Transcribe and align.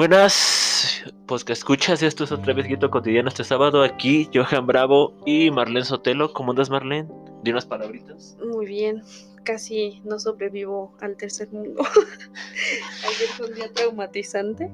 Buenas, 0.00 1.04
pues 1.26 1.44
que 1.44 1.52
escuchas, 1.52 2.02
esto 2.02 2.24
es 2.24 2.32
otra 2.32 2.54
vez 2.54 2.66
Guito 2.66 2.90
Cotidiano 2.90 3.28
este 3.28 3.44
sábado, 3.44 3.82
aquí 3.82 4.30
Johan 4.32 4.66
Bravo 4.66 5.14
y 5.26 5.50
Marlene 5.50 5.84
Sotelo. 5.84 6.32
¿Cómo 6.32 6.52
andas 6.52 6.70
Marlene? 6.70 7.06
Di 7.42 7.50
unas 7.50 7.66
palabritas. 7.66 8.38
Muy 8.50 8.64
bien, 8.64 9.02
casi 9.44 10.00
no 10.04 10.18
sobrevivo 10.18 10.94
al 11.00 11.16
tercer 11.16 11.52
mundo. 11.52 11.82
Ayer 13.06 13.28
fue 13.36 13.48
un 13.48 13.54
día 13.54 13.70
traumatizante 13.72 14.70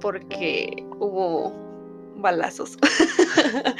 porque 0.00 0.84
hubo 0.98 1.63
balazos. 2.24 2.76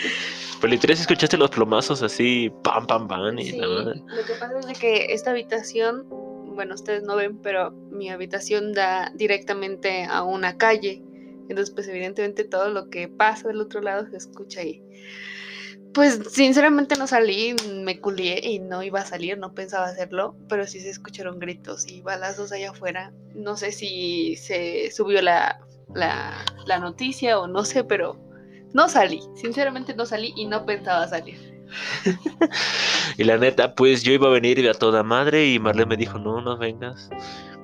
Pues 0.60 0.70
literal, 0.72 0.96
escuchaste 0.96 1.36
los 1.36 1.50
plomazos 1.50 2.02
así, 2.02 2.50
pam, 2.62 2.86
pam, 2.86 3.06
pam, 3.06 3.38
y 3.38 3.50
Sí, 3.50 3.56
la 3.58 3.66
madre. 3.68 4.00
lo 4.06 4.24
que 4.24 4.32
pasa 4.40 4.58
es 4.60 4.66
de 4.66 4.72
que 4.74 5.06
esta 5.12 5.30
habitación, 5.32 6.06
bueno, 6.08 6.74
ustedes 6.74 7.02
no 7.02 7.16
ven, 7.16 7.36
pero 7.42 7.72
mi 7.90 8.08
habitación 8.08 8.72
da 8.72 9.12
directamente 9.14 10.04
a 10.04 10.22
una 10.22 10.56
calle. 10.56 11.02
Entonces, 11.50 11.70
pues 11.74 11.86
evidentemente 11.88 12.44
todo 12.44 12.70
lo 12.70 12.88
que 12.88 13.08
pasa 13.08 13.48
del 13.48 13.60
otro 13.60 13.82
lado 13.82 14.06
se 14.08 14.16
escucha 14.16 14.60
ahí. 14.60 14.82
Pues 15.92 16.20
sinceramente 16.30 16.96
no 16.96 17.06
salí, 17.08 17.54
me 17.84 18.00
culié 18.00 18.40
y 18.42 18.58
no 18.58 18.82
iba 18.82 19.00
a 19.00 19.04
salir, 19.06 19.36
no 19.36 19.52
pensaba 19.52 19.84
hacerlo, 19.86 20.34
pero 20.48 20.66
sí 20.66 20.80
se 20.80 20.88
escucharon 20.90 21.38
gritos 21.38 21.86
y 21.86 22.00
balazos 22.00 22.52
allá 22.52 22.70
afuera. 22.70 23.12
No 23.34 23.56
sé 23.58 23.70
si 23.70 24.36
se 24.36 24.90
subió 24.92 25.20
la, 25.20 25.60
la, 25.94 26.42
la 26.66 26.78
noticia 26.78 27.38
o 27.38 27.46
no 27.46 27.64
sé, 27.66 27.84
pero 27.84 28.16
no 28.74 28.88
salí. 28.88 29.22
Sinceramente 29.34 29.94
no 29.94 30.04
salí 30.04 30.34
y 30.36 30.44
no 30.44 30.66
pensaba 30.66 31.08
salir. 31.08 31.54
Y 33.16 33.22
la 33.22 33.38
neta, 33.38 33.74
pues 33.74 34.02
yo 34.02 34.12
iba 34.12 34.26
a 34.26 34.30
venir 34.30 34.60
de 34.60 34.70
a 34.70 34.74
toda 34.74 35.04
madre 35.04 35.46
y 35.46 35.60
Marlene 35.60 35.86
me 35.86 35.96
dijo, 35.96 36.18
no, 36.18 36.40
no 36.40 36.58
vengas. 36.58 37.08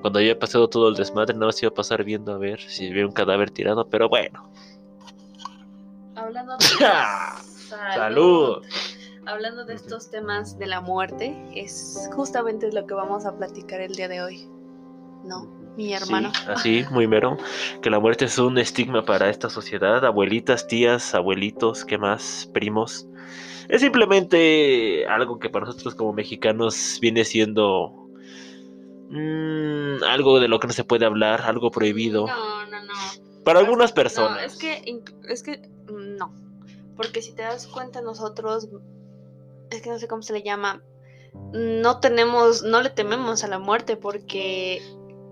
Cuando 0.01 0.19
había 0.19 0.39
pasado 0.39 0.69
todo 0.69 0.87
el 0.87 0.95
desmadre, 0.95 1.33
nada 1.33 1.47
más 1.47 1.61
iba 1.61 1.69
a 1.69 1.73
pasar 1.73 2.05
viendo 2.05 2.33
a 2.33 2.37
ver 2.37 2.61
si 2.61 2.89
había 2.89 3.05
un 3.05 3.11
cadáver 3.11 3.51
tirado, 3.51 3.87
pero 3.89 4.07
bueno. 4.07 4.49
Hablando 6.15 6.57
de... 6.57 6.65
¡Salud! 7.95 8.63
Hablando 9.25 9.65
de 9.65 9.73
estos 9.73 10.09
temas 10.09 10.57
de 10.57 10.67
la 10.67 10.79
muerte, 10.79 11.35
es 11.53 12.09
justamente 12.13 12.71
lo 12.71 12.87
que 12.87 12.93
vamos 12.93 13.25
a 13.25 13.35
platicar 13.35 13.81
el 13.81 13.93
día 13.93 14.07
de 14.07 14.21
hoy. 14.21 14.47
¿No? 15.25 15.60
Mi 15.77 15.93
hermano. 15.93 16.31
Sí, 16.33 16.41
así, 16.47 16.85
muy 16.91 17.07
mero. 17.07 17.37
Que 17.81 17.89
la 17.89 17.99
muerte 17.99 18.25
es 18.25 18.37
un 18.37 18.57
estigma 18.57 19.05
para 19.05 19.29
esta 19.29 19.49
sociedad. 19.49 20.05
Abuelitas, 20.05 20.67
tías, 20.67 21.15
abuelitos, 21.15 21.85
¿qué 21.85 21.97
más? 21.97 22.49
Primos. 22.53 23.07
Es 23.69 23.81
simplemente 23.81 25.05
algo 25.07 25.39
que 25.39 25.49
para 25.49 25.65
nosotros 25.65 25.95
como 25.95 26.11
mexicanos 26.11 26.99
viene 27.01 27.23
siendo 27.23 28.09
mm, 29.09 30.03
algo 30.03 30.39
de 30.39 30.49
lo 30.49 30.59
que 30.59 30.67
no 30.67 30.73
se 30.73 30.83
puede 30.83 31.05
hablar, 31.05 31.41
algo 31.43 31.71
prohibido. 31.71 32.27
No, 32.27 32.65
no, 32.65 32.83
no. 32.83 32.93
Para 33.45 33.59
algunas 33.59 33.93
personas. 33.93 34.37
No, 34.37 34.39
es 34.39 34.57
que, 34.57 35.01
es 35.29 35.43
que 35.43 35.69
mm, 35.87 36.17
no. 36.17 36.33
Porque 36.97 37.21
si 37.21 37.33
te 37.33 37.43
das 37.43 37.67
cuenta, 37.67 38.01
nosotros, 38.01 38.67
es 39.69 39.81
que 39.81 39.89
no 39.89 39.99
sé 39.99 40.07
cómo 40.07 40.21
se 40.21 40.33
le 40.33 40.43
llama, 40.43 40.83
no 41.53 41.99
tenemos, 41.99 42.63
no 42.63 42.81
le 42.81 42.89
tememos 42.89 43.43
a 43.43 43.47
la 43.47 43.59
muerte 43.59 43.95
porque, 43.95 44.81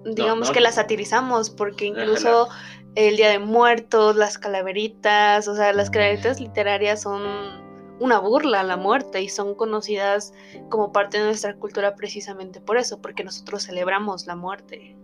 digamos 0.05 0.49
no. 0.49 0.53
que 0.53 0.61
la 0.61 0.71
satirizamos, 0.71 1.49
porque 1.49 1.85
incluso 1.85 2.49
el 2.95 3.17
Día 3.17 3.29
de 3.29 3.39
Muertos, 3.39 4.15
las 4.15 4.37
calaveritas, 4.37 5.47
o 5.47 5.55
sea, 5.55 5.73
las 5.73 5.89
calaveritas 5.89 6.39
literarias 6.39 7.01
son 7.03 7.21
una 7.99 8.19
burla 8.19 8.61
a 8.61 8.63
la 8.63 8.77
muerte 8.77 9.21
y 9.21 9.29
son 9.29 9.55
conocidas 9.55 10.33
como 10.69 10.91
parte 10.91 11.17
de 11.17 11.25
nuestra 11.25 11.55
cultura 11.55 11.95
precisamente 11.95 12.61
por 12.61 12.77
eso, 12.77 13.01
porque 13.01 13.23
nosotros 13.23 13.65
celebramos 13.65 14.25
la 14.25 14.35
muerte. 14.35 14.95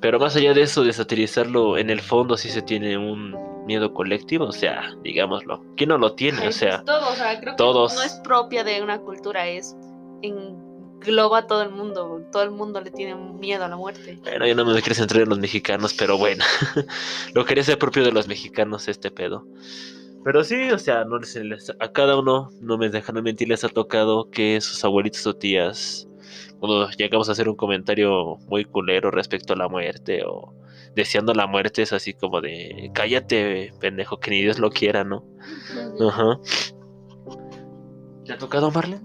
Pero 0.00 0.18
más 0.18 0.34
allá 0.36 0.54
de 0.54 0.62
eso, 0.62 0.82
de 0.82 0.92
satirizarlo, 0.92 1.76
en 1.76 1.90
el 1.90 2.00
fondo 2.00 2.36
sí 2.36 2.48
se 2.48 2.62
tiene 2.62 2.96
un 2.96 3.36
miedo 3.66 3.92
colectivo, 3.92 4.46
o 4.46 4.52
sea, 4.52 4.94
digámoslo. 5.02 5.62
¿Quién 5.76 5.90
no 5.90 5.98
lo 5.98 6.14
tiene? 6.14 6.48
O 6.48 6.52
sea, 6.52 6.82
pues 6.82 6.86
todo, 6.86 7.10
o 7.10 7.14
sea, 7.14 7.38
creo 7.38 7.56
todos. 7.56 7.92
que 7.92 7.98
no 7.98 8.04
es 8.04 8.14
propia 8.24 8.64
de 8.64 8.82
una 8.82 8.98
cultura, 8.98 9.46
es 9.46 9.76
engloba 11.00 11.38
a 11.38 11.46
todo 11.46 11.62
el 11.62 11.70
mundo, 11.70 12.22
todo 12.30 12.42
el 12.42 12.50
mundo 12.50 12.80
le 12.80 12.90
tiene 12.90 13.14
miedo 13.14 13.64
a 13.64 13.68
la 13.68 13.76
muerte. 13.76 14.18
bueno, 14.22 14.46
yo 14.46 14.54
no 14.54 14.64
me 14.64 14.80
quiero 14.80 14.94
centrar 14.94 15.22
en 15.22 15.28
los 15.30 15.38
mexicanos, 15.38 15.94
pero 15.94 16.18
bueno, 16.18 16.44
lo 17.34 17.44
quería 17.44 17.64
ser 17.64 17.78
propio 17.78 18.04
de 18.04 18.12
los 18.12 18.28
mexicanos 18.28 18.88
este 18.88 19.10
pedo. 19.10 19.46
Pero 20.22 20.44
sí, 20.44 20.70
o 20.70 20.78
sea, 20.78 21.04
no 21.04 21.18
les- 21.18 21.34
les- 21.36 21.72
a 21.78 21.92
cada 21.92 22.18
uno, 22.18 22.50
no 22.60 22.76
me 22.76 22.90
dejan 22.90 23.22
mentir, 23.22 23.48
les 23.48 23.64
ha 23.64 23.68
tocado 23.68 24.28
que 24.30 24.60
sus 24.60 24.84
abuelitos 24.84 25.26
o 25.26 25.34
tías, 25.34 26.06
cuando 26.58 26.90
llegamos 26.90 27.28
a 27.28 27.32
hacer 27.32 27.48
un 27.48 27.56
comentario 27.56 28.36
muy 28.46 28.66
culero 28.66 29.10
respecto 29.10 29.54
a 29.54 29.56
la 29.56 29.68
muerte 29.68 30.22
o 30.26 30.52
deseando 30.94 31.32
la 31.32 31.46
muerte, 31.46 31.80
es 31.82 31.92
así 31.94 32.12
como 32.12 32.42
de, 32.42 32.90
cállate, 32.92 33.72
pendejo, 33.80 34.18
que 34.20 34.30
ni 34.30 34.42
Dios 34.42 34.58
lo 34.58 34.70
quiera, 34.70 35.04
¿no? 35.04 35.24
Ajá. 36.06 36.38
¿Te 38.26 38.32
ha 38.34 38.38
tocado, 38.38 38.70
Marlene? 38.70 39.00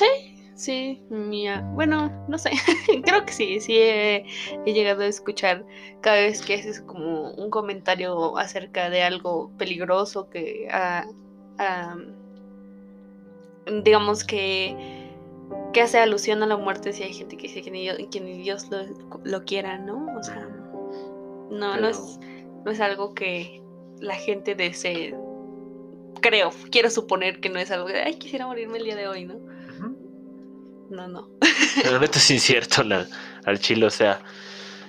Sí, 0.00 0.34
sí, 0.54 1.02
mía. 1.10 1.62
Bueno, 1.74 2.10
no 2.26 2.38
sé, 2.38 2.52
creo 3.04 3.26
que 3.26 3.32
sí, 3.34 3.60
sí 3.60 3.76
he, 3.76 4.24
he 4.64 4.72
llegado 4.72 5.02
a 5.02 5.06
escuchar 5.06 5.66
cada 6.00 6.16
vez 6.16 6.40
que 6.40 6.54
haces 6.54 6.80
como 6.80 7.32
un 7.32 7.50
comentario 7.50 8.38
acerca 8.38 8.88
de 8.88 9.02
algo 9.02 9.50
peligroso 9.58 10.30
que, 10.30 10.68
ah, 10.72 11.06
ah, 11.58 11.98
digamos 13.84 14.24
que, 14.24 14.74
que 15.74 15.82
hace 15.82 15.98
alusión 15.98 16.42
a 16.42 16.46
la 16.46 16.56
muerte, 16.56 16.94
si 16.94 17.02
hay 17.02 17.12
gente 17.12 17.36
que 17.36 17.48
dice 17.48 17.60
que 17.60 17.70
ni 17.70 17.82
Dios, 17.82 17.98
que 18.10 18.20
ni 18.22 18.38
Dios 18.38 18.70
lo, 18.70 18.78
lo 19.22 19.44
quiera, 19.44 19.76
¿no? 19.76 20.06
O 20.18 20.22
sea, 20.22 20.48
no, 21.50 21.76
no 21.76 21.88
es, 21.88 22.18
no 22.64 22.70
es 22.70 22.80
algo 22.80 23.12
que 23.12 23.62
la 24.00 24.14
gente 24.14 24.54
desee. 24.54 25.14
Creo, 26.22 26.52
quiero 26.70 26.88
suponer 26.88 27.40
que 27.40 27.50
no 27.50 27.58
es 27.58 27.70
algo 27.70 27.88
de, 27.88 28.00
ay, 28.00 28.14
quisiera 28.14 28.46
morirme 28.46 28.78
el 28.78 28.84
día 28.84 28.96
de 28.96 29.06
hoy, 29.06 29.26
¿no? 29.26 29.59
No, 30.90 31.08
no. 31.08 31.28
Pero 31.82 31.98
neta 32.00 32.18
es 32.18 32.30
incierto 32.30 32.82
la- 32.82 33.06
al 33.44 33.58
chile, 33.60 33.86
o 33.86 33.90
sea, 33.90 34.20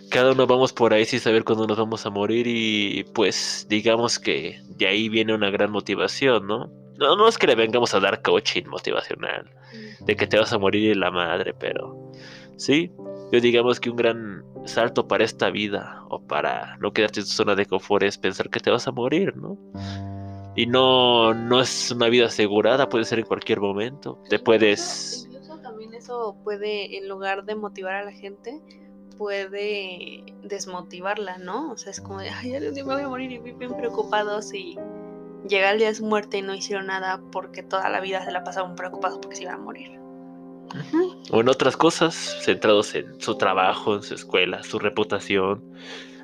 cada 0.09 0.31
uno 0.31 0.45
vamos 0.47 0.73
por 0.73 0.93
ahí 0.93 1.05
sin 1.05 1.19
saber 1.19 1.43
cuándo 1.43 1.67
nos 1.67 1.77
vamos 1.77 2.05
a 2.05 2.09
morir 2.09 2.45
y 2.47 3.05
pues 3.13 3.65
digamos 3.69 4.19
que 4.19 4.59
de 4.67 4.87
ahí 4.87 5.09
viene 5.09 5.33
una 5.33 5.49
gran 5.51 5.71
motivación, 5.71 6.47
¿no? 6.47 6.69
No, 6.97 7.15
no 7.15 7.27
es 7.27 7.37
que 7.37 7.47
le 7.47 7.55
vengamos 7.55 7.93
a 7.93 7.99
dar 7.99 8.21
coaching 8.21 8.63
motivacional, 8.67 9.49
de 10.01 10.15
que 10.15 10.27
te 10.27 10.37
vas 10.37 10.51
a 10.53 10.57
morir 10.59 10.91
y 10.91 10.93
la 10.95 11.11
madre, 11.11 11.53
pero 11.53 12.11
sí, 12.57 12.91
yo 13.31 13.39
digamos 13.39 13.79
que 13.79 13.89
un 13.89 13.95
gran 13.95 14.43
salto 14.65 15.07
para 15.07 15.23
esta 15.23 15.49
vida 15.49 16.03
o 16.09 16.19
para 16.27 16.77
no 16.77 16.91
quedarte 16.91 17.21
en 17.21 17.25
tu 17.25 17.31
zona 17.31 17.55
de 17.55 17.65
confort 17.65 18.03
es 18.03 18.17
pensar 18.17 18.49
que 18.49 18.59
te 18.59 18.69
vas 18.69 18.87
a 18.87 18.91
morir, 18.91 19.35
¿no? 19.37 19.57
Y 20.55 20.65
no, 20.67 21.33
no 21.33 21.61
es 21.61 21.91
una 21.91 22.09
vida 22.09 22.25
asegurada, 22.25 22.89
puede 22.89 23.05
ser 23.05 23.19
en 23.19 23.25
cualquier 23.25 23.61
momento, 23.61 24.19
te 24.29 24.37
puedes... 24.37 25.27
Eso 26.01 26.35
puede, 26.43 26.97
en 26.97 27.07
lugar 27.07 27.45
de 27.45 27.53
motivar 27.53 27.93
a 27.93 28.03
la 28.03 28.11
gente, 28.11 28.59
puede 29.19 30.23
desmotivarla, 30.41 31.37
¿no? 31.37 31.71
O 31.71 31.77
sea, 31.77 31.91
es 31.91 32.01
como 32.01 32.19
de, 32.19 32.31
ay, 32.31 32.55
algún 32.55 32.73
día 32.73 32.83
me 32.83 32.95
voy 32.95 33.03
a 33.03 33.07
morir 33.07 33.31
y 33.31 33.37
bien 33.37 33.77
preocupados 33.77 34.51
y 34.51 34.79
llega 35.47 35.69
el 35.69 35.77
día 35.77 35.89
de 35.89 35.93
su 35.93 36.03
muerte 36.03 36.39
y 36.39 36.41
no 36.41 36.55
hicieron 36.55 36.87
nada 36.87 37.21
porque 37.31 37.61
toda 37.61 37.87
la 37.89 37.99
vida 37.99 38.25
se 38.25 38.31
la 38.31 38.43
pasaron 38.43 38.75
preocupados 38.75 39.19
porque 39.21 39.35
se 39.35 39.43
iban 39.43 39.53
a 39.53 39.57
morir. 39.59 39.99
o 41.29 41.39
en 41.39 41.49
otras 41.49 41.77
cosas, 41.77 42.15
centrados 42.41 42.95
en 42.95 43.21
su 43.21 43.37
trabajo, 43.37 43.93
en 43.93 44.01
su 44.01 44.15
escuela, 44.15 44.63
su 44.63 44.79
reputación, 44.79 45.63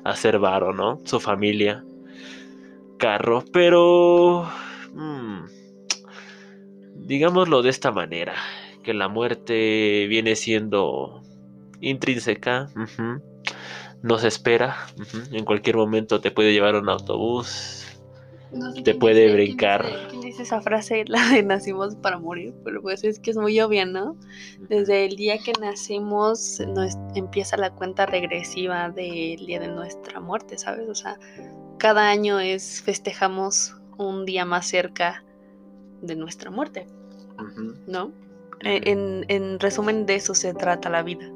hacer 0.02 0.40
varo, 0.40 0.72
¿no? 0.72 0.98
Su 1.04 1.20
familia, 1.20 1.84
carro, 2.96 3.44
pero 3.52 4.50
mm, 4.92 5.44
digámoslo 6.96 7.62
de 7.62 7.70
esta 7.70 7.92
manera, 7.92 8.34
que 8.88 8.94
la 8.94 9.08
muerte 9.08 10.06
viene 10.08 10.34
siendo 10.34 11.20
intrínseca, 11.82 12.70
ujú, 12.74 13.20
no 14.00 14.16
se 14.18 14.28
espera, 14.28 14.78
en 15.30 15.44
cualquier 15.44 15.76
momento 15.76 16.22
te 16.22 16.30
puede 16.30 16.54
llevar 16.54 16.74
un 16.74 16.88
autobús, 16.88 17.84
No 18.50 18.72
sé 18.72 18.80
Te 18.80 18.94
puede 18.94 19.24
dice- 19.24 19.26
quién 19.26 19.36
brincar. 19.36 19.84
dice- 19.84 19.98
¿Quién 20.08 20.20
dice 20.22 20.42
esa 20.44 20.62
frase? 20.62 21.04
La 21.06 21.22
de 21.28 21.42
nacimos 21.42 21.96
para 21.96 22.18
morir, 22.18 22.54
pero 22.64 22.80
pues 22.80 23.04
es 23.04 23.18
que 23.20 23.30
es 23.32 23.36
muy 23.36 23.60
obvia, 23.60 23.84
¿no? 23.84 24.16
Desde 24.70 25.04
el 25.04 25.16
día 25.16 25.36
que 25.36 25.52
nacemos 25.60 26.58
nos 26.66 26.96
empieza 27.14 27.58
la 27.58 27.68
cuenta 27.74 28.06
regresiva 28.06 28.88
del 28.88 29.44
día 29.44 29.60
de 29.60 29.68
nuestra 29.68 30.18
muerte, 30.20 30.56
¿sabes? 30.56 30.88
O 30.88 30.94
sea, 30.94 31.18
cada 31.78 32.08
año 32.08 32.40
es 32.40 32.80
festejamos 32.80 33.76
un 33.98 34.24
día 34.24 34.46
más 34.46 34.66
cerca 34.66 35.22
de 36.00 36.16
nuestra 36.16 36.50
muerte. 36.50 36.86
¿no? 37.86 38.12
Eh, 38.64 38.80
En, 38.84 39.24
en 39.28 39.58
resumen, 39.60 40.06
de 40.06 40.16
eso 40.16 40.34
se 40.34 40.54
trata 40.54 40.88
la 40.90 41.02
vida. 41.02 41.26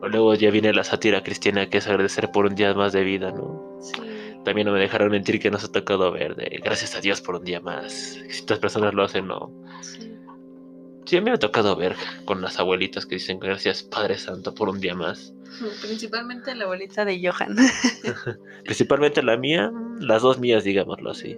O 0.00 0.08
luego 0.08 0.34
ya 0.34 0.50
viene 0.50 0.72
la 0.72 0.84
sátira 0.84 1.22
cristiana 1.22 1.68
que 1.68 1.78
es 1.78 1.86
agradecer 1.88 2.30
por 2.30 2.46
un 2.46 2.54
día 2.54 2.72
más 2.74 2.92
de 2.92 3.02
vida, 3.02 3.32
¿no? 3.32 3.78
Sí. 3.80 4.00
También 4.44 4.66
no 4.66 4.72
me 4.72 4.80
dejaron 4.80 5.10
mentir 5.10 5.40
que 5.40 5.50
nos 5.50 5.64
ha 5.64 5.72
tocado 5.72 6.12
ver 6.12 6.36
de 6.36 6.60
gracias 6.62 6.94
a 6.94 7.00
Dios 7.00 7.20
por 7.20 7.34
un 7.34 7.44
día 7.44 7.60
más. 7.60 7.92
Si 7.92 8.42
otras 8.42 8.60
personas 8.60 8.94
lo 8.94 9.02
hacen, 9.02 9.26
no. 9.26 9.52
sí. 9.82 10.14
Sí, 11.08 11.16
a 11.16 11.20
mí 11.22 11.24
me 11.24 11.30
ha 11.30 11.38
tocado 11.38 11.74
ver 11.74 11.96
con 12.26 12.42
las 12.42 12.58
abuelitas 12.58 13.06
que 13.06 13.14
dicen 13.14 13.38
gracias 13.38 13.82
Padre 13.82 14.18
Santo 14.18 14.54
por 14.54 14.68
un 14.68 14.78
día 14.78 14.94
más. 14.94 15.32
Principalmente 15.82 16.54
la 16.54 16.64
abuelita 16.64 17.06
de 17.06 17.18
Johan. 17.26 17.56
Principalmente 18.64 19.22
la 19.22 19.38
mía, 19.38 19.72
las 20.00 20.20
dos 20.20 20.38
mías, 20.38 20.64
digámoslo 20.64 21.10
así. 21.10 21.34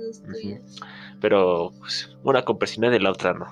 Pero 1.21 1.73
pues, 1.79 2.11
una 2.25 2.43
con 2.43 2.59
de 2.59 2.99
la 2.99 3.13
otra 3.13 3.33
no. 3.33 3.47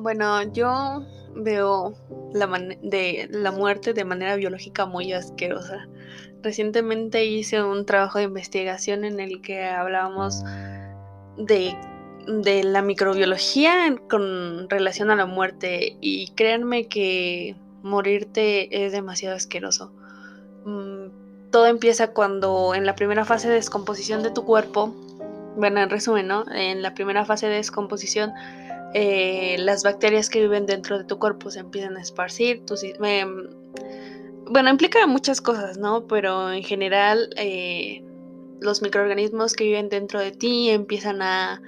Bueno, 0.00 0.42
yo 0.52 1.04
veo 1.34 1.94
la, 2.32 3.50
muerte 3.52 3.92
de 3.92 4.04
manera 4.04 4.36
biológica 4.36 4.86
muy 4.86 5.12
asquerosa. 5.12 5.88
Recientemente 6.42 7.24
hice 7.24 7.62
un 7.62 7.84
trabajo 7.84 8.18
de 8.18 8.24
investigación 8.24 9.04
en 9.04 9.20
el 9.20 9.42
que 9.42 9.64
hablábamos 9.64 10.42
de 11.36 11.76
de 12.28 12.62
la 12.62 12.82
microbiología 12.82 13.96
con 14.08 14.68
relación 14.68 15.10
a 15.10 15.16
la 15.16 15.24
muerte 15.24 15.96
y 16.00 16.30
créanme 16.32 16.86
que 16.86 17.56
morirte 17.82 18.84
es 18.84 18.92
demasiado 18.92 19.34
asqueroso. 19.34 19.92
Mm, 20.66 21.50
todo 21.50 21.66
empieza 21.66 22.12
cuando 22.12 22.74
en 22.74 22.84
la 22.84 22.94
primera 22.94 23.24
fase 23.24 23.48
de 23.48 23.54
descomposición 23.54 24.22
de 24.22 24.30
tu 24.30 24.44
cuerpo, 24.44 24.94
bueno, 25.56 25.80
en 25.80 25.88
resumen, 25.88 26.28
¿no? 26.28 26.44
En 26.52 26.82
la 26.82 26.92
primera 26.94 27.24
fase 27.24 27.46
de 27.48 27.56
descomposición, 27.56 28.32
eh, 28.94 29.56
las 29.58 29.82
bacterias 29.82 30.30
que 30.30 30.40
viven 30.40 30.66
dentro 30.66 30.98
de 30.98 31.04
tu 31.04 31.18
cuerpo 31.18 31.50
se 31.50 31.60
empiezan 31.60 31.96
a 31.96 32.00
esparcir. 32.00 32.62
bueno, 34.46 34.70
implica 34.70 35.06
muchas 35.06 35.40
cosas, 35.40 35.78
¿no? 35.78 36.06
Pero 36.06 36.52
en 36.52 36.62
general, 36.62 37.30
eh, 37.36 38.02
los 38.60 38.82
microorganismos 38.82 39.54
que 39.54 39.64
viven 39.64 39.88
dentro 39.88 40.20
de 40.20 40.32
ti 40.32 40.70
empiezan 40.70 41.22
a 41.22 41.60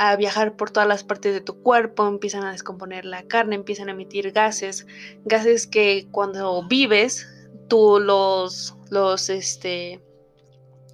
a 0.00 0.16
viajar 0.16 0.56
por 0.56 0.70
todas 0.70 0.88
las 0.88 1.04
partes 1.04 1.34
de 1.34 1.42
tu 1.42 1.62
cuerpo, 1.62 2.08
empiezan 2.08 2.42
a 2.42 2.52
descomponer 2.52 3.04
la 3.04 3.24
carne, 3.24 3.54
empiezan 3.54 3.90
a 3.90 3.92
emitir 3.92 4.32
gases, 4.32 4.86
gases 5.26 5.66
que 5.66 6.08
cuando 6.10 6.66
vives 6.66 7.28
tú 7.68 8.00
los, 8.00 8.74
los, 8.88 9.28
este, 9.28 10.00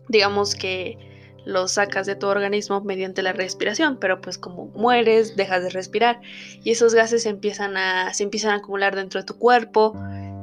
digamos 0.08 0.56
que 0.56 0.99
los 1.46 1.72
sacas 1.72 2.06
de 2.06 2.16
tu 2.16 2.26
organismo 2.26 2.81
mediante 2.81 3.22
la 3.22 3.32
respiración, 3.32 3.98
pero 3.98 4.20
pues 4.20 4.37
como 4.37 4.66
mueres, 4.75 5.37
dejas 5.37 5.62
de 5.62 5.70
respirar 5.70 6.20
y 6.62 6.72
esos 6.72 6.93
gases 6.93 7.25
empiezan 7.25 7.76
a, 7.76 8.12
se 8.12 8.25
empiezan 8.25 8.50
a 8.50 8.56
acumular 8.56 8.96
dentro 8.96 9.20
de 9.20 9.26
tu 9.26 9.38
cuerpo, 9.38 9.96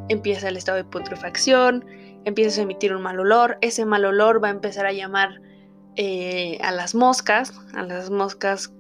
empieza 0.08 0.48
el 0.48 0.56
estado 0.56 0.78
de 0.78 0.86
putrefacción, 0.86 1.86
empiezas 2.24 2.58
a 2.58 2.62
emitir 2.62 2.96
un 2.96 3.02
mal 3.02 3.20
olor, 3.20 3.58
ese 3.60 3.86
mal 3.86 4.06
olor 4.06 4.42
va 4.42 4.48
a 4.48 4.52
empezar 4.52 4.86
a 4.86 4.94
llamar 4.94 5.42
eh, 5.98 6.58
a 6.64 6.72
las 6.72 6.96
moscas, 6.96 7.54
a 7.74 7.84
las 7.84 8.10
moscas, 8.10 8.72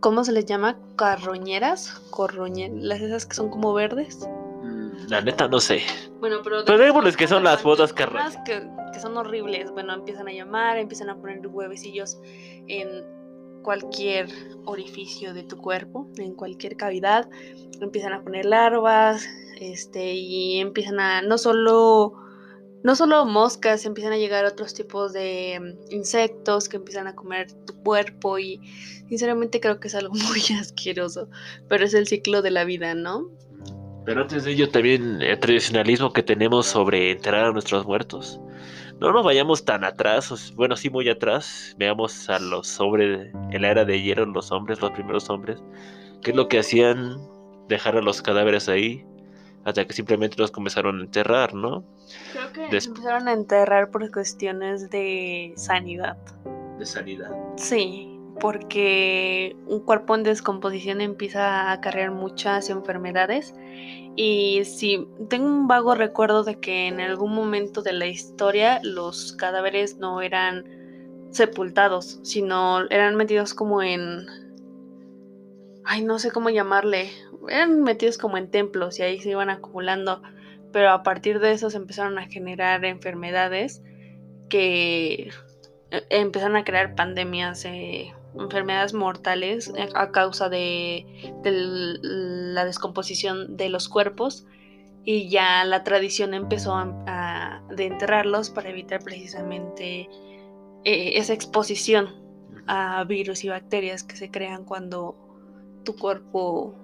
¿cómo 0.00 0.24
se 0.24 0.32
les 0.32 0.46
llama? 0.46 0.76
Carroñeras, 0.96 2.02
corroñeras, 2.10 2.76
las 2.76 3.00
esas 3.00 3.24
que 3.24 3.36
son 3.36 3.50
como 3.50 3.72
verdes. 3.72 4.28
Mm, 4.64 5.10
la 5.10 5.20
neta 5.20 5.46
no 5.46 5.60
sé. 5.60 5.82
Bueno, 6.18 6.38
pero... 6.42 6.64
Pero 6.64 7.16
que 7.16 7.28
son 7.28 7.44
las 7.44 7.62
botas 7.62 7.92
carroñeras. 7.92 8.36
Que, 8.44 8.68
que 8.92 9.00
son 9.00 9.16
horribles. 9.16 9.70
Bueno, 9.70 9.94
empiezan 9.94 10.28
a 10.28 10.32
llamar, 10.32 10.78
empiezan 10.78 11.10
a 11.10 11.16
poner 11.16 11.46
huevecillos 11.46 12.20
en 12.66 12.88
cualquier 13.62 14.28
orificio 14.64 15.34
de 15.34 15.42
tu 15.42 15.58
cuerpo, 15.58 16.08
en 16.18 16.34
cualquier 16.34 16.76
cavidad. 16.76 17.28
Empiezan 17.80 18.12
a 18.12 18.22
poner 18.22 18.44
larvas, 18.44 19.26
este, 19.60 20.14
y 20.14 20.58
empiezan 20.60 21.00
a 21.00 21.22
no 21.22 21.38
solo 21.38 22.14
no 22.82 22.94
solo 22.94 23.26
moscas, 23.26 23.84
empiezan 23.84 24.12
a 24.12 24.18
llegar 24.18 24.44
otros 24.44 24.72
tipos 24.72 25.12
de 25.12 25.58
mm, 25.60 25.92
insectos 25.92 26.68
que 26.68 26.76
empiezan 26.76 27.06
a 27.06 27.14
comer 27.14 27.52
tu 27.66 27.74
cuerpo 27.82 28.38
y 28.38 28.60
sinceramente 29.08 29.60
creo 29.60 29.80
que 29.80 29.88
es 29.88 29.94
algo 29.94 30.14
muy 30.28 30.40
asqueroso, 30.58 31.28
pero 31.68 31.84
es 31.84 31.94
el 31.94 32.06
ciclo 32.06 32.42
de 32.42 32.50
la 32.50 32.64
vida, 32.64 32.94
¿no? 32.94 33.30
Pero 34.04 34.22
antes 34.22 34.44
de 34.44 34.52
ello 34.52 34.70
también 34.70 35.20
el 35.20 35.38
tradicionalismo 35.38 36.12
que 36.12 36.22
tenemos 36.22 36.66
sobre 36.66 37.10
enterrar 37.10 37.46
a 37.46 37.52
nuestros 37.52 37.84
muertos. 37.84 38.40
No 39.00 39.12
nos 39.12 39.24
vayamos 39.24 39.64
tan 39.64 39.84
atrás, 39.84 40.52
bueno, 40.56 40.74
sí 40.76 40.90
muy 40.90 41.08
atrás, 41.08 41.76
veamos 41.78 42.28
a 42.28 42.40
los 42.40 42.80
hombres, 42.80 43.32
en 43.50 43.62
la 43.62 43.70
era 43.70 43.84
de 43.84 44.02
hierro, 44.02 44.26
los 44.26 44.50
hombres, 44.50 44.80
los 44.80 44.90
primeros 44.90 45.30
hombres, 45.30 45.62
qué 46.20 46.32
es 46.32 46.36
lo 46.36 46.48
que 46.48 46.58
hacían, 46.58 47.16
dejar 47.68 47.96
a 47.96 48.02
los 48.02 48.20
cadáveres 48.22 48.68
ahí, 48.68 49.06
hasta 49.64 49.86
que 49.86 49.92
simplemente 49.92 50.36
los 50.38 50.50
comenzaron 50.50 50.98
a 50.98 51.04
enterrar, 51.04 51.54
¿no? 51.54 51.84
Creo 52.32 52.52
que 52.52 52.76
empezaron 52.76 53.28
a 53.28 53.32
enterrar 53.32 53.90
por 53.90 54.10
cuestiones 54.10 54.90
de 54.90 55.52
sanidad. 55.56 56.16
De 56.78 56.84
sanidad. 56.84 57.30
Sí, 57.56 58.18
porque 58.40 59.56
un 59.66 59.80
cuerpo 59.80 60.16
en 60.16 60.24
descomposición 60.24 61.00
empieza 61.00 61.68
a 61.68 61.72
acarrear 61.72 62.10
muchas 62.10 62.68
enfermedades 62.70 63.54
y 64.20 64.64
sí, 64.64 65.06
tengo 65.28 65.46
un 65.46 65.68
vago 65.68 65.94
recuerdo 65.94 66.42
de 66.42 66.58
que 66.58 66.88
en 66.88 66.98
algún 66.98 67.32
momento 67.32 67.82
de 67.82 67.92
la 67.92 68.08
historia 68.08 68.80
los 68.82 69.32
cadáveres 69.34 69.98
no 69.98 70.22
eran 70.22 70.64
sepultados, 71.30 72.18
sino 72.24 72.80
eran 72.90 73.14
metidos 73.14 73.54
como 73.54 73.80
en... 73.80 74.26
Ay, 75.84 76.02
no 76.02 76.18
sé 76.18 76.32
cómo 76.32 76.50
llamarle, 76.50 77.12
eran 77.48 77.84
metidos 77.84 78.18
como 78.18 78.36
en 78.38 78.50
templos 78.50 78.98
y 78.98 79.02
ahí 79.02 79.20
se 79.20 79.30
iban 79.30 79.50
acumulando, 79.50 80.20
pero 80.72 80.90
a 80.90 81.04
partir 81.04 81.38
de 81.38 81.52
eso 81.52 81.70
se 81.70 81.76
empezaron 81.76 82.18
a 82.18 82.26
generar 82.26 82.84
enfermedades 82.84 83.84
que 84.48 85.30
eh, 85.92 86.02
empezaron 86.10 86.56
a 86.56 86.64
crear 86.64 86.96
pandemias, 86.96 87.64
eh, 87.66 88.12
enfermedades 88.38 88.94
mortales 88.94 89.72
eh, 89.76 89.88
a 89.94 90.10
causa 90.10 90.48
de, 90.48 91.06
la 91.44 92.64
descomposición 92.64 93.56
de 93.56 93.68
los 93.68 93.88
cuerpos 93.88 94.46
y 95.04 95.28
ya 95.28 95.64
la 95.64 95.84
tradición 95.84 96.34
empezó 96.34 96.74
a, 96.74 97.62
de 97.70 97.86
enterrarlos 97.86 98.50
para 98.50 98.68
evitar 98.70 99.02
precisamente 99.02 100.08
esa 100.84 101.32
exposición 101.32 102.14
a 102.66 103.04
virus 103.04 103.44
y 103.44 103.48
bacterias 103.48 104.02
que 104.02 104.16
se 104.16 104.30
crean 104.30 104.64
cuando 104.64 105.16
tu 105.84 105.96
cuerpo 105.96 106.74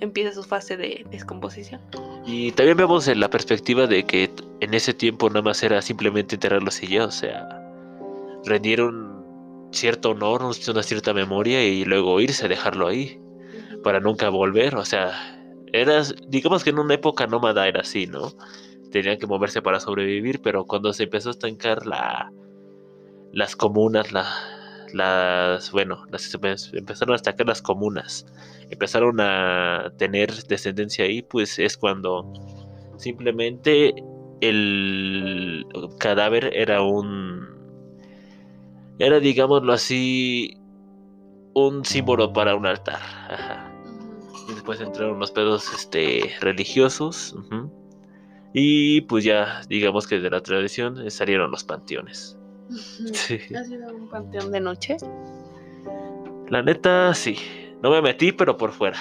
empieza 0.00 0.32
su 0.32 0.44
fase 0.44 0.76
de 0.76 1.04
descomposición. 1.10 1.80
Y 2.26 2.52
también 2.52 2.76
vemos 2.76 3.08
en 3.08 3.20
la 3.20 3.30
perspectiva 3.30 3.86
de 3.86 4.04
que 4.04 4.30
en 4.60 4.74
ese 4.74 4.94
tiempo 4.94 5.28
nada 5.28 5.42
más 5.42 5.62
era 5.62 5.80
simplemente 5.82 6.36
enterrarlos 6.36 6.82
y 6.82 6.88
ya, 6.88 7.06
o 7.06 7.10
sea, 7.10 7.48
rendieron 8.44 9.07
cierto 9.70 10.10
honor, 10.10 10.42
una 10.42 10.82
cierta 10.82 11.14
memoria 11.14 11.64
y 11.64 11.84
luego 11.84 12.20
irse 12.20 12.46
a 12.46 12.48
dejarlo 12.48 12.88
ahí 12.88 13.20
para 13.82 14.00
nunca 14.00 14.28
volver, 14.28 14.74
o 14.76 14.84
sea, 14.84 15.12
era, 15.72 16.02
digamos 16.26 16.64
que 16.64 16.70
en 16.70 16.78
una 16.78 16.94
época 16.94 17.26
nómada 17.26 17.68
era 17.68 17.80
así, 17.80 18.06
¿no? 18.06 18.32
Tenían 18.90 19.18
que 19.18 19.26
moverse 19.26 19.62
para 19.62 19.80
sobrevivir, 19.80 20.40
pero 20.40 20.64
cuando 20.64 20.92
se 20.92 21.04
empezó 21.04 21.28
a 21.28 21.32
estancar 21.32 21.86
la, 21.86 22.32
las 23.32 23.54
comunas, 23.54 24.12
la, 24.12 24.26
las, 24.92 25.70
bueno, 25.70 26.04
las, 26.10 26.34
empezaron 26.72 27.12
a 27.12 27.16
estancar 27.16 27.46
las 27.46 27.62
comunas 27.62 28.26
empezaron 28.70 29.20
a 29.20 29.92
tener 29.96 30.32
descendencia 30.44 31.04
ahí, 31.04 31.22
pues 31.22 31.58
es 31.58 31.76
cuando 31.76 32.32
simplemente 32.96 33.94
el 34.40 35.64
cadáver 35.98 36.50
era 36.54 36.82
un 36.82 37.57
era 38.98 39.20
digámoslo 39.20 39.72
así 39.72 40.56
un 41.54 41.84
símbolo 41.84 42.32
para 42.32 42.54
un 42.54 42.66
altar 42.66 43.00
y 44.48 44.54
después 44.54 44.80
entraron 44.80 45.18
los 45.18 45.30
pedos 45.30 45.72
este 45.74 46.32
religiosos 46.40 47.36
y 48.52 49.02
pues 49.02 49.24
ya 49.24 49.62
digamos 49.68 50.06
que 50.06 50.20
de 50.20 50.30
la 50.30 50.40
tradición 50.40 51.10
salieron 51.10 51.50
los 51.50 51.64
panteones 51.64 52.38
¿Ha 52.70 53.64
sido 53.64 53.94
un 53.94 54.08
panteón 54.08 54.52
de 54.52 54.60
noche? 54.60 54.96
La 56.50 56.62
neta, 56.62 57.14
sí. 57.14 57.36
No 57.82 57.90
me 57.90 58.02
metí, 58.02 58.32
pero 58.32 58.56
por 58.56 58.72
fuera. 58.72 58.98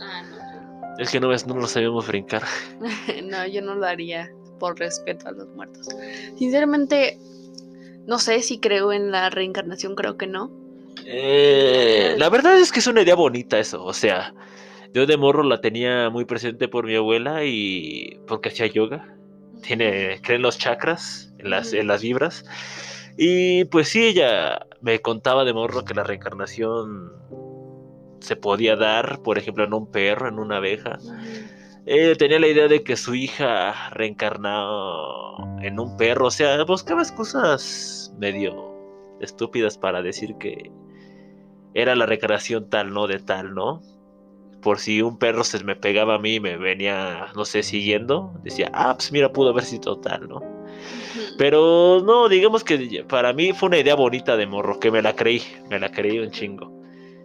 Ah, 0.00 0.22
no. 0.22 0.98
Es 0.98 1.10
que 1.10 1.20
no, 1.20 1.28
no 1.28 1.54
lo 1.56 1.66
sabíamos 1.66 2.06
brincar. 2.06 2.42
no, 3.24 3.46
yo 3.46 3.62
no 3.62 3.74
lo 3.74 3.86
haría 3.86 4.30
por 4.58 4.78
respeto 4.78 5.28
a 5.28 5.32
los 5.32 5.48
muertos. 5.54 5.88
Sinceramente, 6.36 7.18
no 8.08 8.18
sé 8.18 8.40
si 8.40 8.58
creo 8.58 8.92
en 8.92 9.10
la 9.10 9.28
reencarnación, 9.28 9.94
creo 9.94 10.16
que 10.16 10.26
no. 10.26 10.50
Eh, 11.04 12.14
la 12.18 12.30
verdad 12.30 12.58
es 12.58 12.72
que 12.72 12.80
es 12.80 12.86
una 12.86 13.02
idea 13.02 13.14
bonita 13.14 13.58
eso, 13.58 13.84
o 13.84 13.92
sea, 13.92 14.34
yo 14.94 15.04
de 15.04 15.18
morro 15.18 15.42
la 15.42 15.60
tenía 15.60 16.08
muy 16.08 16.24
presente 16.24 16.68
por 16.68 16.86
mi 16.86 16.96
abuela 16.96 17.44
y 17.44 18.18
porque 18.26 18.48
hacía 18.48 18.66
yoga. 18.66 19.14
Tiene, 19.62 20.20
creen 20.22 20.40
los 20.40 20.56
chakras, 20.56 21.34
en 21.38 21.50
las, 21.50 21.74
en 21.74 21.86
las 21.86 22.00
vibras. 22.00 22.44
Y 23.18 23.64
pues 23.66 23.90
sí, 23.90 24.06
ella 24.06 24.66
me 24.80 25.00
contaba 25.00 25.44
de 25.44 25.52
morro 25.52 25.84
que 25.84 25.92
la 25.92 26.04
reencarnación 26.04 27.12
se 28.20 28.36
podía 28.36 28.76
dar, 28.76 29.20
por 29.22 29.36
ejemplo, 29.36 29.64
en 29.64 29.74
un 29.74 29.90
perro, 29.90 30.28
en 30.28 30.38
una 30.38 30.56
abeja. 30.56 30.98
Eh, 31.90 32.16
tenía 32.16 32.38
la 32.38 32.48
idea 32.48 32.68
de 32.68 32.82
que 32.82 32.96
su 32.96 33.14
hija 33.14 33.88
reencarnado 33.92 35.38
en 35.62 35.80
un 35.80 35.96
perro, 35.96 36.26
o 36.26 36.30
sea, 36.30 36.62
buscaba 36.64 37.00
excusas 37.00 38.14
medio 38.18 38.74
estúpidas 39.20 39.78
para 39.78 40.02
decir 40.02 40.36
que 40.38 40.70
era 41.72 41.96
la 41.96 42.04
recreación 42.04 42.68
tal, 42.68 42.92
¿no? 42.92 43.06
De 43.06 43.20
tal, 43.20 43.54
¿no? 43.54 43.80
Por 44.60 44.80
si 44.80 45.00
un 45.00 45.18
perro 45.18 45.44
se 45.44 45.64
me 45.64 45.76
pegaba 45.76 46.16
a 46.16 46.18
mí 46.18 46.34
y 46.34 46.40
me 46.40 46.58
venía, 46.58 47.28
no 47.34 47.46
sé, 47.46 47.62
siguiendo, 47.62 48.34
decía, 48.42 48.70
ah, 48.74 48.92
pues 48.94 49.10
mira, 49.10 49.32
pudo 49.32 49.48
haber 49.48 49.64
sido 49.64 49.98
tal, 49.98 50.28
¿no? 50.28 50.42
Pero 51.38 52.02
no, 52.04 52.28
digamos 52.28 52.64
que 52.64 53.02
para 53.08 53.32
mí 53.32 53.54
fue 53.54 53.68
una 53.68 53.78
idea 53.78 53.94
bonita 53.94 54.36
de 54.36 54.46
morro, 54.46 54.78
que 54.78 54.90
me 54.90 55.00
la 55.00 55.16
creí, 55.16 55.40
me 55.70 55.80
la 55.80 55.90
creí 55.90 56.18
un 56.18 56.32
chingo. 56.32 56.70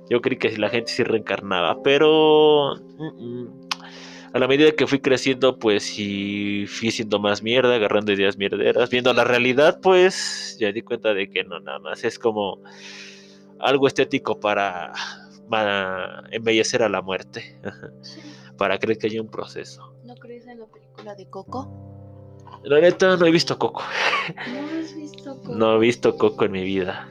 Yo 0.10 0.22
creí 0.22 0.38
que 0.38 0.58
la 0.58 0.70
gente 0.70 0.92
sí 0.92 1.04
reencarnaba, 1.04 1.82
pero 1.82 2.76
a 4.34 4.40
la 4.40 4.48
medida 4.48 4.72
que 4.72 4.88
fui 4.88 5.00
creciendo, 5.00 5.60
pues 5.60 5.84
sí 5.84 6.66
fui 6.68 6.90
siendo 6.90 7.20
más 7.20 7.44
mierda, 7.44 7.76
agarrando 7.76 8.12
ideas 8.12 8.36
mierderas, 8.36 8.90
viendo 8.90 9.14
la 9.14 9.24
realidad, 9.24 9.80
pues 9.80 10.58
ya 10.60 10.72
di 10.72 10.82
cuenta 10.82 11.14
de 11.14 11.30
que 11.30 11.44
no, 11.44 11.60
nada 11.60 11.78
más 11.78 12.04
es 12.04 12.18
como 12.18 12.60
algo 13.60 13.88
estético 13.88 14.40
para, 14.40 14.92
embellecer 16.32 16.82
a 16.82 16.90
la 16.90 17.04
muerte, 17.04 17.60
para 18.58 18.80
creer 18.80 18.98
que 18.98 19.08
hay 19.08 19.20
un 19.20 19.30
proceso. 19.30 19.94
¿No 20.04 20.16
crees 20.16 20.48
en 20.48 20.60
la 20.60 20.66
película 20.66 21.14
de 21.14 21.30
Coco? 21.30 21.72
La 22.64 22.80
neta, 22.80 23.16
no 23.16 23.28
he 23.28 23.32
visto 23.32 23.60
Coco. 23.60 23.84
¿No 24.48 24.80
has 24.80 24.96
visto 24.96 25.36
Coco? 25.36 25.56
No 25.56 25.76
he 25.76 25.80
visto 25.80 26.18
Coco 26.18 26.46
en 26.46 26.52
mi 26.54 26.64
vida. 26.64 27.08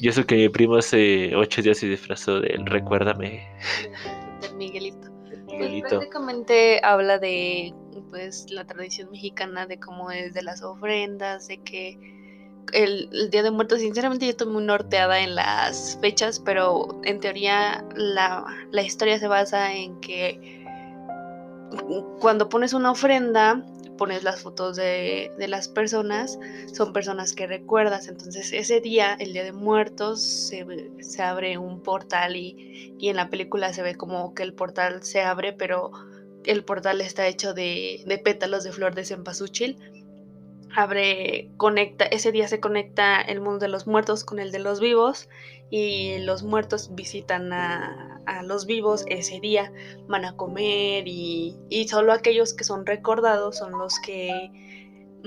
Yo 0.00 0.12
sé 0.12 0.24
que 0.24 0.36
mi 0.36 0.48
primo 0.48 0.76
hace 0.76 1.36
ocho 1.36 1.60
días 1.60 1.76
se 1.76 1.88
disfrazó 1.88 2.40
de 2.40 2.48
él, 2.48 2.64
recuérdame. 2.64 3.46
Del 4.40 4.54
Miguelito. 4.54 4.87
Pues 5.68 5.82
prácticamente 5.88 6.80
habla 6.82 7.18
de 7.18 7.74
pues 8.10 8.50
la 8.50 8.64
tradición 8.66 9.10
mexicana, 9.10 9.66
de 9.66 9.78
cómo 9.78 10.10
es 10.10 10.34
de 10.34 10.42
las 10.42 10.62
ofrendas, 10.62 11.48
de 11.48 11.62
que 11.62 11.98
el, 12.72 13.30
Día 13.30 13.42
de 13.42 13.50
Muertos, 13.50 13.80
sinceramente 13.80 14.26
yo 14.26 14.30
estoy 14.30 14.48
muy 14.48 14.64
norteada 14.64 15.20
en 15.20 15.34
las 15.34 15.98
fechas, 16.00 16.40
pero 16.40 17.00
en 17.04 17.20
teoría 17.20 17.84
la, 17.94 18.44
la 18.70 18.82
historia 18.82 19.18
se 19.18 19.28
basa 19.28 19.74
en 19.74 20.00
que 20.00 20.64
cuando 22.20 22.48
pones 22.48 22.72
una 22.72 22.90
ofrenda, 22.90 23.62
pones 23.98 24.22
las 24.22 24.40
fotos 24.40 24.76
de, 24.76 25.30
las 25.36 25.68
personas, 25.68 26.38
son 26.72 26.94
personas 26.94 27.34
que 27.34 27.46
recuerdas. 27.46 28.08
Entonces 28.08 28.54
ese 28.54 28.80
día, 28.80 29.14
el 29.20 29.34
Día 29.34 29.44
de 29.44 29.52
Muertos, 29.52 30.22
se, 30.22 30.64
abre 31.22 31.58
un 31.58 31.82
portal 31.82 32.36
y, 32.36 32.96
en 33.00 33.16
la 33.16 33.28
película 33.28 33.74
se 33.74 33.82
ve 33.82 33.94
como 33.94 34.32
que 34.32 34.42
el 34.42 34.54
portal 34.54 35.02
se 35.02 35.20
abre, 35.20 35.52
pero 35.52 35.90
el 36.44 36.64
portal 36.64 37.02
está 37.02 37.26
hecho 37.26 37.52
de, 37.52 38.02
de 38.06 38.18
pétalos 38.18 38.64
de 38.64 38.72
flor 38.72 38.94
de 38.94 39.04
cempasúchil. 39.04 39.76
Abre, 40.76 41.50
conecta, 41.56 42.04
ese 42.04 42.30
día 42.32 42.46
se 42.48 42.60
conecta 42.60 43.20
el 43.20 43.40
mundo 43.40 43.60
de 43.60 43.68
los 43.68 43.86
muertos 43.86 44.24
con 44.24 44.38
el 44.38 44.52
de 44.52 44.58
los 44.58 44.80
vivos 44.80 45.28
y 45.70 46.18
los 46.18 46.42
muertos 46.42 46.94
visitan 46.94 47.52
a, 47.52 48.14
los 48.44 48.66
vivos 48.66 49.04
ese 49.08 49.40
día, 49.40 49.72
van 50.06 50.24
a 50.24 50.36
comer 50.36 51.04
y, 51.06 51.56
solo 51.88 52.12
aquellos 52.12 52.52
que 52.52 52.64
son 52.64 52.86
recordados 52.86 53.56
son 53.56 53.72
los 53.72 53.98
que... 54.00 54.50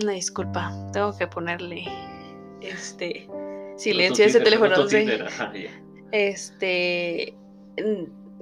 Una 0.01 0.13
disculpa, 0.13 0.71
tengo 0.93 1.17
que 1.17 1.27
ponerle 1.27 1.85
este 2.61 3.27
silencio 3.75 4.23
a 4.23 4.27
ese 4.27 4.39
teléfono. 4.39 4.75
Este, 6.11 7.35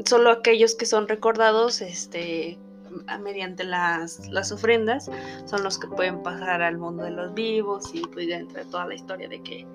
solo 0.05 0.31
aquellos 0.31 0.75
que 0.75 0.85
son 0.85 1.07
recordados, 1.07 1.81
este, 1.81 2.59
mediante 3.21 3.63
las, 3.63 4.27
las, 4.29 4.51
ofrendas, 4.51 5.09
son 5.45 5.63
los 5.63 5.77
que 5.77 5.87
pueden 5.87 6.21
pasar 6.23 6.61
al 6.61 6.77
mundo 6.77 7.03
de 7.03 7.11
los 7.11 7.33
vivos 7.33 7.93
y 7.93 8.01
pues 8.01 8.27
dentro 8.27 8.63
de 8.63 8.65
toda 8.69 8.85
la 8.87 8.95
historia 8.95 9.27
de 9.27 9.41
que 9.41 9.67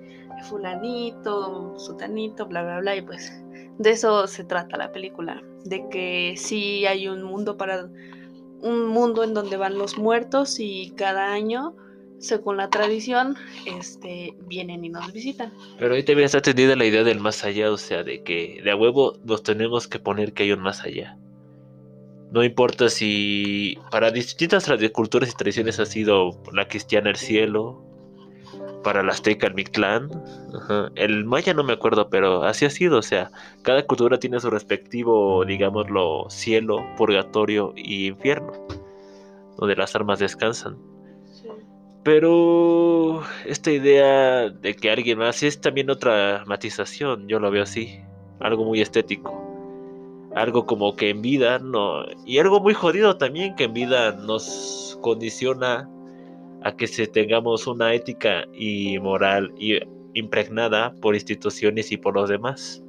fulanito, 0.49 1.79
sutanito, 1.79 2.47
bla, 2.47 2.63
bla, 2.63 2.81
bla, 2.81 2.97
y 2.97 3.03
pues 3.03 3.43
de 3.79 3.91
eso 3.91 4.27
se 4.27 4.45
trata 4.45 4.77
la 4.77 4.93
película, 4.93 5.43
de 5.65 5.89
que 5.89 6.35
sí 6.37 6.87
hay 6.87 7.09
un 7.09 7.23
mundo 7.23 7.57
para 7.57 7.89
un 8.61 8.87
mundo 8.87 9.25
en 9.25 9.35
donde 9.35 9.57
van 9.57 9.77
los 9.79 9.99
muertos 9.99 10.59
y 10.59 10.93
cada 10.97 11.33
año 11.33 11.75
según 12.25 12.57
la 12.57 12.71
tradición, 12.71 13.37
este, 13.67 14.35
vienen 14.47 14.85
y 14.85 14.89
nos 14.89 15.13
visitan. 15.13 15.53
Pero 15.79 15.95
ahí 15.95 16.03
también 16.03 16.27
está 16.27 16.41
tendida 16.41 16.75
la 16.75 16.87
idea 16.87 17.05
del 17.05 17.21
más 17.21 17.45
allá, 17.45 17.71
o 17.71 17.77
sea, 17.77 18.03
de 18.03 18.23
que 18.23 18.61
de 18.65 18.71
a 18.71 18.77
huevo 18.77 19.19
nos 19.25 19.43
tenemos 19.43 19.87
que 19.89 19.99
poner 19.99 20.33
que 20.33 20.45
hay 20.45 20.53
un 20.53 20.61
más 20.61 20.83
allá. 20.85 21.19
No 22.35 22.43
importa 22.43 22.89
si 22.89 23.79
para 23.93 24.11
distintas 24.11 24.69
culturas 24.93 25.31
y 25.31 25.37
tradiciones 25.37 25.79
ha 25.79 25.87
sido 25.87 26.33
la 26.53 26.67
cristiana 26.67 27.11
el 27.11 27.15
cielo, 27.15 27.81
para 28.83 29.05
la 29.05 29.13
azteca 29.13 29.47
el 29.47 29.55
Mictlán. 29.55 30.11
El 30.97 31.25
maya 31.27 31.55
no 31.55 31.63
me 31.63 31.75
acuerdo, 31.75 32.11
pero 32.11 32.43
así 32.43 32.65
ha 32.65 32.71
sido. 32.71 32.99
O 32.99 33.03
sea, 33.03 33.31
cada 33.63 33.87
cultura 33.87 34.19
tiene 34.19 34.41
su 34.41 34.51
respectivo, 34.51 35.45
digámoslo, 35.45 36.27
cielo, 36.29 36.85
purgatorio 36.97 37.73
y 37.77 38.09
infierno, 38.09 38.51
donde 39.57 39.77
las 39.77 39.95
almas 39.95 40.19
descansan. 40.19 40.77
Pero 42.03 43.23
esta 43.47 43.71
idea 43.71 44.51
de 44.51 44.75
que 44.75 44.91
alguien 44.91 45.19
más 45.19 45.41
es 45.45 45.61
también 45.61 45.89
otra 45.89 46.43
matización, 46.49 47.29
yo 47.29 47.39
lo 47.39 47.53
veo 47.53 47.63
así, 47.63 48.01
algo 48.41 48.65
muy 48.65 48.81
estético. 48.81 49.54
Algo 50.35 50.67
como 50.67 50.97
que 50.97 51.11
en 51.11 51.23
vida 51.23 51.59
no. 51.59 52.05
Y 52.27 52.39
algo 52.39 52.61
muy 52.61 52.75
jodido 52.75 53.17
también 53.17 53.55
que 53.55 53.65
en 53.65 53.73
vida 53.73 54.13
nos 54.13 54.99
condiciona 55.01 55.89
a 56.63 56.75
que 56.77 56.87
se 56.87 57.07
tengamos 57.07 57.67
una 57.67 57.93
ética 57.93 58.47
y 58.53 58.99
moral 58.99 59.55
impregnada 60.15 60.95
por 61.01 61.15
instituciones 61.15 61.93
y 61.93 61.97
por 61.97 62.15
los 62.15 62.29
demás. 62.29 62.83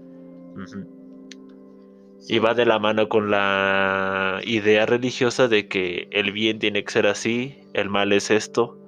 Y 2.28 2.40
va 2.40 2.54
de 2.54 2.66
la 2.66 2.80
mano 2.80 3.10
con 3.10 3.30
la 3.30 4.42
idea 4.46 4.86
religiosa 4.86 5.48
de 5.48 5.68
que 5.68 6.08
el 6.12 6.32
bien 6.32 6.58
tiene 6.58 6.84
que 6.84 6.92
ser 6.92 7.06
así, 7.06 7.60
el 7.74 7.90
mal 7.90 8.14
es 8.14 8.32
esto. 8.32 8.80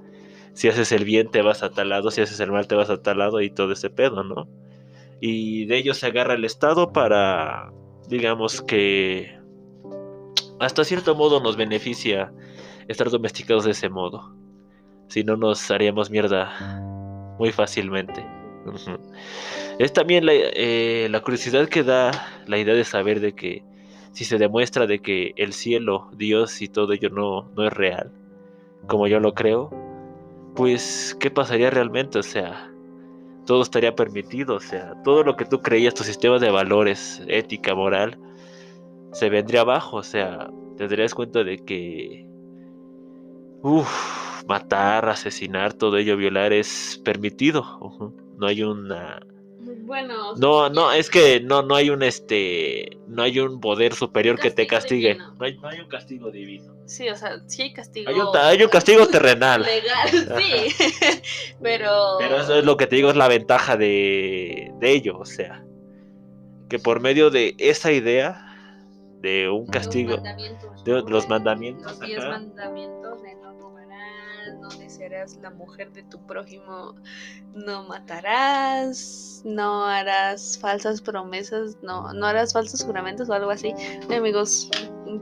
Si 0.53 0.67
haces 0.69 0.91
el 0.91 1.05
bien 1.05 1.29
te 1.29 1.43
vas 1.43 1.61
a 1.61 1.69
tal 1.69 1.89
lado, 1.89 2.09
si 2.09 2.21
haces 2.21 2.39
el 2.39 2.51
mal 2.51 2.67
te 2.67 2.73
vas 2.75 2.89
a 2.89 3.03
tal 3.03 3.19
lado 3.19 3.41
y 3.41 3.51
todo 3.51 3.73
ese 3.73 3.91
pedo, 3.91 4.23
¿no? 4.23 4.47
Y 5.19 5.65
de 5.65 5.77
ello 5.77 5.93
se 5.93 6.07
agarra 6.07 6.33
el 6.33 6.45
Estado 6.45 6.93
para, 6.93 7.71
digamos 8.07 8.61
que, 8.61 9.37
hasta 10.59 10.83
cierto 10.83 11.15
modo 11.15 11.39
nos 11.39 11.57
beneficia 11.57 12.31
estar 12.87 13.09
domesticados 13.09 13.65
de 13.65 13.71
ese 13.71 13.89
modo 13.89 14.37
si 15.07 15.23
no 15.23 15.37
nos 15.37 15.71
haríamos 15.71 16.09
mierda 16.09 16.81
muy 17.39 17.51
fácilmente. 17.51 18.25
Es 19.79 19.93
también 19.93 20.25
eh, 20.29 21.07
la, 21.09 21.21
curiosidad 21.21 21.69
que 21.69 21.83
da 21.83 22.11
la 22.45 22.57
idea 22.57 22.73
de 22.73 22.83
saber 22.83 23.21
de 23.21 23.33
que 23.33 23.63
si 24.11 24.25
se 24.25 24.37
demuestra 24.37 24.87
de 24.87 24.99
que 24.99 25.33
el 25.37 25.53
cielo, 25.53 26.09
Dios 26.13 26.61
y 26.61 26.67
todo 26.67 26.93
ello 26.93 27.09
no, 27.09 27.49
no 27.55 27.65
es 27.65 27.71
real, 27.71 28.11
como 28.87 29.07
yo 29.07 29.19
lo 29.19 29.33
creo, 29.33 29.69
pues 30.55 31.15
¿qué 31.19 31.31
pasaría 31.31 31.69
realmente? 31.69 32.19
O 32.19 32.23
sea, 32.23 32.71
todo 33.47 33.63
estaría 33.63 33.95
permitido, 33.95 34.55
o 34.55 34.59
sea, 34.59 34.93
todo 35.03 35.23
lo 35.23 35.35
que 35.35 35.45
tú 35.45 35.61
creías, 35.61 35.95
tu 35.95 36.03
sistema 36.03 36.37
de 36.37 36.51
valores, 36.51 37.23
ética, 37.27 37.73
moral, 37.73 38.19
se 39.13 39.29
vendría 39.29 39.61
abajo, 39.61 39.97
o 39.97 40.03
sea, 40.03 40.51
te 40.77 40.87
darías 40.87 41.15
cuenta 41.15 41.43
de 41.43 41.57
que... 41.57 42.27
Uff, 43.63 44.43
matar, 44.47 45.09
asesinar, 45.09 45.73
todo 45.73 45.97
ello, 45.97 46.17
violar 46.17 46.53
es 46.53 47.01
permitido. 47.03 48.13
No 48.37 48.45
hay 48.47 48.61
una 48.63 49.19
bueno, 49.87 50.35
no, 50.35 50.69
no, 50.69 50.91
es 50.91 51.09
que 51.09 51.39
no, 51.39 51.61
no 51.61 51.73
hay 51.73 51.89
un 51.89 52.03
este, 52.03 52.97
no 53.07 53.23
hay 53.23 53.39
un 53.39 53.61
poder 53.61 53.93
superior 53.95 54.37
que 54.37 54.51
te 54.51 54.67
castigue. 54.67 55.15
No 55.15 55.45
hay, 55.45 55.57
no 55.57 55.69
hay, 55.69 55.79
un 55.79 55.87
castigo 55.87 56.29
divino. 56.29 56.75
Sí, 56.85 57.07
o 57.07 57.15
sea, 57.15 57.39
sí 57.45 57.61
hay 57.61 57.71
castigo. 57.71 58.09
Hay 58.35 58.61
un, 58.61 58.69
castigo 58.69 59.07
terrenal. 59.11 59.61
Legal, 59.61 60.41
sí. 60.41 60.75
pero. 61.63 62.17
Pero 62.19 62.41
eso 62.41 62.59
es 62.59 62.65
lo 62.65 62.75
que 62.75 62.87
te 62.87 62.97
digo, 62.97 63.11
es 63.11 63.15
la 63.15 63.29
ventaja 63.29 63.77
de, 63.77 64.73
de 64.77 64.91
ello. 64.91 65.19
O 65.19 65.25
sea, 65.25 65.63
que 66.67 66.79
por 66.79 66.99
medio 66.99 67.29
de 67.29 67.55
esa 67.57 67.93
idea 67.93 68.43
de 69.21 69.47
un 69.47 69.67
castigo, 69.67 70.17
de 70.83 71.01
los 71.07 71.29
mandamientos, 71.29 71.97
los 71.97 72.25
mandamientos 72.25 73.23
de 73.23 73.35
donde 74.69 74.89
serás 74.89 75.37
la 75.37 75.49
mujer 75.49 75.91
de 75.91 76.03
tu 76.03 76.25
prójimo, 76.25 76.95
no 77.53 77.83
matarás, 77.87 79.41
no 79.45 79.85
harás 79.85 80.57
falsas 80.59 81.01
promesas, 81.01 81.77
no, 81.81 82.13
no 82.13 82.25
harás 82.25 82.53
falsos 82.53 82.83
juramentos 82.83 83.29
o 83.29 83.33
algo 83.33 83.51
así. 83.51 83.73
amigos, 84.09 84.69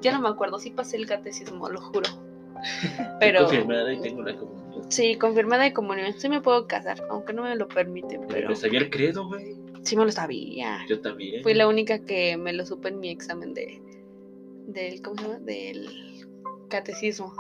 ya 0.02 0.14
no 0.14 0.22
me 0.22 0.30
acuerdo, 0.30 0.60
sí 0.60 0.72
pasé 0.72 0.98
el 0.98 1.06
catecismo, 1.06 1.70
lo 1.70 1.82
juro. 1.82 2.10
Pero... 3.20 3.46
confirmada 3.46 3.94
y 3.94 4.02
tengo 4.02 4.24
la 4.24 4.36
comunión. 4.36 4.92
Sí, 4.92 5.16
confirmada 5.16 5.64
de 5.64 5.74
comunión. 5.74 6.14
Sí 6.18 6.30
me 6.30 6.42
puedo 6.42 6.68
casar, 6.68 7.02
aunque 7.10 7.34
no 7.34 7.44
me 7.44 7.56
lo 7.56 7.68
permite, 7.68 8.20
pero... 8.28 8.50
¿Me 8.50 8.56
sabía 8.56 8.80
el 8.80 8.90
credo, 8.90 9.28
güey? 9.28 9.56
Sí 9.84 9.96
me 9.96 10.06
lo 10.06 10.12
sabía. 10.12 10.80
Yo 10.88 11.00
también. 11.02 11.44
Fui 11.44 11.54
la 11.54 11.68
única 11.68 12.00
que 12.00 12.38
me 12.38 12.54
lo 12.54 12.66
supe 12.66 12.90
en 12.90 13.00
mi 13.00 13.10
examen 13.10 13.54
de... 13.54 13.82
Del, 14.68 15.02
¿cómo 15.02 15.18
se 15.18 15.24
llama? 15.24 15.40
Del 15.40 15.90
catecismo. 16.70 17.34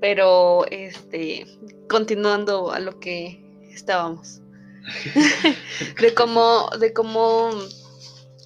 Pero, 0.00 0.66
este, 0.70 1.46
continuando 1.88 2.72
a 2.72 2.80
lo 2.80 2.98
que 3.00 3.42
estábamos. 3.72 4.40
de 6.00 6.14
cómo, 6.14 6.70
de 6.78 6.92
cómo 6.92 7.50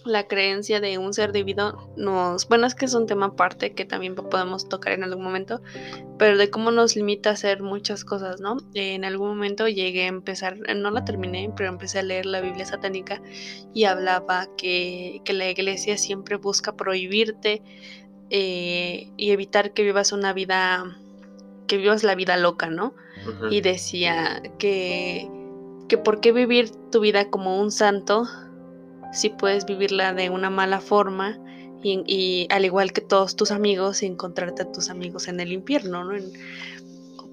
la 0.04 0.26
creencia 0.26 0.80
de 0.80 0.98
un 0.98 1.14
ser 1.14 1.32
divino 1.32 1.90
nos, 1.96 2.46
bueno, 2.48 2.66
es 2.66 2.74
que 2.74 2.84
es 2.84 2.94
un 2.94 3.06
tema 3.06 3.26
aparte 3.26 3.72
que 3.72 3.84
también 3.84 4.14
podemos 4.14 4.68
tocar 4.68 4.92
en 4.92 5.02
algún 5.02 5.24
momento, 5.24 5.62
pero 6.18 6.36
de 6.36 6.50
cómo 6.50 6.70
nos 6.70 6.94
limita 6.94 7.30
a 7.30 7.32
hacer 7.32 7.62
muchas 7.62 8.04
cosas, 8.04 8.40
¿no? 8.40 8.58
En 8.74 9.04
algún 9.04 9.28
momento 9.28 9.66
llegué 9.66 10.04
a 10.04 10.08
empezar, 10.08 10.58
no 10.76 10.90
la 10.90 11.04
terminé, 11.04 11.50
pero 11.56 11.70
empecé 11.70 12.00
a 12.00 12.02
leer 12.02 12.26
la 12.26 12.40
Biblia 12.40 12.66
satánica 12.66 13.22
y 13.72 13.84
hablaba 13.84 14.48
que, 14.56 15.20
que 15.24 15.32
la 15.32 15.48
iglesia 15.48 15.96
siempre 15.96 16.36
busca 16.36 16.76
prohibirte 16.76 17.62
eh, 18.30 19.10
y 19.16 19.30
evitar 19.30 19.72
que 19.72 19.82
vivas 19.82 20.12
una 20.12 20.32
vida, 20.32 20.98
que 21.66 21.76
vivas 21.76 22.04
la 22.04 22.14
vida 22.14 22.36
loca, 22.36 22.68
¿no? 22.68 22.94
Y 23.50 23.60
decía 23.60 24.42
que, 24.58 25.28
que 25.88 25.98
por 25.98 26.20
qué 26.20 26.32
vivir 26.32 26.70
tu 26.90 27.00
vida 27.00 27.30
como 27.30 27.60
un 27.60 27.70
santo 27.70 28.26
si 29.12 29.30
puedes 29.30 29.64
vivirla 29.64 30.12
de 30.12 30.28
una 30.28 30.50
mala 30.50 30.80
forma 30.80 31.38
y, 31.84 32.46
al 32.50 32.64
igual 32.64 32.92
que 32.92 33.02
todos 33.02 33.36
tus 33.36 33.50
amigos, 33.50 34.02
encontrarte 34.02 34.62
a 34.62 34.72
tus 34.72 34.88
amigos 34.88 35.28
en 35.28 35.38
el 35.38 35.52
infierno, 35.52 36.04
¿no? 36.04 36.18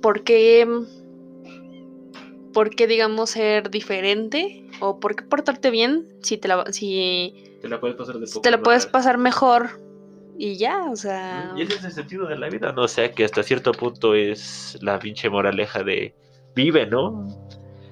¿Por 0.02 0.24
qué, 0.24 0.68
por 2.54 2.70
qué 2.72 2.88
digamos, 2.88 3.30
ser 3.30 3.70
diferente? 3.70 4.66
¿O 4.82 5.00
por 5.00 5.16
qué 5.16 5.24
portarte 5.24 5.70
bien 5.70 6.08
si 6.22 6.38
te 6.38 6.50
la, 6.50 6.66
si, 6.72 7.58
te 7.62 7.70
la 7.70 7.80
puedes 7.80 7.96
pasar, 7.96 8.20
de 8.20 8.28
te 8.28 8.52
la 8.52 8.62
puedes 8.62 8.86
pasar 8.88 9.18
mejor? 9.18 9.80
Y 10.44 10.58
ya, 10.58 10.90
o 10.90 10.96
sea... 10.96 11.54
Y 11.56 11.62
ese 11.62 11.76
es 11.76 11.84
el 11.84 11.92
sentido 11.92 12.26
de 12.26 12.36
la 12.36 12.50
vida, 12.50 12.72
¿no? 12.72 12.82
O 12.82 12.88
sea, 12.88 13.12
que 13.12 13.24
hasta 13.24 13.44
cierto 13.44 13.74
punto 13.74 14.16
es 14.16 14.76
la 14.82 14.98
pinche 14.98 15.30
moraleja 15.30 15.84
de 15.84 16.16
vive, 16.56 16.88
¿no? 16.88 17.28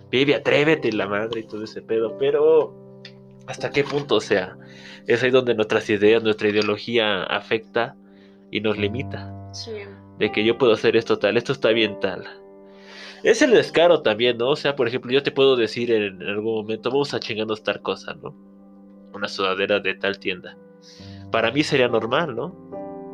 Vive, 0.10 0.34
atrévete, 0.34 0.92
la 0.92 1.06
madre 1.06 1.42
y 1.42 1.44
todo 1.44 1.64
ese 1.64 1.84
pedo, 1.84 2.18
pero 2.18 3.04
hasta 3.46 3.70
qué 3.70 3.84
punto, 3.84 4.16
o 4.16 4.20
sea, 4.20 4.58
es 5.06 5.22
ahí 5.22 5.30
donde 5.30 5.54
nuestras 5.54 5.92
ideas, 5.92 6.24
nuestra 6.24 6.50
ideología 6.50 7.22
afecta 7.22 7.96
y 8.50 8.62
nos 8.62 8.80
limita. 8.80 9.32
Sí. 9.54 9.74
De 10.18 10.32
que 10.32 10.44
yo 10.44 10.58
puedo 10.58 10.74
hacer 10.74 10.96
esto 10.96 11.20
tal, 11.20 11.38
esto 11.38 11.52
está 11.52 11.70
bien 11.70 12.00
tal. 12.00 12.26
Es 13.22 13.44
el 13.44 13.52
descaro 13.52 14.02
también, 14.02 14.40
¿no? 14.40 14.50
O 14.50 14.56
sea, 14.56 14.76
por 14.76 14.88
ejemplo, 14.88 15.12
yo 15.12 15.22
te 15.22 15.30
puedo 15.30 15.56
decir 15.56 15.92
en, 15.92 16.24
algún 16.24 16.64
momento, 16.64 16.90
vamos 16.90 17.14
a 17.14 17.20
chingarnos 17.20 17.62
tal 17.62 17.80
cosa, 17.84 18.16
¿no? 18.16 18.36
Una 19.14 19.28
sudadera 19.28 19.80
de 19.80 19.94
tal 19.94 20.18
tienda. 20.18 20.58
Para 21.32 21.52
mí 21.52 21.64
sería 21.64 21.88
normal, 21.88 22.36
¿no? 22.36 22.56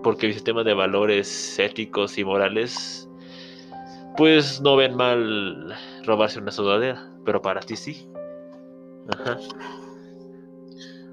Porque 0.03 0.27
mi 0.27 0.33
sistema 0.33 0.63
de 0.63 0.73
valores 0.73 1.59
éticos 1.59 2.17
y 2.17 2.23
morales, 2.23 3.09
pues 4.17 4.61
no 4.61 4.75
ven 4.75 4.95
mal 4.95 5.75
robarse 6.05 6.39
una 6.39 6.51
sudadera, 6.51 7.09
pero 7.25 7.41
para 7.41 7.61
ti 7.61 7.75
sí. 7.75 8.07
Ajá. 9.09 9.37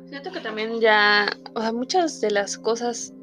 Siento 0.06 0.30
que 0.30 0.40
también 0.40 0.80
ya, 0.80 1.26
o 1.54 1.60
sea, 1.60 1.72
muchas 1.72 2.20
de 2.20 2.30
las 2.30 2.58
cosas, 2.58 3.14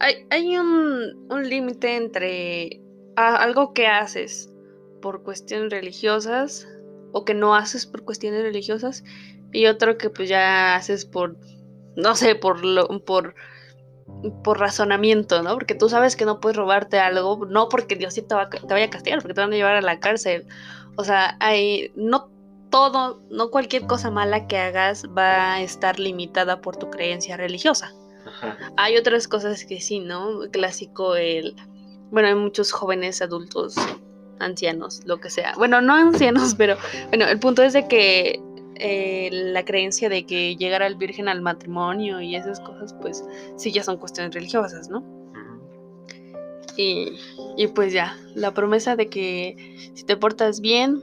hay, 0.00 0.26
hay 0.30 0.56
un, 0.58 1.26
un 1.30 1.48
límite 1.48 1.96
entre 1.96 2.80
algo 3.16 3.72
que 3.72 3.86
haces 3.86 4.52
por 5.00 5.22
cuestiones 5.22 5.70
religiosas 5.70 6.68
o 7.12 7.24
que 7.24 7.32
no 7.32 7.54
haces 7.54 7.86
por 7.86 8.04
cuestiones 8.04 8.42
religiosas 8.42 9.02
y 9.52 9.66
otro 9.66 9.96
que 9.96 10.10
pues 10.10 10.28
ya 10.28 10.76
haces 10.76 11.06
por, 11.06 11.36
no 11.96 12.14
sé, 12.14 12.34
por, 12.34 12.64
lo, 12.64 12.86
por, 13.04 13.34
por 14.44 14.58
razonamiento, 14.60 15.42
¿no? 15.42 15.54
Porque 15.54 15.74
tú 15.74 15.88
sabes 15.88 16.16
que 16.16 16.24
no 16.24 16.40
puedes 16.40 16.56
robarte 16.56 16.98
algo, 16.98 17.46
no 17.46 17.68
porque 17.68 17.96
Dios 17.96 18.14
te, 18.14 18.22
te 18.22 18.34
vaya 18.34 18.86
a 18.86 18.90
castigar, 18.90 19.20
porque 19.20 19.34
te 19.34 19.40
van 19.40 19.52
a 19.52 19.56
llevar 19.56 19.76
a 19.76 19.82
la 19.82 19.98
cárcel. 19.98 20.46
O 20.96 21.04
sea, 21.04 21.36
hay, 21.40 21.92
no 21.96 22.30
todo, 22.70 23.22
no 23.30 23.50
cualquier 23.50 23.86
cosa 23.86 24.10
mala 24.10 24.46
que 24.46 24.58
hagas 24.58 25.04
va 25.16 25.54
a 25.54 25.62
estar 25.62 25.98
limitada 25.98 26.60
por 26.60 26.76
tu 26.76 26.90
creencia 26.90 27.36
religiosa. 27.36 27.92
Hay 28.76 28.96
otras 28.96 29.28
cosas 29.28 29.64
que 29.64 29.80
sí, 29.80 30.00
¿no? 30.00 30.40
Clásico 30.50 31.16
el... 31.16 31.54
Bueno, 32.10 32.28
hay 32.28 32.34
muchos 32.34 32.72
jóvenes 32.72 33.22
adultos, 33.22 33.76
ancianos, 34.38 35.02
lo 35.04 35.18
que 35.18 35.30
sea. 35.30 35.54
Bueno, 35.56 35.80
no 35.80 35.94
ancianos, 35.94 36.54
pero 36.58 36.76
bueno, 37.08 37.26
el 37.26 37.38
punto 37.38 37.62
es 37.62 37.72
de 37.72 37.88
que 37.88 38.40
eh, 38.78 39.28
la 39.32 39.64
creencia 39.64 40.08
de 40.08 40.24
que 40.24 40.56
llegar 40.56 40.82
al 40.82 40.96
virgen 40.96 41.28
al 41.28 41.40
matrimonio 41.40 42.20
y 42.20 42.36
esas 42.36 42.60
cosas, 42.60 42.94
pues 43.00 43.24
sí 43.56 43.72
ya 43.72 43.82
son 43.82 43.98
cuestiones 43.98 44.34
religiosas, 44.34 44.88
¿no? 44.88 45.04
Y, 46.76 47.18
y 47.56 47.68
pues 47.68 47.92
ya, 47.92 48.18
la 48.34 48.52
promesa 48.52 48.96
de 48.96 49.08
que 49.08 49.90
si 49.94 50.04
te 50.04 50.16
portas 50.16 50.60
bien, 50.60 51.02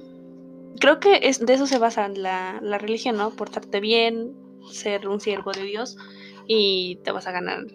creo 0.80 1.00
que 1.00 1.20
es, 1.24 1.44
de 1.44 1.54
eso 1.54 1.66
se 1.66 1.80
basa 1.80 2.08
la, 2.10 2.60
la 2.62 2.78
religión, 2.78 3.18
¿no? 3.18 3.32
Portarte 3.32 3.80
bien, 3.80 4.36
ser 4.72 5.08
un 5.08 5.20
siervo 5.20 5.52
de 5.52 5.64
Dios 5.64 5.98
y 6.48 7.00
te 7.04 7.12
vas 7.12 7.28
a 7.28 7.32
ganar 7.32 7.66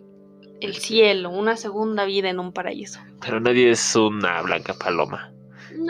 el 0.61 0.75
cielo, 0.77 1.31
una 1.31 1.57
segunda 1.57 2.05
vida 2.05 2.29
en 2.31 2.39
un 2.39 2.53
paraíso. 2.53 3.01
Pero 3.21 3.41
nadie 3.41 3.71
es 3.71 3.97
una 3.97 4.43
blanca 4.43 4.75
paloma. 4.75 5.33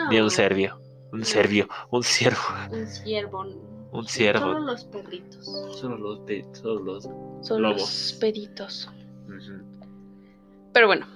Ni 0.09 0.19
un 0.19 0.29
serbio. 0.29 0.79
Un 1.11 1.25
serbio. 1.25 1.67
Un 1.89 2.03
ciervo. 2.03 2.43
Un 2.71 2.87
ciervo. 2.87 3.68
Un 3.91 4.05
ciervo. 4.05 4.39
Solo 4.39 4.59
los 4.59 4.83
perritos. 4.85 5.45
Solo 5.79 5.97
los, 5.97 6.19
solo 6.53 6.79
los 6.79 7.09
Solo 7.41 7.69
los 7.71 8.17
peritos. 8.19 8.89
Pero 10.73 10.87
bueno, 10.87 11.07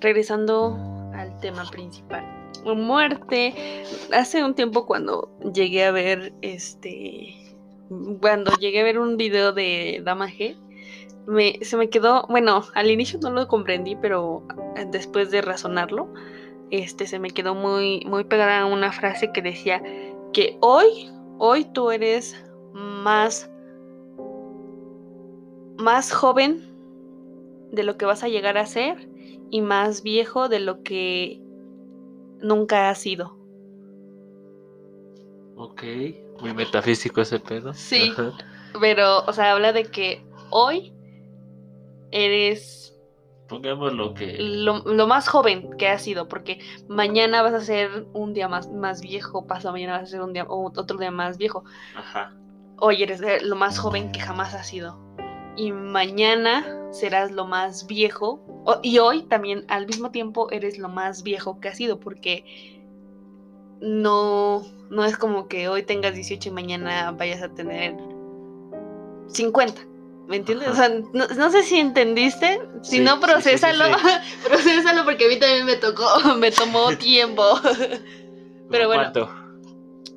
regresando 0.00 0.76
al 1.14 1.38
tema 1.40 1.64
principal 1.70 2.38
muerte. 2.74 3.84
Hace 4.12 4.44
un 4.44 4.54
tiempo 4.54 4.86
cuando 4.86 5.30
llegué 5.52 5.84
a 5.84 5.90
ver 5.90 6.32
este 6.42 7.34
cuando 8.20 8.52
llegué 8.56 8.80
a 8.80 8.84
ver 8.84 8.98
un 8.98 9.16
video 9.16 9.52
de 9.52 10.02
Dama 10.04 10.28
G, 10.28 10.56
me, 11.26 11.58
se 11.62 11.76
me 11.78 11.88
quedó, 11.88 12.26
bueno, 12.28 12.62
al 12.74 12.90
inicio 12.90 13.18
no 13.22 13.30
lo 13.30 13.48
comprendí, 13.48 13.96
pero 13.96 14.46
después 14.90 15.30
de 15.30 15.40
razonarlo, 15.40 16.12
este 16.70 17.06
se 17.06 17.18
me 17.18 17.30
quedó 17.30 17.54
muy 17.54 18.02
muy 18.06 18.24
pegada 18.24 18.66
una 18.66 18.92
frase 18.92 19.32
que 19.32 19.40
decía 19.40 19.82
que 20.34 20.58
hoy 20.60 21.10
hoy 21.38 21.64
tú 21.72 21.90
eres 21.90 22.36
más 22.72 23.50
más 25.78 26.12
joven 26.12 26.60
de 27.70 27.84
lo 27.84 27.96
que 27.96 28.04
vas 28.04 28.22
a 28.22 28.28
llegar 28.28 28.58
a 28.58 28.66
ser 28.66 29.08
y 29.50 29.60
más 29.60 30.02
viejo 30.02 30.48
de 30.48 30.60
lo 30.60 30.82
que 30.82 31.40
nunca 32.40 32.90
ha 32.90 32.94
sido. 32.94 33.36
Ok, 35.56 35.82
muy 36.40 36.54
metafísico 36.54 37.20
ese 37.20 37.40
pedo. 37.40 37.72
Sí, 37.74 38.12
pero, 38.80 39.24
o 39.24 39.32
sea, 39.32 39.52
habla 39.52 39.72
de 39.72 39.84
que 39.84 40.24
hoy 40.50 40.92
eres... 42.10 42.87
Pongamos 43.48 43.94
lo 43.94 44.14
que... 44.14 44.36
Lo, 44.38 45.06
más 45.06 45.28
joven 45.28 45.70
que 45.78 45.88
has 45.88 46.02
sido, 46.02 46.28
porque 46.28 46.60
mañana 46.88 47.42
vas 47.42 47.54
a 47.54 47.60
ser 47.60 48.06
un 48.12 48.34
día 48.34 48.48
más, 48.48 48.70
más 48.70 49.00
viejo, 49.00 49.46
pasado 49.46 49.72
mañana 49.72 49.94
vas 49.94 50.02
a 50.02 50.06
ser 50.06 50.20
un 50.20 50.32
día, 50.32 50.44
otro 50.48 50.98
día 50.98 51.10
más 51.10 51.38
viejo. 51.38 51.64
Ajá. 51.96 52.34
Hoy 52.76 53.02
eres 53.02 53.22
lo 53.42 53.56
más 53.56 53.78
joven 53.78 54.12
que 54.12 54.20
jamás 54.20 54.54
has 54.54 54.68
sido. 54.68 54.98
Y 55.56 55.72
mañana 55.72 56.64
serás 56.90 57.32
lo 57.32 57.46
más 57.46 57.86
viejo 57.86 58.44
y 58.82 58.98
hoy 58.98 59.22
también 59.22 59.64
al 59.68 59.86
mismo 59.86 60.10
tiempo 60.10 60.50
eres 60.50 60.78
lo 60.78 60.88
más 60.88 61.22
viejo 61.22 61.58
que 61.60 61.68
has 61.68 61.76
sido 61.76 61.98
porque 61.98 62.44
no, 63.80 64.62
no 64.90 65.04
es 65.04 65.16
como 65.16 65.48
que 65.48 65.68
hoy 65.68 65.82
tengas 65.82 66.14
18 66.14 66.48
y 66.48 66.52
mañana 66.52 67.10
vayas 67.12 67.42
a 67.42 67.48
tener 67.48 67.96
50. 69.28 69.87
¿Me 70.28 70.36
entiendes? 70.36 70.68
O 70.68 70.74
sea, 70.74 70.90
no, 70.90 71.50
sé 71.50 71.62
si 71.62 71.78
entendiste. 71.78 72.60
Si 72.82 73.00
no, 73.00 73.18
procésalo. 73.18 73.84
procésalo 74.46 75.04
porque 75.04 75.24
a 75.24 75.28
mí 75.28 75.38
también 75.38 75.64
me 75.64 75.76
tocó, 75.76 76.04
me 76.38 76.52
tomó 76.52 76.94
tiempo. 76.98 77.42
pero 78.70 78.88
bueno. 78.88 79.04
¿Cuánto? 79.04 79.30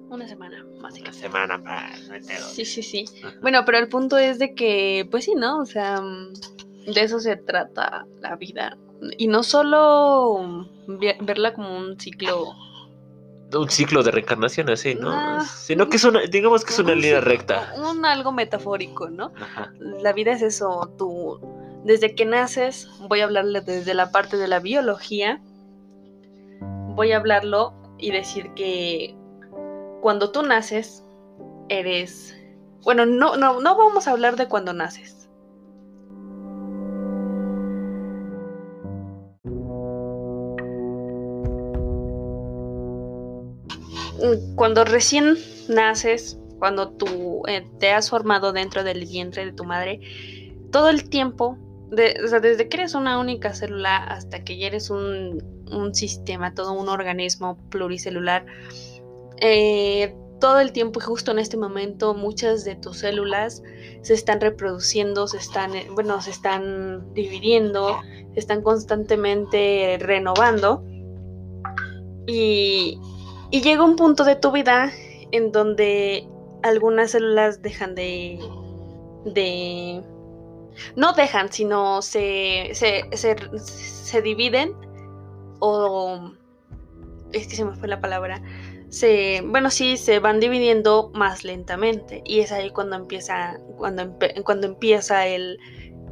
Una 0.10 0.28
semana, 0.28 0.65
más 0.82 1.00
Una 1.00 1.13
semana 1.13 1.63
para 1.63 1.95
Sí, 2.54 2.65
sí, 2.65 2.84
sí. 2.84 3.06
Bueno, 3.41 3.63
pero 3.65 3.78
el 3.78 3.88
punto 3.88 4.17
es 4.17 4.38
de 4.38 4.54
que, 4.54 5.08
pues 5.10 5.24
sí, 5.24 5.34
¿no? 5.34 5.60
O 5.60 5.65
sea, 5.65 6.02
de 6.02 7.02
eso 7.02 7.21
se 7.21 7.38
trata 7.38 8.06
la 8.19 8.36
vida. 8.36 8.78
Y 9.17 9.28
no 9.28 9.43
solo 9.43 10.67
verla 11.21 11.54
como 11.54 11.78
un 11.78 11.97
ciclo. 11.97 12.54
Un 13.54 13.70
ciclo 13.70 14.04
de 14.04 14.12
reencarnación 14.12 14.70
así, 14.70 14.96
¿no? 14.96 15.44
Sino 15.44 15.90
que 15.90 15.98
es 15.98 16.04
una, 16.04 16.22
digamos 16.22 16.64
que 16.64 16.72
es 16.72 16.80
una 16.80 16.96
línea 16.96 17.22
recta. 17.22 17.74
Un 17.78 18.06
algo 18.06 18.32
metafórico, 18.32 19.10
¿no? 19.10 19.34
La 19.80 20.14
vida 20.14 20.32
es 20.32 20.42
eso, 20.42 20.94
tú, 20.98 21.40
desde 21.84 22.16
que 22.16 22.26
naces, 22.26 22.90
voy 23.08 23.22
a 23.22 23.26
hablarle 23.26 23.62
desde 23.62 23.94
la 23.94 24.12
parte 24.12 24.38
de 24.38 24.48
la 24.48 24.60
biología, 24.60 25.42
voy 26.96 27.12
a 27.12 27.18
hablarlo 27.18 27.74
y 27.98 28.12
decir 28.12 28.52
que 28.56 29.16
cuando 30.02 30.32
tú 30.32 30.44
naces, 30.44 31.04
eres... 31.70 32.36
Bueno, 32.84 33.06
no, 33.06 33.38
no, 33.38 33.62
no 33.62 33.78
vamos 33.78 34.08
a 34.08 34.12
hablar 34.12 34.36
de 34.36 34.48
cuando 34.48 34.74
naces 34.74 35.21
cuando 44.56 44.84
recién 44.86 45.38
naces, 45.68 46.40
cuando 46.60 46.90
tú 46.92 47.44
eh, 47.48 47.68
te 47.80 47.92
has 47.92 48.10
formado 48.10 48.54
dentro 48.54 48.84
del 48.84 49.06
vientre 49.06 49.46
de 49.46 49.54
tu 49.54 49.64
madre, 49.64 50.00
todo 50.72 50.90
el 50.90 51.10
tiempo, 51.10 51.58
o 51.92 52.28
sea, 52.28 52.40
desde 52.40 52.70
que 52.70 52.78
eres 52.78 52.94
una 52.94 53.20
única 53.20 53.54
célula 53.54 53.98
hasta 53.98 54.44
que 54.44 54.58
ya 54.58 54.68
eres 54.68 54.90
un, 54.90 55.44
un 55.72 55.94
sistema, 55.96 56.54
todo 56.54 56.74
un 56.74 56.88
organismo 56.88 57.58
pluricelular, 57.70 58.46
eh, 59.42 60.16
todo 60.40 60.60
el 60.60 60.72
tiempo 60.72 61.00
y 61.00 61.04
justo 61.04 61.32
en 61.32 61.40
este 61.40 61.56
momento 61.56 62.14
muchas 62.14 62.66
de 62.66 62.76
tus 62.76 63.00
células 63.00 63.64
se 64.02 64.14
están 64.14 64.42
reproduciendo, 64.42 65.28
se 65.28 65.38
están, 65.38 65.76
eh, 65.76 65.88
bueno, 65.94 66.22
se 66.22 66.32
están 66.32 67.14
dividiendo, 67.14 68.00
se 68.34 68.40
están 68.40 68.62
constantemente 68.62 69.98
renovando. 70.00 70.84
Y, 72.28 73.00
y 73.52 73.62
llega 73.62 73.84
un 73.84 73.96
punto 73.96 74.24
de 74.24 74.36
tu 74.36 74.52
vida 74.52 74.92
en 75.32 75.52
donde 75.52 76.28
algunas 76.64 77.12
células 77.12 77.62
dejan 77.62 77.96
de, 77.96 78.40
de 79.26 80.02
no 80.96 81.14
dejan, 81.14 81.52
sino 81.52 82.02
se, 82.02 82.72
se, 82.74 83.06
se, 83.14 83.36
se 83.60 84.22
dividen 84.22 84.74
o 85.60 86.32
es 87.34 87.48
que 87.48 87.56
se 87.56 87.66
me 87.66 87.76
fue 87.76 87.88
la 87.88 88.02
palabra 88.02 88.42
se, 88.92 89.42
bueno, 89.46 89.72
sí, 89.72 89.96
se 89.96 90.20
van 90.20 90.42
dividiendo 90.42 91.12
más 91.14 91.46
lentamente. 91.46 92.22
Y 92.26 92.42
es 92.42 92.52
ahí 92.52 92.70
cuando 92.72 92.98
empieza, 92.98 93.58
cuando, 93.78 94.18
cuando 94.44 94.68
empieza 94.68 95.28
el, 95.28 95.58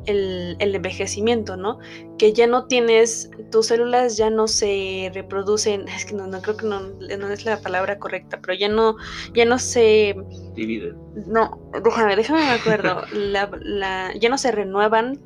el, 0.06 0.58
envejecimiento, 0.60 1.58
¿no? 1.58 1.80
Que 2.18 2.34
ya 2.34 2.48
no 2.48 2.66
tienes, 2.66 3.30
tus 3.52 3.68
células 3.68 4.18
ya 4.18 4.30
no 4.30 4.48
se 4.48 5.12
reproducen, 5.14 5.88
es 5.88 6.06
que 6.06 6.14
no, 6.14 6.28
no 6.28 6.42
creo 6.42 6.58
que 6.58 6.66
no, 6.66 6.82
no, 6.82 7.30
es 7.30 7.46
la 7.46 7.62
palabra 7.62 8.00
correcta, 8.00 8.40
pero 8.42 8.54
ya 8.58 8.70
no, 8.70 8.96
ya 9.34 9.46
no 9.46 9.60
se 9.60 10.16
dividen. 10.56 10.96
No, 11.28 11.60
déjame, 11.84 12.16
déjame 12.16 12.42
me 12.42 12.52
acuerdo, 12.52 13.04
la, 13.14 13.50
la, 13.62 14.14
ya 14.20 14.30
no 14.30 14.38
se 14.38 14.52
renuevan, 14.52 15.20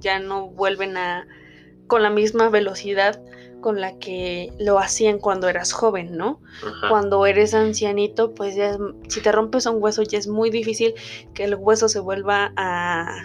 ya 0.00 0.18
no 0.18 0.48
vuelven 0.48 0.96
a 0.96 1.26
con 1.86 2.02
la 2.02 2.10
misma 2.10 2.48
velocidad 2.48 3.20
con 3.64 3.80
la 3.80 3.98
que 3.98 4.52
lo 4.58 4.78
hacían 4.78 5.18
cuando 5.18 5.48
eras 5.48 5.72
joven, 5.72 6.18
¿no? 6.18 6.38
Cuando 6.90 7.24
eres 7.24 7.54
ancianito, 7.54 8.34
pues 8.34 8.54
ya 8.54 8.76
si 9.08 9.22
te 9.22 9.32
rompes 9.32 9.64
un 9.64 9.82
hueso 9.82 10.02
ya 10.02 10.18
es 10.18 10.28
muy 10.28 10.50
difícil 10.50 10.92
que 11.32 11.44
el 11.44 11.54
hueso 11.54 11.88
se 11.88 11.98
vuelva 11.98 12.52
a 12.56 13.24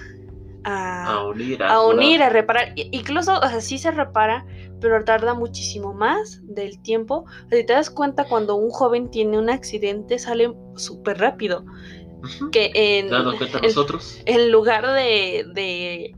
a, 0.64 1.26
unir, 1.26 1.64
a, 1.64 1.82
unir, 1.82 2.22
a 2.22 2.30
reparar. 2.30 2.74
Incluso, 2.76 3.38
o 3.38 3.48
sea, 3.48 3.62
sí 3.62 3.78
se 3.78 3.92
repara, 3.92 4.46
pero 4.80 5.04
tarda 5.04 5.34
muchísimo 5.34 5.94
más 5.94 6.42
del 6.44 6.82
tiempo. 6.82 7.26
si 7.52 7.66
te 7.66 7.74
das 7.74 7.90
cuenta, 7.90 8.26
cuando 8.26 8.56
un 8.56 8.70
joven 8.70 9.10
tiene 9.10 9.38
un 9.38 9.50
accidente, 9.50 10.20
sale 10.20 10.54
súper 10.76 11.20
rápido. 11.20 11.66
Que 12.52 12.72
en, 12.74 13.10
cuenta 13.38 13.62
nosotros? 13.62 14.22
En 14.26 14.52
lugar 14.52 14.86
de 14.88 15.46
de 15.54 16.16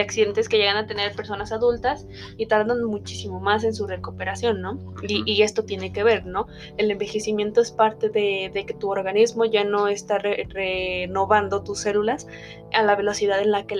accidentes 0.00 0.48
que 0.48 0.58
llegan 0.58 0.76
a 0.76 0.86
tener 0.86 1.14
personas 1.14 1.52
adultas 1.52 2.06
y 2.36 2.46
tardan 2.46 2.82
muchísimo 2.84 3.40
más 3.40 3.64
en 3.64 3.74
su 3.74 3.86
recuperación, 3.86 4.60
¿no? 4.60 4.78
Y, 5.02 5.42
esto 5.42 5.64
tiene 5.64 5.92
que 5.92 6.02
ver, 6.02 6.26
¿no? 6.26 6.46
El 6.76 6.90
envejecimiento 6.90 7.60
es 7.60 7.70
parte 7.70 8.08
de, 8.08 8.50
que 8.66 8.74
tu 8.74 8.90
organismo 8.90 9.44
ya 9.44 9.64
no 9.64 9.88
está 9.88 10.18
renovando 10.18 11.62
tus 11.62 11.80
células 11.80 12.26
a 12.72 12.82
la 12.82 12.96
velocidad 12.96 13.40
en 13.40 13.50
la 13.50 13.66
que 13.66 13.76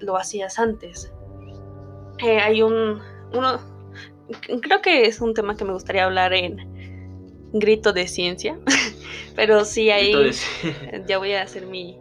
lo 0.00 0.16
hacías 0.16 0.58
antes. 0.58 1.12
Eh, 2.18 2.38
hay 2.38 2.62
un, 2.62 3.00
uno, 3.32 3.60
creo 4.62 4.80
que 4.82 5.06
es 5.06 5.20
un 5.20 5.34
tema 5.34 5.56
que 5.56 5.64
me 5.64 5.72
gustaría 5.72 6.04
hablar 6.04 6.32
en 6.32 6.76
grito 7.52 7.92
de 7.92 8.08
ciencia, 8.08 8.58
pero 9.36 9.64
sí 9.64 9.90
ahí 9.90 10.14
ya 11.06 11.18
voy 11.18 11.32
a 11.32 11.42
hacer 11.42 11.66
mi, 11.66 11.98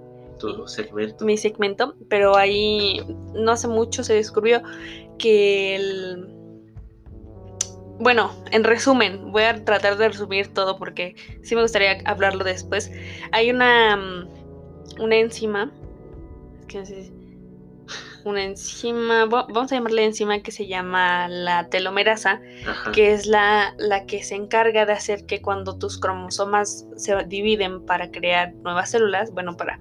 segmento. 0.68 1.26
Mi 1.26 1.38
segmento, 1.38 1.96
pero 2.10 2.36
ahí 2.36 3.02
no 3.34 3.52
hace 3.52 3.68
mucho 3.68 4.04
se 4.04 4.14
descubrió 4.14 4.62
que 5.18 5.76
el... 5.76 6.28
Bueno, 7.98 8.32
en 8.52 8.66
resumen, 8.66 9.32
voy 9.32 9.44
a 9.44 9.64
tratar 9.64 9.98
de 9.98 10.10
resumir 10.10 10.54
todo 10.54 10.78
porque 10.78 11.16
sí 11.44 11.56
me 11.56 11.62
gustaría 11.62 11.98
hablarlo 12.06 12.44
después. 12.44 12.92
Hay 13.32 13.52
una, 13.52 13.96
mm, 13.96 15.02
una 15.02 15.16
enzima, 15.16 15.72
que 16.68 16.84
una 18.26 18.44
enzima, 18.44 19.26
vamos 19.26 19.72
a 19.72 19.76
llamarle 19.76 20.04
enzima 20.04 20.40
que 20.40 20.52
se 20.52 20.68
llama 20.68 21.28
la 21.28 21.70
telomerasa, 21.70 22.42
que 22.92 23.14
es 23.14 23.28
la, 23.28 23.76
la 23.78 24.06
que 24.06 24.24
se 24.24 24.36
encarga 24.36 24.86
de 24.86 24.94
hacer 24.94 25.26
que 25.28 25.42
cuando 25.42 25.78
tus 25.78 26.00
cromosomas 26.00 26.88
se 26.96 27.16
dividen 27.26 27.86
para 27.86 28.10
crear 28.10 28.54
nuevas 28.56 28.90
células, 28.90 29.32
bueno, 29.32 29.56
para 29.56 29.80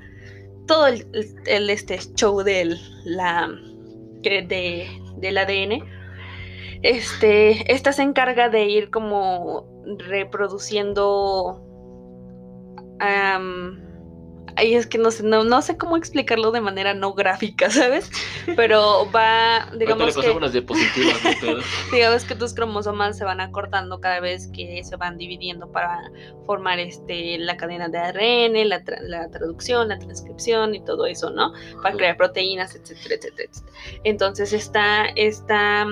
todo 0.67 0.87
el, 0.87 1.71
este 1.71 1.99
show 2.15 2.43
del, 2.43 2.79
la, 3.05 3.51
de, 4.23 4.89
del 5.17 5.39
ADN, 5.39 5.85
este, 6.83 7.73
esta 7.73 7.93
se 7.93 8.03
encarga 8.03 8.49
de 8.49 8.65
ir 8.65 8.91
como 8.91 9.67
reproduciendo 9.99 11.61
Ay, 14.57 14.75
es 14.75 14.87
que 14.87 14.99
no 14.99 15.11
sé, 15.11 15.23
no, 15.25 15.63
sé 15.63 15.77
cómo 15.77 15.97
explicarlo 15.97 16.51
de 16.53 16.61
manera 16.61 16.95
no 16.95 17.15
gráfica, 17.15 17.71
¿sabes? 17.71 18.11
Pero 18.57 19.11
va, 19.11 19.71
digamos 19.79 20.17
que... 20.17 20.31
unas 20.31 20.53
diapositivas, 20.53 21.17
digamos 21.93 22.25
que 22.25 22.35
tus 22.35 22.55
cromosomas 22.55 23.19
se 23.19 23.25
van 23.25 23.41
acortando 23.41 24.01
cada 24.01 24.21
vez 24.21 24.49
que 24.49 24.83
se 24.85 24.97
van 24.97 25.19
dividiendo 25.19 25.71
para 25.71 26.11
formar 26.47 26.79
este, 26.79 27.39
la 27.39 27.57
cadena 27.57 27.89
de 27.89 27.99
ARN, 27.99 28.69
la, 28.69 28.83
la 29.03 29.31
traducción, 29.31 29.89
la 29.89 29.99
transcripción 29.99 30.75
y 30.75 30.85
todo 30.85 31.07
eso, 31.07 31.31
¿no? 31.31 31.53
Para 31.83 31.97
crear 31.97 32.17
proteínas, 32.17 32.75
etcétera, 32.75 33.17
etcétera, 33.17 33.49
etcétera. 33.51 33.77
Entonces 34.05 34.53
está, 34.53 35.07
está 35.17 35.87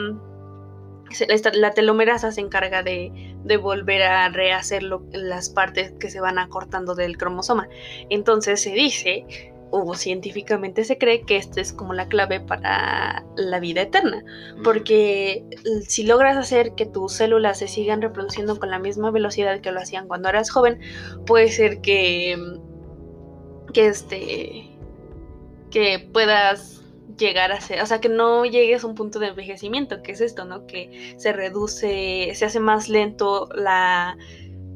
la 1.55 1.72
telomerasa 1.72 2.33
se 2.33 2.40
encarga 2.40 2.83
de, 2.83 3.12
volver 3.61 4.03
a 4.03 4.29
rehacer 4.29 4.83
las 4.83 5.51
partes 5.51 5.92
que 5.98 6.11
se 6.11 6.20
van 6.20 6.38
acortando 6.38 6.94
del 6.94 7.18
cromosoma. 7.18 7.68
Entonces 8.09 8.62
se 8.62 8.70
dice, 8.70 9.53
o 9.70 9.94
científicamente 9.94 10.85
se 10.85 10.98
cree 10.98 11.22
que 11.22 11.37
esta 11.37 11.61
es 11.61 11.72
como 11.72 11.94
la 11.94 12.09
clave 12.09 12.40
para 12.40 13.25
la 13.37 13.59
vida 13.59 13.83
eterna, 13.83 14.22
porque 14.62 15.44
si 15.88 16.05
logras 16.05 16.37
hacer 16.37 16.75
que 16.75 16.87
tus 16.87 17.14
células 17.14 17.59
se 17.59 17.68
sigan 17.68 18.03
reproduciendo 18.03 18.59
con 18.59 18.70
la 18.70 18.79
misma 18.79 19.11
velocidad 19.11 19.61
que 19.61 19.72
lo 19.72 19.81
hacían 19.81 20.09
cuando 20.09 20.29
eras 20.29 20.51
joven, 20.51 20.79
puede 21.27 21.48
ser 21.48 21.81
que, 21.81 22.37
que 23.72 23.87
este, 23.87 24.70
que 25.70 25.98
puedas 26.12 26.82
llegar 27.16 27.53
a 27.53 27.61
ser, 27.61 27.83
o 27.83 27.87
sea, 27.87 28.01
que 28.01 28.09
no 28.09 28.44
llegues 28.44 28.85
a 28.85 28.87
un 28.87 28.94
punto 28.94 29.18
de 29.18 29.29
envejecimiento, 29.29 30.03
que 30.03 30.12
es 30.12 30.20
esto, 30.20 30.44
¿no? 30.44 30.66
Que 30.66 31.14
se 31.16 31.33
reduce, 31.33 32.33
se 32.35 32.44
hace 32.44 32.61
más 32.61 32.88
lento 32.88 33.48
la, 33.55 34.16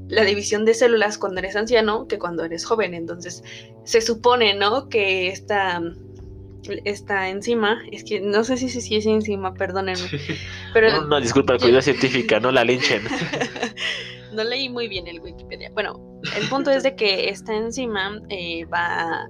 la 0.08 0.24
división 0.24 0.64
de 0.64 0.74
células 0.74 1.18
cuando 1.18 1.40
eres 1.40 1.56
anciano 1.56 2.06
que 2.06 2.18
cuando 2.18 2.44
eres 2.44 2.64
joven. 2.64 2.94
Entonces, 2.94 3.42
se 3.84 4.00
supone, 4.00 4.54
¿no? 4.54 4.88
Que 4.88 5.28
esta, 5.28 5.80
esta 6.84 7.28
enzima, 7.28 7.82
es 7.90 8.04
que 8.04 8.20
no 8.20 8.44
sé 8.44 8.56
si, 8.56 8.68
si, 8.68 8.96
es 8.96 9.06
enzima, 9.06 9.54
perdónenme. 9.54 10.08
Pero, 10.72 11.02
no, 11.06 11.20
disculpa, 11.20 11.54
la 11.54 11.58
cuidad 11.58 11.80
científica, 11.80 12.40
no 12.40 12.50
la 12.50 12.64
linchen. 12.64 13.02
no 14.32 14.44
leí 14.44 14.68
muy 14.68 14.88
bien 14.88 15.06
el 15.06 15.20
Wikipedia. 15.20 15.70
Bueno, 15.72 16.20
el 16.36 16.48
punto 16.48 16.70
es 16.70 16.82
de 16.82 16.94
que 16.94 17.28
esta 17.28 17.54
enzima 17.54 18.20
eh, 18.28 18.64
va 18.66 19.28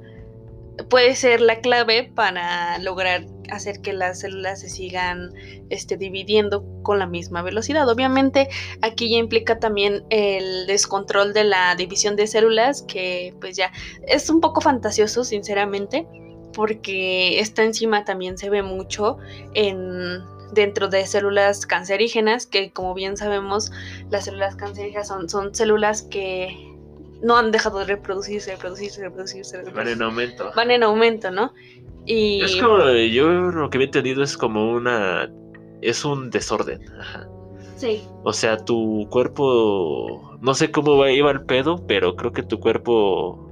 puede 0.89 1.15
ser 1.15 1.41
la 1.41 1.61
clave 1.61 2.11
para 2.15 2.79
lograr 2.79 3.27
hacer 3.51 3.81
que 3.81 3.93
las 3.93 4.21
células 4.21 4.61
se 4.61 4.69
sigan 4.69 5.33
este, 5.71 5.97
dividiendo 5.97 6.65
con 6.83 6.99
la 6.99 7.07
misma 7.07 7.43
velocidad. 7.43 7.89
Obviamente 7.89 8.49
aquí 8.83 9.11
ya 9.11 9.19
implica 9.19 9.59
también 9.59 10.05
el 10.11 10.67
descontrol 10.67 11.33
de 11.33 11.45
la 11.45 11.75
división 11.77 12.17
de 12.17 12.27
células, 12.27 12.83
que 12.83 13.35
pues 13.41 13.57
ya 13.57 13.73
es 14.07 14.29
un 14.31 14.41
poco 14.41 14.61
fantasioso, 14.61 15.25
sinceramente, 15.25 16.07
porque 16.53 17.41
esta 17.41 17.63
enzima 17.63 18.05
también 18.05 18.39
se 18.39 18.51
ve 18.51 18.63
mucho 18.63 19.19
en 19.55 20.21
dentro 20.53 20.89
de 20.89 21.07
células 21.07 21.67
cancerígenas, 21.67 22.47
que 22.47 22.71
como 22.71 22.95
bien 22.95 23.17
sabemos, 23.17 23.73
las 24.11 24.25
células 24.25 24.57
cancerígenas 24.57 25.09
son, 25.09 25.29
son 25.29 25.55
células 25.55 26.03
que 26.03 26.76
no 27.23 27.37
han 27.37 27.51
dejado 27.51 27.79
de 27.81 27.87
reproducirse, 27.87 28.53
reproducirse, 28.53 29.03
reproducirse. 29.03 29.63
Van 29.63 29.89
en 29.89 30.03
aumento. 30.03 30.53
Van 30.55 30.71
en 30.71 30.83
aumento, 30.83 31.31
¿no? 31.31 31.53
Y... 32.05 32.43
Es 32.43 32.57
como, 32.57 32.79
yo 32.93 33.29
lo 33.29 33.71
que 33.71 33.79
he 33.79 33.85
entendido 33.85 34.23
es 34.23 34.37
como 34.37 34.73
una... 34.73 35.31
Es 35.83 36.05
un 36.05 36.31
desorden. 36.31 36.81
Ajá. 36.99 37.29
Sí. 37.77 38.03
O 38.25 38.33
sea, 38.33 38.57
tu 38.59 39.07
cuerpo... 39.11 40.39
No 40.41 40.55
sé 40.55 40.71
cómo 40.71 40.97
va, 40.97 41.11
iba 41.11 41.31
el 41.31 41.43
pedo, 41.43 41.87
pero 41.87 42.17
creo 42.17 42.33
que 42.33 42.43
tu 42.43 42.61
cuerpo... 42.61 43.43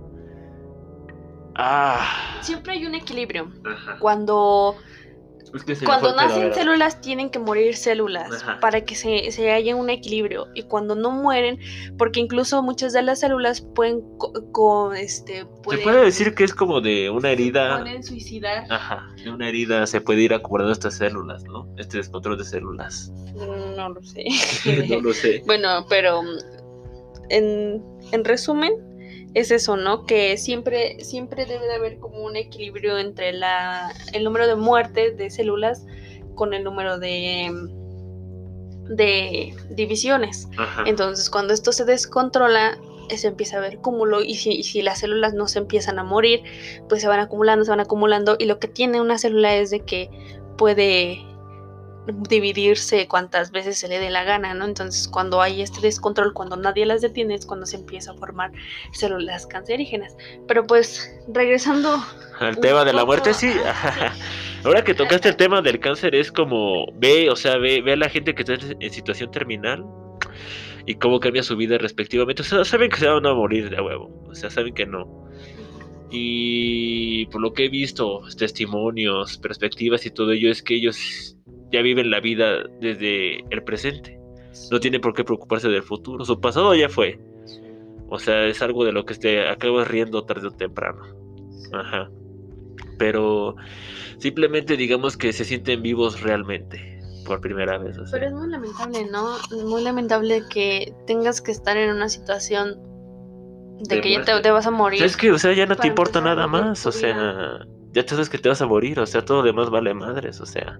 Ah. 1.56 2.38
Siempre 2.40 2.72
hay 2.72 2.86
un 2.86 2.94
equilibrio. 2.94 3.50
Ajá. 3.64 3.98
Cuando 3.98 4.76
Es 5.54 5.62
que 5.64 5.74
se 5.76 5.82
me 5.82 5.86
Cuando 5.86 6.14
nacen 6.16 6.52
células 6.52 7.00
tienen 7.00 7.30
que 7.30 7.38
morir 7.38 7.76
células 7.76 8.42
Ajá. 8.42 8.58
para 8.60 8.80
que 8.80 8.94
se, 8.96 9.30
se 9.30 9.52
haya 9.52 9.76
un 9.76 9.88
equilibrio 9.88 10.48
y 10.54 10.64
cuando 10.64 10.96
no 10.96 11.10
mueren, 11.12 11.58
porque 11.96 12.18
incluso 12.20 12.60
muchas 12.62 12.92
de 12.92 13.02
las 13.02 13.20
células 13.20 13.60
pueden, 13.60 14.00
co- 14.18 14.32
co- 14.52 14.92
este, 14.94 15.38
Se 15.40 15.44
pueden, 15.62 15.82
puede 15.84 16.04
decir 16.04 16.34
que 16.34 16.42
es 16.44 16.52
como 16.54 16.80
de 16.80 17.08
una 17.08 17.30
herida. 17.30 17.80
pueden 17.80 18.02
suicidar. 18.02 18.64
Ajá, 18.68 19.06
de 19.22 19.30
una 19.30 19.48
herida 19.48 19.86
se 19.86 20.00
puede 20.00 20.22
ir 20.22 20.34
acumulando 20.34 20.72
estas 20.72 20.96
células, 20.96 21.44
¿no? 21.44 21.68
Este 21.78 21.98
descontrol 21.98 22.36
de 22.36 22.44
células. 22.44 23.12
No 23.76 23.88
lo 23.90 24.02
sé. 24.02 24.24
no 24.88 25.00
lo 25.00 25.12
sé. 25.12 25.42
Bueno, 25.46 25.86
pero 25.88 26.22
mm, 26.22 26.26
en, 27.30 27.82
en 28.12 28.24
resumen, 28.24 28.72
es 29.34 29.50
eso, 29.50 29.76
¿no? 29.76 30.06
Que 30.06 30.36
siempre, 30.36 31.02
siempre 31.04 31.44
debe 31.44 31.66
de 31.66 31.74
haber 31.74 31.98
como 31.98 32.24
un 32.24 32.36
equilibrio 32.36 32.98
entre 32.98 33.32
la, 33.32 33.92
el 34.12 34.24
número 34.24 34.46
de 34.46 34.56
muertes 34.56 35.16
de 35.16 35.28
células 35.30 35.84
con 36.34 36.54
el 36.54 36.64
número 36.64 36.98
de, 36.98 37.52
de 38.88 39.54
divisiones. 39.70 40.48
Ajá. 40.56 40.84
Entonces, 40.86 41.28
cuando 41.30 41.52
esto 41.52 41.72
se 41.72 41.84
descontrola, 41.84 42.78
se 43.10 43.28
empieza 43.28 43.58
a 43.58 43.60
ver 43.60 43.78
cúmulo 43.78 44.22
y 44.22 44.36
si, 44.36 44.50
y 44.52 44.62
si 44.62 44.82
las 44.82 45.00
células 45.00 45.34
no 45.34 45.48
se 45.48 45.58
empiezan 45.58 45.98
a 45.98 46.04
morir, 46.04 46.42
pues 46.88 47.02
se 47.02 47.08
van 47.08 47.20
acumulando, 47.20 47.64
se 47.64 47.70
van 47.70 47.80
acumulando 47.80 48.36
y 48.38 48.46
lo 48.46 48.58
que 48.58 48.68
tiene 48.68 49.00
una 49.00 49.18
célula 49.18 49.54
es 49.56 49.70
de 49.70 49.80
que 49.80 50.10
puede 50.56 51.20
dividirse 52.06 53.08
cuantas 53.08 53.50
veces 53.50 53.78
se 53.78 53.88
le 53.88 53.98
dé 53.98 54.10
la 54.10 54.24
gana, 54.24 54.54
¿no? 54.54 54.64
Entonces, 54.64 55.08
cuando 55.08 55.40
hay 55.40 55.62
este 55.62 55.80
descontrol, 55.80 56.32
cuando 56.32 56.56
nadie 56.56 56.84
las 56.86 57.00
detiene, 57.00 57.34
es 57.34 57.46
cuando 57.46 57.66
se 57.66 57.76
empieza 57.76 58.12
a 58.12 58.14
formar 58.14 58.52
células 58.92 59.46
cancerígenas. 59.46 60.16
Pero 60.46 60.66
pues, 60.66 61.10
regresando, 61.28 62.02
Al 62.40 62.58
tema 62.58 62.84
de 62.84 62.92
la 62.92 63.04
muerte, 63.04 63.32
sí. 63.34 63.52
Ahora 64.64 64.82
que 64.82 64.94
tocaste 64.94 65.28
el 65.28 65.36
tema 65.36 65.62
del 65.62 65.80
cáncer, 65.80 66.14
es 66.14 66.30
como, 66.30 66.86
ve, 66.94 67.30
o 67.30 67.36
sea, 67.36 67.56
ve, 67.58 67.80
ve 67.82 67.92
a 67.92 67.96
la 67.96 68.08
gente 68.08 68.34
que 68.34 68.42
está 68.42 68.54
en 68.80 68.90
situación 68.90 69.30
terminal 69.30 69.84
y 70.86 70.94
cómo 70.96 71.20
cambia 71.20 71.42
su 71.42 71.56
vida 71.56 71.78
respectivamente. 71.78 72.42
O 72.42 72.44
sea, 72.44 72.64
saben 72.64 72.90
que 72.90 72.96
se 72.96 73.08
van 73.08 73.26
a 73.26 73.34
morir 73.34 73.70
de 73.70 73.80
huevo. 73.80 74.10
O 74.28 74.34
sea, 74.34 74.50
saben 74.50 74.74
que 74.74 74.86
no. 74.86 75.24
Y 76.10 77.26
por 77.26 77.40
lo 77.40 77.52
que 77.52 77.64
he 77.64 77.68
visto, 77.68 78.20
testimonios, 78.36 79.38
perspectivas 79.38 80.06
y 80.06 80.10
todo 80.10 80.32
ello, 80.32 80.50
es 80.50 80.62
que 80.62 80.76
ellos 80.76 81.36
ya 81.74 81.82
viven 81.82 82.10
la 82.10 82.20
vida 82.20 82.62
desde 82.80 83.40
el 83.50 83.64
presente. 83.64 84.18
No 84.70 84.78
tienen 84.78 85.00
por 85.00 85.12
qué 85.12 85.24
preocuparse 85.24 85.68
del 85.68 85.82
futuro. 85.82 86.24
Su 86.24 86.40
pasado 86.40 86.74
ya 86.74 86.88
fue. 86.88 87.18
O 88.08 88.18
sea, 88.20 88.46
es 88.46 88.62
algo 88.62 88.84
de 88.84 88.92
lo 88.92 89.04
que 89.04 89.14
te 89.14 89.48
acabas 89.48 89.88
riendo 89.88 90.24
tarde 90.24 90.46
o 90.46 90.52
temprano. 90.52 91.02
Ajá. 91.72 92.08
Pero 92.96 93.56
simplemente 94.18 94.76
digamos 94.76 95.16
que 95.16 95.32
se 95.32 95.44
sienten 95.44 95.82
vivos 95.82 96.22
realmente 96.22 97.00
por 97.26 97.40
primera 97.40 97.78
vez. 97.78 97.98
o 97.98 98.06
sea. 98.06 98.20
Pero 98.20 98.30
es 98.30 98.34
muy 98.34 98.48
lamentable, 98.48 99.06
¿no? 99.10 99.36
Muy 99.66 99.82
lamentable 99.82 100.44
que 100.48 100.94
tengas 101.08 101.40
que 101.40 101.50
estar 101.50 101.76
en 101.76 101.90
una 101.90 102.08
situación 102.08 102.78
de, 103.88 103.96
De 103.96 104.00
que 104.00 104.12
ya 104.12 104.22
te, 104.22 104.40
te 104.40 104.50
vas 104.52 104.68
a 104.68 104.70
morir. 104.70 105.02
Es 105.02 105.16
que, 105.16 105.32
o 105.32 105.38
sea, 105.38 105.52
ya 105.52 105.66
no 105.66 105.74
te 105.74 105.88
importa 105.88 106.20
nada 106.20 106.46
más. 106.46 106.86
O 106.86 106.92
sea, 106.92 107.66
ya 107.90 108.06
tú 108.06 108.10
sabes 108.10 108.28
que 108.28 108.38
te 108.38 108.48
vas 108.48 108.62
a 108.62 108.66
morir. 108.66 109.00
O 109.00 109.06
sea, 109.06 109.24
todo 109.24 109.38
lo 109.38 109.42
demás 109.42 109.70
vale 109.70 109.92
madres. 109.92 110.40
O 110.40 110.46
sea, 110.46 110.78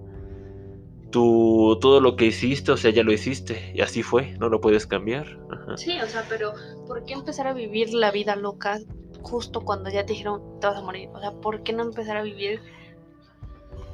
tú, 1.15 1.77
todo 1.79 2.01
lo 2.01 2.17
que 2.17 2.25
hiciste, 2.25 2.73
o 2.73 2.77
sea, 2.77 2.91
ya 2.91 3.01
lo 3.01 3.13
hiciste. 3.13 3.71
Y 3.73 3.79
así 3.79 4.03
fue. 4.03 4.33
No 4.37 4.49
lo 4.49 4.59
puedes 4.59 4.85
cambiar. 4.85 5.39
Ajá. 5.49 5.77
Sí, 5.77 5.97
o 6.03 6.07
sea, 6.07 6.25
pero 6.27 6.51
¿por 6.87 7.05
qué 7.05 7.13
empezar 7.13 7.47
a 7.47 7.53
vivir 7.53 7.93
la 7.93 8.11
vida 8.11 8.35
loca 8.35 8.79
justo 9.21 9.61
cuando 9.61 9.89
ya 9.89 10.05
te 10.05 10.11
dijeron 10.11 10.41
te 10.59 10.67
vas 10.67 10.75
a 10.75 10.81
morir? 10.81 11.07
O 11.13 11.19
sea, 11.21 11.31
¿por 11.31 11.63
qué 11.63 11.71
no 11.71 11.83
empezar 11.83 12.17
a 12.17 12.21
vivir 12.21 12.59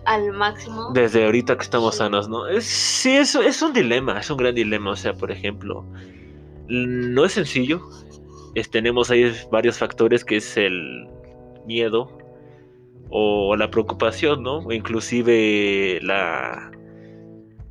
al 0.06 0.32
máximo? 0.34 0.90
Desde 0.94 1.24
ahorita 1.24 1.56
que 1.58 1.64
estamos 1.64 1.94
Sí. 1.94 2.00
sanos, 2.00 2.28
¿no? 2.28 2.48
Es, 2.48 2.66
sí, 2.66 3.12
es, 3.12 3.36
es 3.36 3.62
un 3.62 3.72
dilema, 3.74 4.20
es 4.20 4.32
un 4.32 4.38
gran 4.38 4.56
dilema. 4.56 4.90
O 4.92 4.96
sea, 4.96 5.14
por 5.14 5.30
ejemplo, 5.32 5.86
no 6.68 7.24
es 7.24 7.34
sencillo. 7.34 7.82
Es- 8.56 8.72
tenemos 8.72 9.12
ahí 9.12 9.32
varios 9.52 9.78
factores 9.78 10.26
que 10.26 10.38
es 10.38 10.58
el 10.58 11.08
miedo 11.68 12.18
o 13.12 13.56
la 13.56 13.70
preocupación, 13.70 14.42
¿no? 14.42 14.58
O 14.60 14.72
inclusive 14.72 16.00
la, 16.02 16.72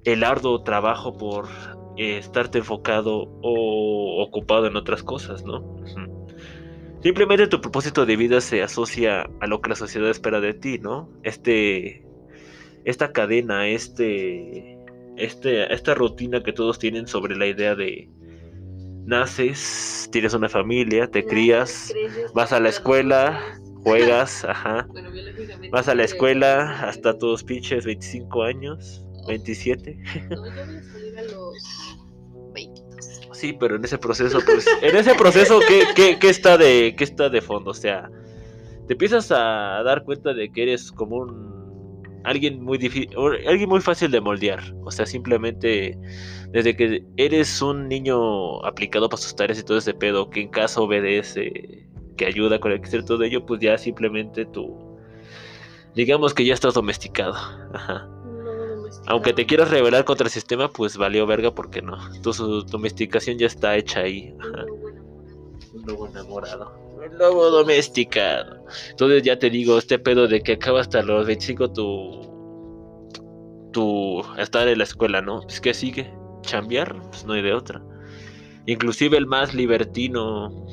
el 0.04 0.24
arduo 0.24 0.62
trabajo 0.62 1.16
por 1.16 1.48
eh, 1.96 2.18
estarte 2.18 2.58
enfocado 2.58 3.28
o 3.42 4.22
ocupado 4.22 4.66
en 4.66 4.76
otras 4.76 5.02
cosas, 5.02 5.44
¿no? 5.44 5.80
Simplemente 7.02 7.46
tu 7.46 7.60
propósito 7.60 8.04
de 8.04 8.16
vida 8.16 8.40
se 8.42 8.62
asocia 8.62 9.28
a 9.40 9.46
lo 9.46 9.62
que 9.62 9.70
la 9.70 9.76
sociedad 9.76 10.10
espera 10.10 10.40
de 10.40 10.52
ti, 10.52 10.78
¿no? 10.78 11.08
Este, 11.22 12.04
esta 12.84 13.12
cadena, 13.12 13.68
este, 13.68 14.78
este, 15.16 15.72
esta 15.72 15.94
rutina 15.94 16.42
que 16.42 16.52
todos 16.52 16.78
tienen 16.78 17.06
sobre 17.06 17.36
la 17.36 17.46
idea 17.46 17.74
de 17.74 18.08
naces, 19.06 20.08
tienes 20.12 20.34
una 20.34 20.48
familia, 20.48 21.10
te 21.10 21.24
crías, 21.24 21.94
vas 22.34 22.52
a 22.52 22.60
la 22.60 22.68
escuela, 22.68 23.40
juegas, 23.82 24.44
ajá. 24.44 24.86
Vas 25.70 25.88
a 25.88 25.94
la 25.94 26.02
escuela 26.02 26.82
hasta 26.88 27.16
tus 27.16 27.44
pinches 27.44 27.84
25 27.84 28.42
años, 28.42 29.06
27. 29.26 29.98
No, 30.30 30.36
yo 30.36 30.66
voy 30.66 30.76
a 30.76 30.82
salir 30.82 31.18
a 31.18 31.22
los 31.22 31.98
20. 32.54 32.80
Sí, 33.32 33.56
pero 33.58 33.76
en 33.76 33.84
ese 33.84 33.98
proceso, 33.98 34.40
pues, 34.44 34.66
en 34.82 34.96
ese 34.96 35.14
proceso, 35.14 35.60
¿qué, 35.66 35.84
qué, 35.94 36.18
qué 36.18 36.28
está 36.28 36.58
de, 36.58 36.94
qué 36.96 37.04
está 37.04 37.28
de 37.28 37.40
fondo? 37.40 37.70
O 37.70 37.74
sea, 37.74 38.10
te 38.86 38.94
empiezas 38.94 39.30
a 39.30 39.82
dar 39.84 40.04
cuenta 40.04 40.34
de 40.34 40.50
que 40.50 40.62
eres 40.64 40.92
como 40.92 41.16
un 41.16 41.50
alguien 42.24 42.62
muy 42.62 42.78
difícil, 42.78 43.10
alguien 43.46 43.68
muy 43.68 43.80
fácil 43.80 44.10
de 44.10 44.20
moldear. 44.20 44.60
O 44.84 44.90
sea, 44.90 45.06
simplemente 45.06 45.96
desde 46.50 46.76
que 46.76 47.04
eres 47.16 47.62
un 47.62 47.88
niño 47.88 48.64
aplicado 48.64 49.08
para 49.08 49.22
sus 49.22 49.34
tareas 49.34 49.58
y 49.58 49.62
todo 49.62 49.78
ese 49.78 49.94
pedo, 49.94 50.30
que 50.30 50.42
en 50.42 50.48
caso 50.48 50.84
obedece, 50.84 51.86
que 52.16 52.26
ayuda 52.26 52.60
con 52.60 52.72
el 52.72 52.80
que 52.80 53.02
todo 53.02 53.22
ello, 53.22 53.46
pues 53.46 53.60
ya 53.60 53.78
simplemente 53.78 54.44
tú, 54.44 54.98
digamos 55.94 56.34
que 56.34 56.44
ya 56.44 56.54
estás 56.54 56.74
domesticado. 56.74 57.34
Ajá. 57.74 58.08
Aunque 59.06 59.32
te 59.32 59.46
quieras 59.46 59.70
rebelar 59.70 60.04
contra 60.04 60.26
el 60.26 60.30
sistema, 60.30 60.68
pues 60.68 60.96
valió 60.96 61.26
verga 61.26 61.52
porque 61.52 61.82
no. 61.82 61.98
Tu 62.22 62.32
su 62.32 62.62
domesticación 62.62 63.38
ya 63.38 63.46
está 63.46 63.76
hecha 63.76 64.00
ahí. 64.00 64.34
Ajá. 64.40 64.64
Un 65.72 65.86
lobo 65.86 66.06
enamorado. 66.08 66.72
Un 66.96 67.18
lobo 67.18 67.50
domesticado. 67.50 68.64
Entonces 68.90 69.22
ya 69.22 69.38
te 69.38 69.50
digo, 69.50 69.78
este 69.78 69.98
pedo 69.98 70.26
de 70.28 70.42
que 70.42 70.52
acaba 70.54 70.80
hasta 70.80 71.02
los 71.02 71.26
25 71.26 71.72
tu. 71.72 73.70
tu. 73.72 74.22
estar 74.38 74.68
en 74.68 74.78
la 74.78 74.84
escuela, 74.84 75.20
¿no? 75.20 75.40
Pues 75.42 75.60
que 75.60 75.74
sigue. 75.74 76.12
Chambear, 76.42 77.00
pues 77.10 77.24
no 77.24 77.34
hay 77.34 77.42
de 77.42 77.52
otra. 77.52 77.82
Inclusive 78.66 79.16
el 79.16 79.26
más 79.26 79.54
libertino 79.54 80.66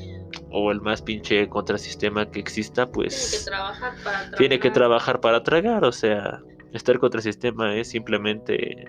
o 0.51 0.71
el 0.71 0.81
más 0.81 1.01
pinche 1.01 1.47
contrasistema 1.49 2.29
que 2.29 2.39
exista, 2.39 2.85
Tiene 2.85 2.91
que 2.91 3.09
pues 3.09 3.45
trabajar 3.45 3.93
para 4.03 4.31
tiene 4.31 4.59
que 4.59 4.71
trabajar 4.71 5.21
para 5.21 5.43
tragar, 5.43 5.83
o 5.85 5.91
sea, 5.91 6.41
estar 6.77 6.99
contra 6.99 7.19
el 7.19 7.23
sistema 7.23 7.75
es 7.75 7.89
simplemente 7.89 8.87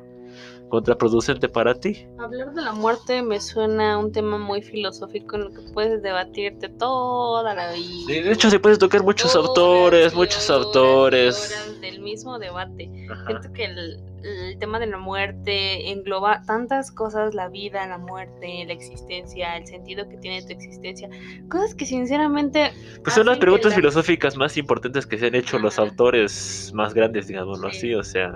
contraproducente 0.69 1.49
para 1.49 1.75
ti. 1.75 2.07
Hablar 2.19 2.53
de 2.53 2.63
la 2.63 2.73
muerte 2.73 3.23
me 3.23 3.41
suena 3.41 3.95
a 3.95 3.99
un 3.99 4.13
tema 4.13 4.39
muy 4.39 4.63
filosófico 4.63 5.37
en 5.37 5.43
el 5.43 5.49
que 5.51 5.73
puedes 5.73 6.03
debatirte 6.03 6.69
toda 6.69 7.55
la 7.55 7.73
vida. 7.73 8.07
De 8.07 8.33
hecho 8.33 8.51
se 8.51 8.61
puede 8.61 8.77
tocar 8.77 9.03
muchos 9.03 9.35
autores, 9.35 10.15
muchos 10.15 10.51
autores. 10.51 11.79
del 11.81 12.01
mismo 12.01 12.39
debate. 12.39 12.91
Ajá. 13.11 13.27
Siento 13.27 13.53
que 13.53 13.65
el, 13.65 14.01
el 14.23 14.59
tema 14.59 14.79
de 14.79 14.87
la 14.87 14.99
muerte 14.99 15.91
engloba 15.91 16.43
tantas 16.47 16.91
cosas, 16.91 17.35
la 17.35 17.49
vida, 17.49 17.87
la 17.87 17.99
muerte, 17.99 18.65
la 18.67 18.73
existencia, 18.73 19.57
el 19.57 19.67
sentido 19.67 20.09
que 20.09 20.17
tiene 20.17 20.43
tu 20.43 20.53
existencia, 20.53 21.09
cosas 21.49 21.75
que 21.75 21.87
sinceramente 21.87 22.73
Pues 23.03 23.15
son 23.15 23.27
las 23.27 23.39
preguntas 23.39 23.71
la- 23.73 23.77
filosóficas 23.77 24.37
más 24.37 24.57
importantes 24.57 25.07
que 25.07 25.19
se 25.19 25.27
han 25.27 25.35
hecho 25.35 25.59
los 25.59 25.79
autores 25.79 26.71
más 26.75 26.95
grandes, 26.95 27.27
digámoslo 27.29 27.71
Sí. 27.71 27.77
así, 27.77 27.95
o 27.95 28.03
sea, 28.03 28.33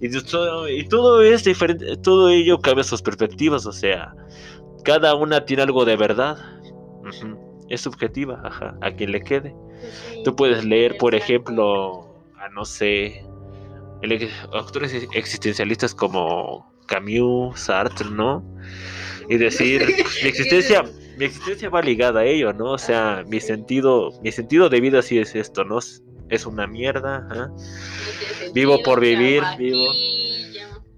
y, 0.00 0.08
todo, 0.22 0.68
y 0.68 0.84
todo 0.88 1.22
es 1.22 1.44
diferente, 1.44 1.96
todo 1.98 2.28
ello 2.30 2.58
cabe 2.60 2.80
a 2.80 2.84
sus 2.84 3.02
perspectivas, 3.02 3.66
o 3.66 3.72
sea, 3.72 4.14
cada 4.84 5.14
una 5.14 5.44
tiene 5.44 5.62
algo 5.62 5.84
de 5.84 5.96
verdad, 5.96 6.38
es 7.68 7.80
subjetiva, 7.82 8.40
ajá, 8.44 8.76
a 8.80 8.90
quien 8.92 9.12
le 9.12 9.20
quede. 9.22 9.54
pues, 9.80 9.94
sí, 9.94 10.22
Tú 10.24 10.34
puedes 10.36 10.64
leer, 10.64 10.96
por 10.98 11.14
ejemplo, 11.14 12.14
a 12.38 12.48
no 12.48 12.64
sé, 12.64 13.24
el 14.02 14.12
ex- 14.12 14.32
autores 14.52 14.94
ex- 14.94 15.08
existencialistas 15.14 15.94
como 15.94 16.72
Camus, 16.86 17.60
Sartre, 17.60 18.10
¿no? 18.10 18.44
Y 19.28 19.36
decir, 19.36 19.82
mi 20.22 20.28
existencia, 20.28 20.84
mi 21.16 21.24
existencia 21.26 21.68
va 21.70 21.82
ligada 21.82 22.20
a 22.20 22.24
ello, 22.24 22.52
¿no? 22.52 22.72
O 22.72 22.78
sea, 22.78 23.18
Ajá, 23.18 23.24
mi 23.24 23.40
sentido, 23.40 24.10
mi 24.22 24.32
sentido 24.32 24.68
de 24.68 24.80
vida 24.80 25.02
sí 25.02 25.18
es 25.18 25.34
esto, 25.34 25.64
¿no? 25.64 25.78
Es- 25.78 26.46
una 26.46 26.66
mierda, 26.66 27.50
Vivo 28.54 28.78
por 28.84 29.00
¿qué 29.00 29.16
vivir, 29.16 29.42
vivo. 29.58 29.92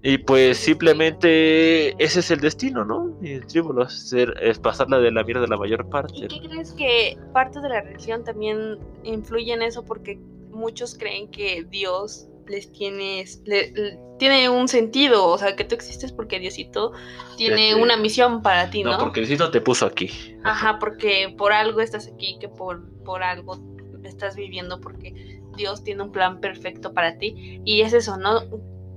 Y 0.05 0.17
pues 0.17 0.57
simplemente 0.57 1.91
ese 2.03 2.19
es 2.19 2.29
el 2.31 2.39
destino, 2.41 2.83
¿no? 2.85 3.17
Y 3.21 3.39
tribolo, 3.39 3.87
ser, 3.89 4.33
es 4.41 4.59
pasarla 4.59 4.99
de 4.99 5.11
la 5.11 5.23
mierda 5.23 5.47
la 5.47 5.57
mayor 5.57 5.87
parte. 5.89 6.13
¿Y 6.15 6.27
qué 6.27 6.47
crees 6.49 6.73
que 6.73 7.17
parte 7.33 7.61
de 7.61 7.69
la 7.69 7.81
religión 7.81 8.23
también 8.23 8.77
influye 9.03 9.53
en 9.53 9.61
eso? 9.61 9.83
Porque 9.85 10.19
muchos 10.51 10.95
creen 10.97 11.29
que 11.31 11.63
Dios 11.69 12.27
les 12.47 12.71
tienes, 12.71 13.41
le- 13.45 13.71
le- 13.71 13.99
tiene 14.19 14.49
un 14.49 14.67
sentido, 14.67 15.27
o 15.27 15.37
sea, 15.37 15.55
que 15.55 15.63
tú 15.63 15.75
existes 15.75 16.11
porque 16.11 16.39
Diosito 16.39 16.91
tiene 17.37 17.73
te- 17.73 17.81
una 17.81 17.97
misión 17.97 18.41
para 18.41 18.69
ti, 18.69 18.83
¿no? 18.83 18.91
No, 18.93 18.97
porque 18.99 19.21
Diosito 19.21 19.51
te 19.51 19.61
puso 19.61 19.85
aquí. 19.85 20.09
Ajá, 20.43 20.79
porque 20.79 21.33
por 21.37 21.51
algo 21.51 21.81
estás 21.81 22.07
aquí, 22.07 22.37
que 22.39 22.47
por, 22.49 22.87
por 23.03 23.23
algo 23.23 23.57
estás 24.03 24.35
viviendo, 24.35 24.79
porque 24.81 25.41
Dios 25.57 25.83
tiene 25.83 26.03
un 26.03 26.11
plan 26.11 26.39
perfecto 26.39 26.93
para 26.93 27.17
ti. 27.17 27.61
Y 27.65 27.81
es 27.81 27.93
eso, 27.93 28.17
¿no? 28.17 28.41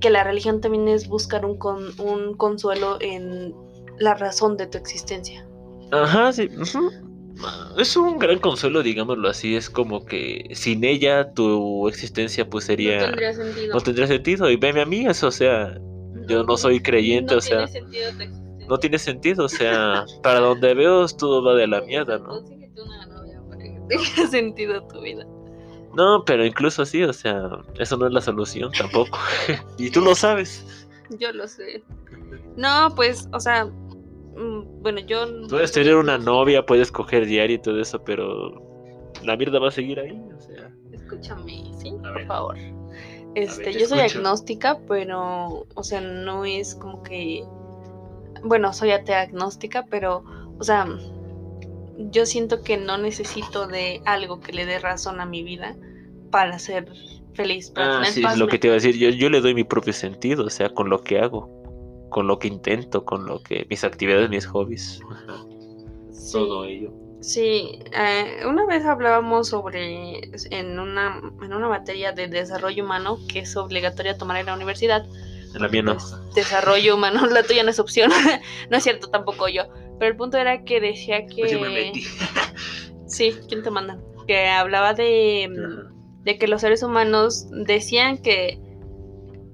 Que 0.00 0.10
la 0.10 0.24
religión 0.24 0.60
también 0.60 0.88
es 0.88 1.08
buscar 1.08 1.44
un, 1.44 1.56
con- 1.58 1.98
un 2.00 2.34
consuelo 2.34 2.98
en 3.00 3.54
la 3.98 4.14
razón 4.14 4.56
de 4.56 4.66
tu 4.66 4.76
existencia. 4.78 5.46
Ajá, 5.92 6.32
sí. 6.32 6.48
ujú. 6.60 6.90
Es 7.78 7.96
un 7.96 8.18
gran 8.18 8.38
consuelo, 8.38 8.82
digámoslo 8.82 9.28
así. 9.28 9.56
Es 9.56 9.68
como 9.68 10.04
que 10.04 10.48
sin 10.54 10.84
ella 10.84 11.32
tu 11.32 11.88
existencia 11.88 12.48
pues 12.48 12.64
sería... 12.64 12.98
No 12.98 13.06
tendría 13.06 13.32
sentido. 13.34 13.74
no 13.74 13.80
tendría 13.80 14.06
sentido. 14.06 14.50
Y 14.50 14.56
veme 14.56 14.80
a 14.80 14.86
mí, 14.86 15.06
eso, 15.06 15.28
o 15.28 15.32
sea, 15.32 15.78
yo 16.28 16.42
no 16.44 16.56
soy 16.56 16.80
creyente, 16.80 17.34
No 17.34 17.38
o 17.38 17.40
sea, 17.40 17.66
tiene 17.66 17.72
sentido 17.72 18.36
no 18.68 18.78
tiene 18.78 18.98
sentido, 18.98 19.44
o 19.44 19.48
sea, 19.48 20.04
para 20.22 20.40
donde 20.40 20.74
veo 20.74 21.06
todo 21.08 21.42
va 21.44 21.54
de 21.54 21.66
la 21.66 21.80
mierda, 21.82 22.18
¿no? 22.18 22.26
Consíguete 22.26 22.82
una 22.82 23.06
novia 23.06 23.40
para 23.48 23.62
que 23.62 23.80
tenga 23.88 24.04
sentido 24.30 24.86
tu 24.88 25.00
vida. 25.00 25.24
No, 25.94 26.24
pero 26.24 26.44
incluso 26.44 26.82
así, 26.82 27.02
o 27.02 27.12
sea, 27.12 27.48
eso 27.78 27.96
no 27.96 28.06
es 28.06 28.12
la 28.12 28.20
solución 28.20 28.70
tampoco. 28.72 29.18
y 29.78 29.90
tú 29.90 30.00
lo 30.00 30.14
sabes. 30.14 30.86
Yo 31.18 31.32
lo 31.32 31.46
sé. 31.46 31.82
No, 32.56 32.92
pues, 32.94 33.28
o 33.32 33.40
sea, 33.40 33.70
bueno, 34.36 35.00
yo... 35.00 35.26
Puedes 35.48 35.72
tener 35.72 35.96
una 35.96 36.18
novia, 36.18 36.64
puedes 36.64 36.92
coger 36.92 37.26
diario 37.26 37.56
y 37.56 37.58
todo 37.58 37.80
eso, 37.80 38.02
pero 38.04 38.62
la 39.24 39.36
mierda 39.36 39.58
va 39.58 39.68
a 39.68 39.72
seguir 39.72 39.98
ahí, 39.98 40.20
o 40.36 40.40
sea. 40.40 40.70
Escúchame, 40.92 41.64
¿sí? 41.78 41.88
A 41.88 42.02
Por 42.02 42.14
ver. 42.14 42.26
favor. 42.26 42.56
Este, 43.34 43.64
ver, 43.64 43.78
yo 43.78 43.86
soy 43.86 44.00
agnóstica, 44.00 44.78
pero, 44.88 45.66
o 45.74 45.82
sea, 45.82 46.00
no 46.00 46.44
es 46.44 46.74
como 46.74 47.02
que, 47.02 47.44
bueno, 48.42 48.72
soy 48.72 48.92
atea 48.92 49.22
agnóstica, 49.22 49.84
pero, 49.90 50.24
o 50.58 50.64
sea, 50.64 50.86
yo 51.98 52.26
siento 52.26 52.62
que 52.62 52.76
no 52.76 52.98
necesito 52.98 53.66
de 53.66 54.00
algo 54.04 54.40
que 54.40 54.52
le 54.52 54.66
dé 54.66 54.78
razón 54.78 55.20
a 55.20 55.26
mi 55.26 55.42
vida 55.42 55.76
para 56.30 56.58
ser 56.58 56.88
feliz. 57.34 57.70
Para 57.70 58.00
Ah, 58.00 58.04
sí, 58.06 58.24
es 58.24 58.38
lo 58.38 58.48
que 58.48 58.58
te 58.58 58.68
iba 58.68 58.74
a 58.74 58.80
decir. 58.80 58.96
Yo, 58.96 59.10
yo 59.10 59.30
le 59.30 59.40
doy 59.40 59.54
mi 59.54 59.64
propio 59.64 59.92
sentido, 59.92 60.44
o 60.44 60.50
sea, 60.50 60.70
con 60.70 60.88
lo 60.88 61.02
que 61.02 61.18
hago, 61.18 61.62
con 62.10 62.26
lo 62.26 62.38
que 62.38 62.48
intento, 62.48 63.04
con 63.04 63.26
lo 63.26 63.42
que 63.42 63.66
mis 63.70 63.84
actividades, 63.84 64.28
mis 64.30 64.46
hobbies, 64.46 65.00
Sí. 66.10 66.32
todo 66.32 66.64
ello. 66.64 66.92
Sí, 67.20 67.78
eh, 67.92 68.42
una 68.46 68.66
vez 68.66 68.84
hablábamos 68.84 69.48
sobre, 69.48 70.20
en 70.50 70.78
una, 70.78 71.20
en 71.42 71.52
una 71.52 71.68
materia 71.68 72.12
de 72.12 72.28
desarrollo 72.28 72.84
humano 72.84 73.18
que 73.28 73.40
es 73.40 73.56
obligatoria 73.56 74.16
tomar 74.18 74.36
en 74.38 74.46
la 74.46 74.54
universidad, 74.54 75.06
En 75.54 75.62
la 75.62 75.68
mía 75.68 75.82
no. 75.82 75.94
pues, 75.94 76.14
desarrollo 76.34 76.94
humano, 76.94 77.26
la 77.30 77.42
tuya 77.42 77.62
no 77.64 77.70
es 77.70 77.78
opción, 77.78 78.10
no 78.70 78.76
es 78.76 78.82
cierto, 78.84 79.08
tampoco 79.10 79.48
yo, 79.48 79.64
pero 79.98 80.10
el 80.12 80.16
punto 80.16 80.36
era 80.36 80.62
que 80.64 80.80
decía 80.80 81.26
que... 81.26 81.36
Pues 81.42 81.52
yo 81.52 81.60
me 81.60 81.68
metí. 81.70 82.04
Sí, 83.08 83.32
¿quién 83.48 83.62
te 83.62 83.70
manda? 83.70 83.98
Que 84.26 84.48
hablaba 84.48 84.92
de, 84.92 85.48
de 86.22 86.38
que 86.38 86.48
los 86.48 86.60
seres 86.60 86.82
humanos 86.82 87.46
decían 87.50 88.18
que... 88.18 88.60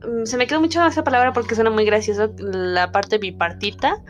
mm, 0.07 0.25
Se 0.25 0.37
me 0.37 0.47
quedó 0.47 0.61
mucho 0.61 0.85
esa 0.85 1.05
palabra 1.05 1.33
porque 1.33 1.55
suena 1.55 1.71
muy 1.71 1.85
gracioso, 1.85 2.31
la 2.39 2.93
parte 2.93 3.19
bipartita, 3.19 4.03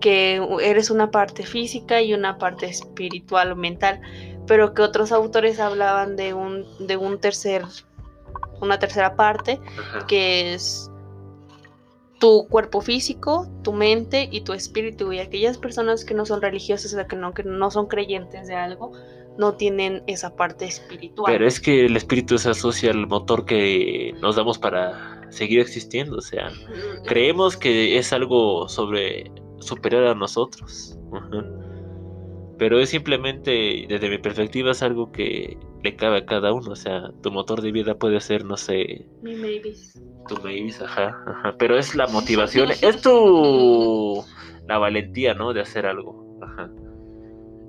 que 0.00 0.40
eres 0.62 0.90
una 0.90 1.10
parte 1.10 1.44
física 1.44 2.02
y 2.02 2.14
una 2.14 2.38
parte 2.38 2.66
espiritual 2.66 3.52
o 3.52 3.56
mental, 3.56 4.00
pero 4.46 4.74
que 4.74 4.82
otros 4.82 5.12
autores 5.12 5.60
hablaban 5.60 6.16
de 6.16 6.34
un, 6.34 6.64
de 6.78 6.96
un 6.96 7.18
tercer, 7.18 7.64
una 8.60 8.78
tercera 8.78 9.16
parte, 9.16 9.60
Ajá. 9.78 10.06
que 10.06 10.54
es 10.54 10.90
tu 12.18 12.46
cuerpo 12.48 12.80
físico, 12.80 13.48
tu 13.62 13.72
mente 13.72 14.28
y 14.30 14.42
tu 14.42 14.52
espíritu. 14.52 15.12
Y 15.12 15.18
aquellas 15.18 15.58
personas 15.58 16.04
que 16.04 16.14
no 16.14 16.24
son 16.26 16.40
religiosas, 16.40 16.92
o 16.92 16.96
sea, 16.96 17.06
que 17.06 17.16
no, 17.16 17.34
que 17.34 17.42
no 17.42 17.70
son 17.70 17.86
creyentes 17.86 18.46
de 18.46 18.54
algo, 18.54 18.92
no 19.36 19.54
tienen 19.54 20.02
esa 20.06 20.34
parte 20.34 20.64
espiritual. 20.64 21.32
Pero 21.32 21.46
es 21.46 21.60
que 21.60 21.86
el 21.86 21.96
espíritu 21.96 22.38
se 22.38 22.50
asocia 22.50 22.90
al 22.90 23.06
motor 23.06 23.44
que 23.44 24.14
nos 24.20 24.36
damos 24.36 24.58
para 24.58 25.13
seguir 25.30 25.60
existiendo, 25.60 26.16
o 26.16 26.20
sea, 26.20 26.50
creemos 27.06 27.56
que 27.56 27.98
es 27.98 28.12
algo 28.12 28.68
sobre 28.68 29.30
superior 29.60 30.06
a 30.06 30.14
nosotros. 30.14 30.98
Pero 32.58 32.78
es 32.78 32.90
simplemente, 32.90 33.86
desde 33.88 34.08
mi 34.08 34.18
perspectiva, 34.18 34.70
es 34.70 34.82
algo 34.82 35.10
que 35.10 35.58
le 35.82 35.96
cabe 35.96 36.18
a 36.18 36.26
cada 36.26 36.52
uno. 36.52 36.70
O 36.70 36.76
sea, 36.76 37.10
tu 37.22 37.32
motor 37.32 37.60
de 37.60 37.72
vida 37.72 37.96
puede 37.96 38.20
ser, 38.20 38.44
no 38.44 38.56
sé, 38.56 39.06
Mi 39.22 39.34
babies. 39.34 40.00
tu 40.28 40.36
maíz, 40.42 40.80
ajá, 40.80 41.20
ajá. 41.26 41.56
Pero 41.58 41.76
es 41.76 41.94
la 41.96 42.06
motivación, 42.06 42.70
es 42.70 43.00
tu. 43.02 44.22
la 44.68 44.78
valentía, 44.78 45.34
¿no? 45.34 45.52
De 45.52 45.60
hacer 45.62 45.84
algo. 45.86 46.38
Ajá. 46.42 46.70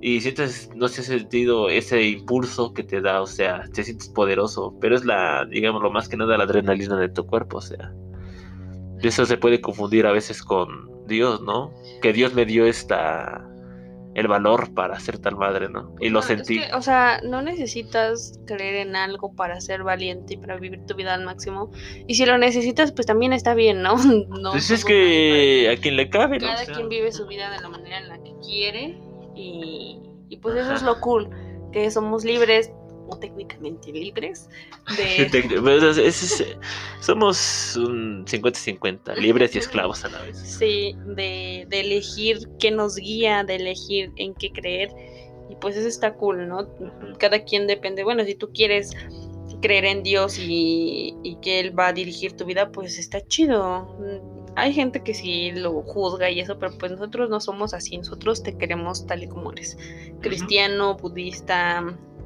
Y 0.00 0.20
sientes, 0.20 0.70
no 0.76 0.88
sé, 0.88 1.02
sentido 1.02 1.68
ese 1.70 2.02
impulso 2.02 2.72
que 2.74 2.82
te 2.82 3.00
da, 3.00 3.22
o 3.22 3.26
sea, 3.26 3.64
te 3.72 3.82
sientes 3.82 4.08
poderoso, 4.08 4.74
pero 4.80 4.94
es 4.94 5.04
la, 5.04 5.46
digamos, 5.46 5.82
lo 5.82 5.90
más 5.90 6.08
que 6.08 6.16
nada 6.16 6.36
la 6.36 6.44
adrenalina 6.44 6.96
de 6.98 7.08
tu 7.08 7.26
cuerpo, 7.26 7.58
o 7.58 7.62
sea. 7.62 7.92
Y 9.02 9.08
eso 9.08 9.24
se 9.26 9.36
puede 9.38 9.60
confundir 9.60 10.06
a 10.06 10.12
veces 10.12 10.42
con 10.42 10.90
Dios, 11.06 11.40
¿no? 11.42 11.72
Que 12.02 12.12
Dios 12.12 12.34
me 12.34 12.44
dio 12.46 12.66
esta, 12.66 13.46
el 14.14 14.28
valor 14.28 14.74
para 14.74 14.98
ser 15.00 15.18
tal 15.18 15.36
madre, 15.36 15.68
¿no? 15.68 15.94
Y 16.00 16.06
lo 16.08 16.14
No, 16.14 16.18
es 16.20 16.24
sentí. 16.26 16.58
que, 16.60 16.74
o 16.74 16.82
sea, 16.82 17.20
no 17.22 17.40
necesitas 17.42 18.38
creer 18.46 18.86
en 18.86 18.96
algo 18.96 19.34
para 19.34 19.60
ser 19.60 19.82
valiente 19.82 20.34
y 20.34 20.36
para 20.36 20.56
vivir 20.58 20.84
tu 20.86 20.94
vida 20.94 21.14
al 21.14 21.24
máximo. 21.24 21.70
Y 22.06 22.14
si 22.16 22.26
lo 22.26 22.36
necesitas, 22.38 22.92
pues 22.92 23.06
también 23.06 23.32
está 23.32 23.54
bien, 23.54 23.82
¿no? 23.82 23.96
no 24.40 24.52
Pues 24.52 24.70
es 24.70 24.84
que 24.84 25.70
a 25.70 25.80
quien 25.80 25.96
le 25.96 26.08
cabe, 26.10 26.38
para- 26.38 26.52
O 26.52 26.54
Cada 26.54 26.64
sea, 26.66 26.74
quien 26.74 26.88
vive 26.88 27.12
su 27.12 27.26
vida 27.26 27.50
de 27.50 27.60
la 27.60 27.68
manera 27.68 27.98
en 27.98 28.08
la 28.08 28.18
que 28.22 28.32
quiere. 28.44 28.98
Y, 29.36 30.00
y 30.30 30.36
pues 30.38 30.56
eso 30.56 30.72
es 30.72 30.82
lo 30.82 30.98
cool. 31.00 31.28
Que 31.72 31.90
somos 31.90 32.24
libres, 32.24 32.70
o 33.08 33.16
técnicamente 33.18 33.92
libres, 33.92 34.48
de. 34.96 35.28
Pues, 35.62 35.82
es- 35.82 35.98
es- 35.98 36.40
es- 36.40 36.56
somos 37.00 37.76
un 37.76 38.24
50-50, 38.26 39.14
libres 39.14 39.54
y 39.54 39.58
esclavos 39.58 40.04
a 40.04 40.08
la 40.08 40.22
vez. 40.22 40.38
Sí, 40.38 40.96
de, 41.14 41.66
de 41.68 41.80
elegir 41.80 42.48
qué 42.58 42.70
nos 42.70 42.96
guía, 42.96 43.44
de 43.44 43.56
elegir 43.56 44.10
en 44.16 44.34
qué 44.34 44.50
creer. 44.50 44.90
Y 45.48 45.54
pues 45.56 45.76
eso 45.76 45.86
está 45.86 46.14
cool, 46.14 46.48
¿no? 46.48 46.66
Cada 47.18 47.44
quien 47.44 47.66
depende. 47.68 48.02
Bueno, 48.02 48.24
si 48.24 48.34
tú 48.34 48.50
quieres 48.52 48.90
creer 49.62 49.84
en 49.84 50.02
Dios 50.02 50.38
y, 50.40 51.14
y 51.22 51.36
que 51.36 51.60
Él 51.60 51.78
va 51.78 51.88
a 51.88 51.92
dirigir 51.92 52.32
tu 52.32 52.44
vida, 52.44 52.72
pues 52.72 52.98
está 52.98 53.20
chido. 53.20 53.86
Mm, 54.56 54.58
Hay 54.58 54.72
gente 54.72 55.02
que 55.02 55.14
sí 55.14 55.52
lo 55.52 55.82
juzga 55.82 56.30
y 56.30 56.40
eso, 56.40 56.58
pero 56.58 56.76
pues 56.78 56.92
nosotros 56.92 57.30
no 57.30 57.40
somos 57.40 57.74
así. 57.74 57.96
Nosotros 57.98 58.42
te 58.42 58.56
queremos 58.56 59.06
tal 59.06 59.22
y 59.22 59.28
como 59.28 59.52
eres. 59.52 59.76
Cristiano, 60.20 60.96
budista, 60.96 61.84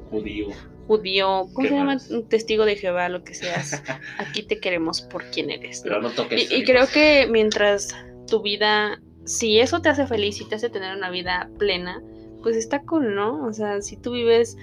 Judío. 0.09 0.47
judío, 0.87 1.47
¿cómo 1.53 1.63
¿Qué 1.63 1.69
se 1.69 1.75
llama? 1.75 1.97
Un 2.09 2.27
testigo 2.27 2.65
de 2.65 2.75
Jehová, 2.75 3.07
lo 3.09 3.23
que 3.23 3.33
seas. 3.33 3.81
Aquí 4.17 4.43
te 4.43 4.59
queremos 4.59 5.01
por 5.01 5.23
quien 5.31 5.49
eres. 5.51 5.83
¿no? 5.85 5.89
Pero 5.91 6.01
no 6.01 6.09
toques. 6.11 6.51
Y, 6.51 6.55
y 6.55 6.63
creo 6.63 6.87
que 6.87 7.27
mientras 7.31 7.95
tu 8.27 8.41
vida, 8.41 9.01
si 9.25 9.59
eso 9.59 9.81
te 9.81 9.89
hace 9.89 10.07
feliz 10.07 10.41
y 10.41 10.45
te 10.49 10.55
hace 10.55 10.69
tener 10.69 10.95
una 10.95 11.09
vida 11.09 11.49
plena, 11.59 12.01
pues 12.43 12.57
está 12.57 12.81
cool, 12.83 13.13
¿no? 13.15 13.45
O 13.45 13.53
sea, 13.53 13.81
si 13.81 13.95
tú 13.97 14.13
vives, 14.13 14.57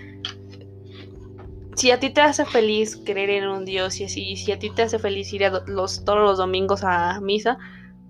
si 1.79 1.93
a 1.93 2.01
ti 2.01 2.11
te 2.11 2.21
hace 2.21 2.45
feliz 2.45 3.01
creer 3.05 3.31
en 3.31 3.49
un 3.49 3.65
Dios 3.65 4.01
y 4.01 4.05
así, 4.05 4.35
si 4.37 4.51
a 4.51 4.59
ti 4.59 4.71
te 4.71 4.83
hace 4.83 4.99
feliz 4.99 5.33
ir 5.33 5.45
a 5.45 5.63
los, 5.67 6.05
todos 6.05 6.19
los 6.19 6.39
domingos 6.39 6.83
a 6.83 7.21
misa, 7.21 7.57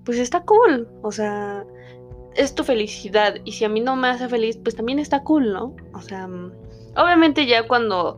pues 0.04 0.18
está 0.18 0.40
cool. 0.44 0.88
O 1.02 1.12
sea, 1.12 1.64
es 2.34 2.54
tu 2.54 2.64
felicidad. 2.64 3.34
Y 3.44 3.52
si 3.52 3.64
a 3.66 3.68
mí 3.68 3.80
no 3.80 3.94
me 3.94 4.08
hace 4.08 4.26
feliz, 4.28 4.58
pues 4.62 4.74
también 4.74 4.98
está 4.98 5.22
cool, 5.22 5.52
¿no? 5.52 5.76
O 5.92 6.00
sea, 6.00 6.26
mm, 6.26 6.52
obviamente 6.96 7.44
ya 7.44 7.68
cuando 7.68 8.16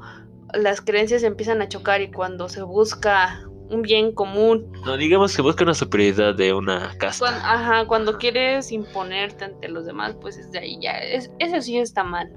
las 0.55 0.81
creencias 0.81 1.25
empiezan 1.25 1.63
a 1.63 1.69
chocar 1.69 2.01
y 2.01 2.13
cuando 2.13 2.49
se 2.49 2.63
busca 2.63 3.45
un 3.71 3.83
bien 3.83 4.13
común 4.13 4.71
No, 4.85 4.97
digamos 4.97 5.35
que 5.35 5.43
busca 5.43 5.63
una 5.65 5.75
superioridad 5.75 6.35
de 6.35 6.53
una 6.53 6.93
casta. 6.99 7.27
Cuan- 7.27 7.41
ajá, 7.43 7.87
cuando 7.87 8.19
quieres 8.19 8.71
imponerte 8.73 9.45
ante 9.45 9.69
los 9.69 9.85
demás, 9.85 10.17
pues 10.21 10.37
es 10.39 10.51
de 10.53 10.59
ahí 10.61 10.79
ya. 10.81 10.93
Es, 10.93 11.31
eso 11.39 11.61
sí 11.61 11.79
está 11.79 12.05
mal. 12.05 12.33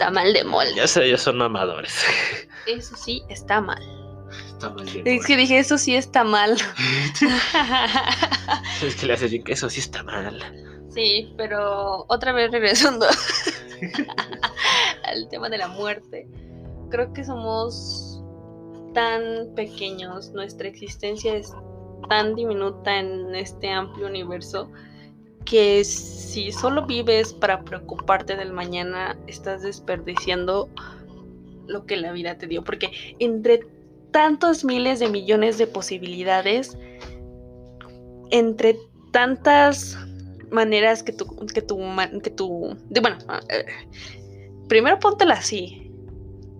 Está 0.00 0.10
mal 0.10 0.32
de 0.32 0.44
mol. 0.44 0.64
Ya 0.74 0.86
sé, 0.86 1.10
ya 1.10 1.18
son 1.18 1.36
mamadores. 1.36 1.94
Eso 2.66 2.96
sí 2.96 3.22
está 3.28 3.60
mal. 3.60 3.82
Está 4.50 4.70
mal 4.70 4.86
de 4.90 5.02
Es 5.04 5.26
que 5.26 5.36
dije, 5.36 5.58
eso 5.58 5.76
sí 5.76 5.94
está 5.94 6.24
mal. 6.24 6.56
Es 8.82 8.96
que 8.96 9.06
le 9.06 9.12
haces 9.12 9.30
bien 9.30 9.44
que 9.44 9.52
eso 9.52 9.68
sí 9.68 9.80
está 9.80 10.02
mal. 10.02 10.40
sí, 10.94 11.34
pero 11.36 12.06
otra 12.08 12.32
vez 12.32 12.50
regresando 12.50 13.04
al 15.04 15.28
tema 15.28 15.50
de 15.50 15.58
la 15.58 15.68
muerte. 15.68 16.26
Creo 16.90 17.12
que 17.12 17.22
somos 17.22 18.22
tan 18.94 19.54
pequeños, 19.54 20.30
nuestra 20.30 20.66
existencia 20.66 21.34
es 21.34 21.52
tan 22.08 22.34
diminuta 22.34 23.00
en 23.00 23.34
este 23.34 23.70
amplio 23.70 24.06
universo 24.06 24.70
que 25.44 25.84
si 25.84 26.52
solo 26.52 26.86
vives 26.86 27.32
para 27.32 27.62
preocuparte 27.64 28.36
del 28.36 28.52
mañana, 28.52 29.16
estás 29.26 29.62
desperdiciando 29.62 30.68
lo 31.66 31.86
que 31.86 31.96
la 31.96 32.12
vida 32.12 32.36
te 32.38 32.46
dio. 32.46 32.62
Porque 32.62 32.90
entre 33.18 33.60
tantos 34.10 34.64
miles 34.64 35.00
de 35.00 35.08
millones 35.08 35.58
de 35.58 35.66
posibilidades, 35.66 36.76
entre 38.30 38.78
tantas 39.12 39.98
maneras 40.50 41.02
que 41.02 41.12
tú, 41.12 41.26
que 41.52 41.62
tú, 41.62 41.78
que 42.22 42.30
tú, 42.30 42.76
de, 42.88 43.00
bueno, 43.00 43.18
eh, 43.48 43.66
primero 44.68 44.98
póntela 44.98 45.34
así. 45.34 45.86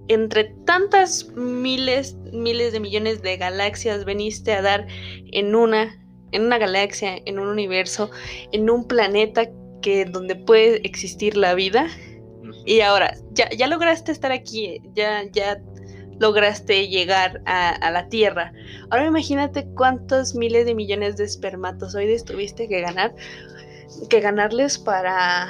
Entre 0.08 0.44
tantas 0.66 1.28
miles, 1.36 2.16
miles 2.32 2.72
de 2.72 2.80
millones 2.80 3.22
de 3.22 3.36
galaxias 3.36 4.04
veniste 4.04 4.52
a 4.52 4.62
dar 4.62 4.86
en 5.32 5.54
una, 5.54 6.00
en 6.32 6.44
una 6.44 6.58
galaxia, 6.58 7.18
en 7.24 7.38
un 7.38 7.48
universo, 7.48 8.10
en 8.52 8.70
un 8.70 8.86
planeta 8.86 9.48
que 9.82 10.04
donde 10.04 10.36
puede 10.36 10.86
existir 10.86 11.36
la 11.36 11.54
vida. 11.54 11.86
Y 12.64 12.80
ahora, 12.80 13.16
ya, 13.32 13.48
ya 13.50 13.66
lograste 13.66 14.12
estar 14.12 14.32
aquí, 14.32 14.80
ya, 14.94 15.24
ya 15.32 15.60
lograste 16.20 16.88
llegar 16.88 17.40
a, 17.46 17.90
la 17.90 18.08
Tierra. 18.08 18.52
Ahora 18.90 19.06
imagínate 19.06 19.66
cuántos 19.74 20.34
miles 20.34 20.66
de 20.66 20.74
millones 20.74 21.16
de 21.16 21.24
espermatozoides 21.24 22.24
tuviste 22.24 22.68
que 22.68 22.82
ganar, 22.82 23.14
que 24.08 24.20
ganarles 24.20 24.78
para 24.78 25.48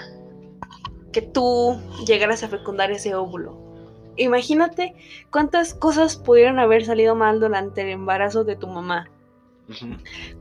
que 1.12 1.22
tú 1.22 1.76
llegaras 2.06 2.44
a 2.44 2.48
fecundar 2.48 2.92
ese 2.92 3.16
óvulo. 3.16 3.58
Imagínate 4.16 4.94
cuántas 5.30 5.74
cosas 5.74 6.16
pudieron 6.16 6.60
haber 6.60 6.84
salido 6.84 7.16
mal 7.16 7.40
durante 7.40 7.82
el 7.82 7.88
embarazo 7.88 8.44
de 8.44 8.54
tu 8.54 8.68
mamá. 8.68 9.10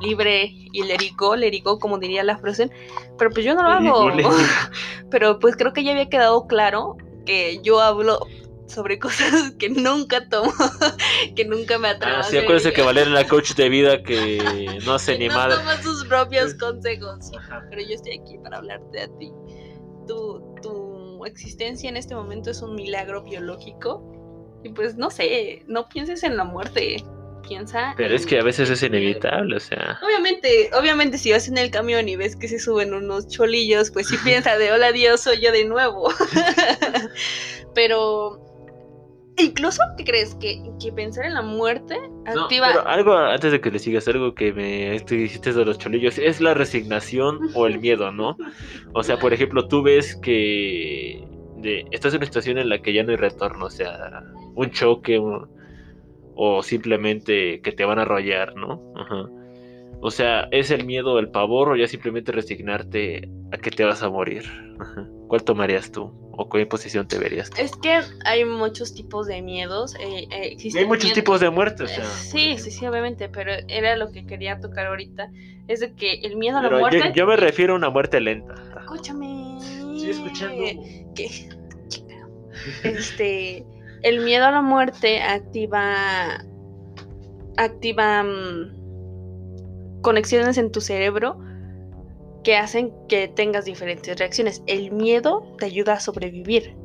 libre 0.00 0.52
y 0.72 0.82
lerigo, 0.82 1.36
lerigo 1.36 1.78
como 1.78 1.98
diría 1.98 2.22
la 2.22 2.38
frase, 2.38 2.70
pero 3.18 3.30
pues 3.30 3.44
yo 3.44 3.54
no 3.54 3.62
lo 3.62 3.68
hago. 3.68 4.10
pero 5.10 5.38
pues 5.38 5.56
creo 5.56 5.72
que 5.72 5.82
ya 5.82 5.92
había 5.92 6.08
quedado 6.08 6.46
claro 6.46 6.96
que 7.24 7.60
yo 7.62 7.80
hablo 7.80 8.26
sobre 8.74 8.98
cosas 8.98 9.52
que 9.58 9.68
nunca 9.68 10.28
tomo, 10.28 10.52
que 11.36 11.44
nunca 11.44 11.78
me 11.78 11.88
atrevo. 11.88 12.18
Ah, 12.18 12.22
sí, 12.22 12.36
acuérdense 12.36 12.72
que 12.72 12.82
Valeria 12.82 13.08
es 13.08 13.24
la 13.24 13.28
coach 13.28 13.54
de 13.54 13.68
vida 13.68 14.02
que 14.02 14.78
no 14.84 14.94
hace 14.94 15.18
ni 15.18 15.28
no 15.28 15.48
toma 15.48 15.80
sus 15.82 16.04
propios 16.06 16.54
consejos, 16.54 17.30
pero 17.70 17.82
yo 17.82 17.94
estoy 17.94 18.18
aquí 18.20 18.38
para 18.42 18.58
hablarte 18.58 19.00
a 19.02 19.08
ti. 19.18 19.32
Tu, 20.06 20.54
tu 20.62 21.24
existencia 21.24 21.88
en 21.88 21.96
este 21.96 22.14
momento 22.14 22.50
es 22.50 22.60
un 22.60 22.74
milagro 22.74 23.22
biológico 23.22 24.60
y 24.62 24.70
pues 24.70 24.96
no 24.96 25.10
sé, 25.10 25.62
no 25.66 25.88
pienses 25.88 26.22
en 26.22 26.36
la 26.36 26.44
muerte 26.44 27.02
piensa. 27.46 27.94
Pero 27.96 28.14
es 28.14 28.26
que 28.26 28.38
a 28.38 28.42
veces 28.42 28.70
es 28.70 28.82
inevitable, 28.82 29.56
o 29.56 29.60
sea. 29.60 29.98
Obviamente, 30.02 30.70
obviamente 30.78 31.18
si 31.18 31.30
vas 31.32 31.48
en 31.48 31.58
el 31.58 31.70
camión 31.70 32.08
y 32.08 32.16
ves 32.16 32.36
que 32.36 32.48
se 32.48 32.58
suben 32.58 32.94
unos 32.94 33.28
cholillos, 33.28 33.90
pues 33.90 34.08
sí 34.08 34.16
piensa 34.24 34.56
de 34.58 34.72
hola 34.72 34.92
Dios, 34.92 35.20
soy 35.20 35.40
yo 35.40 35.52
de 35.52 35.64
nuevo. 35.64 36.12
pero 37.74 38.43
incluso, 39.36 39.82
¿qué 39.96 40.04
crees? 40.04 40.34
Que, 40.36 40.62
que 40.80 40.92
pensar 40.92 41.26
en 41.26 41.34
la 41.34 41.42
muerte 41.42 41.96
activa. 42.26 42.68
pero 42.68 42.86
algo 42.86 43.14
antes 43.14 43.52
de 43.52 43.60
que 43.60 43.70
le 43.70 43.78
sigas, 43.78 44.06
algo 44.08 44.34
que 44.34 44.52
me 44.52 44.98
dijiste 44.98 45.52
de 45.52 45.64
los 45.64 45.78
cholillos, 45.78 46.18
es 46.18 46.40
la 46.40 46.54
resignación 46.54 47.40
o 47.54 47.66
el 47.66 47.80
miedo, 47.80 48.12
¿no? 48.12 48.36
O 48.92 49.02
sea, 49.02 49.18
por 49.18 49.32
ejemplo, 49.32 49.66
tú 49.68 49.82
ves 49.82 50.16
que 50.16 51.26
de, 51.58 51.86
estás 51.90 52.12
en 52.14 52.18
una 52.18 52.26
situación 52.26 52.58
en 52.58 52.68
la 52.68 52.80
que 52.80 52.92
ya 52.92 53.02
no 53.02 53.10
hay 53.10 53.16
retorno, 53.16 53.66
o 53.66 53.70
sea, 53.70 54.22
un 54.54 54.70
choque, 54.70 55.18
un, 55.18 55.48
o 56.36 56.62
simplemente 56.62 57.60
que 57.60 57.72
te 57.72 57.84
van 57.84 57.98
a 57.98 58.02
arrollar, 58.02 58.54
¿no? 58.56 58.82
O 60.00 60.10
sea, 60.10 60.48
¿es 60.50 60.70
el 60.70 60.84
miedo, 60.84 61.18
el 61.18 61.30
pavor 61.30 61.70
o 61.70 61.76
ya 61.76 61.86
simplemente 61.86 62.32
resignarte 62.32 63.28
a 63.52 63.56
que 63.56 63.70
te 63.70 63.84
vas 63.84 64.02
a 64.02 64.10
morir? 64.10 64.44
¿Cuál 65.34 65.42
tomarías 65.42 65.90
tú? 65.90 66.12
¿O 66.30 66.48
qué 66.48 66.64
posición 66.64 67.08
te 67.08 67.18
verías? 67.18 67.50
Es 67.58 67.74
que 67.74 68.02
hay 68.24 68.44
muchos 68.44 68.94
tipos 68.94 69.26
de 69.26 69.42
miedos. 69.42 69.96
Eh, 69.96 70.28
eh 70.30 70.56
hay 70.76 70.84
muchos 70.86 71.12
tipos 71.12 71.40
de 71.40 71.50
muertes. 71.50 71.90
sí, 72.30 72.56
sí, 72.56 72.70
sí, 72.70 72.86
obviamente, 72.86 73.28
pero 73.28 73.50
era 73.66 73.96
lo 73.96 74.12
que 74.12 74.24
quería 74.26 74.60
tocar 74.60 74.86
ahorita. 74.86 75.32
Es 75.66 75.80
de 75.80 75.92
que 75.94 76.20
el 76.22 76.36
miedo 76.36 76.58
a 76.58 76.62
la 76.62 76.70
muerte... 76.70 77.10
Yo, 77.16 77.26
me 77.26 77.34
refiero 77.34 77.72
a 77.72 77.76
una 77.76 77.90
muerte 77.90 78.20
lenta. 78.20 78.54
Escúchame. 78.78 79.58
Sí, 79.98 80.10
escuchando. 80.10 80.62
Que... 81.16 81.48
Este 82.84 83.66
el 84.04 84.20
miedo 84.20 84.46
a 84.46 84.52
la 84.52 84.62
muerte 84.62 85.20
activa 85.20 86.44
activa 87.56 88.22
mm, 88.22 90.00
conexiones 90.00 90.58
en 90.58 90.70
tu 90.70 90.80
cerebro 90.80 91.40
que 92.44 92.56
hacen 92.56 92.92
que 93.08 93.26
tengas 93.26 93.64
diferentes 93.64 94.16
reacciones. 94.18 94.62
El 94.66 94.92
miedo 94.92 95.42
te 95.58 95.66
ayuda 95.66 95.94
a 95.94 96.00
sobrevivir. 96.00 96.76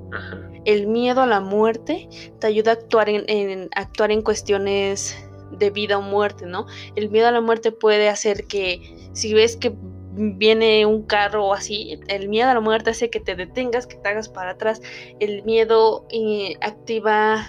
El 0.66 0.88
miedo 0.88 1.22
a 1.22 1.28
la 1.28 1.40
muerte 1.42 2.10
te 2.40 2.48
ayuda 2.48 2.72
a 2.72 2.74
actuar 2.76 3.10
en, 3.10 3.70
actuar 3.76 4.12
en 4.12 4.22
cuestiones 4.24 5.16
de 5.52 5.70
vida 5.70 5.98
o 5.98 6.02
muerte, 6.02 6.46
¿no? 6.46 6.66
El 6.96 7.10
miedo 7.10 7.28
a 7.28 7.32
la 7.32 7.42
muerte 7.42 7.72
puede 7.72 8.10
hacer 8.10 8.46
que 8.46 9.12
si 9.14 9.34
ves 9.34 9.58
que 9.58 9.74
viene 10.14 10.86
un 10.86 11.04
carro 11.04 11.48
o 11.48 11.54
así, 11.54 12.00
el 12.08 12.30
miedo 12.30 12.50
a 12.50 12.54
la 12.54 12.60
muerte 12.60 12.90
hace 12.90 13.10
que 13.10 13.20
te 13.20 13.36
detengas, 13.36 13.88
que 13.88 13.96
te 13.96 14.10
hagas 14.10 14.30
para 14.30 14.52
atrás. 14.52 14.82
El 15.20 15.44
miedo 15.44 16.08
eh, 16.10 16.56
activa 16.62 17.48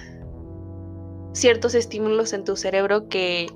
ciertos 1.33 1.75
estímulos 1.75 2.33
en 2.33 2.45
tu 2.45 2.57
cerebro 2.57 3.09
que, 3.09 3.47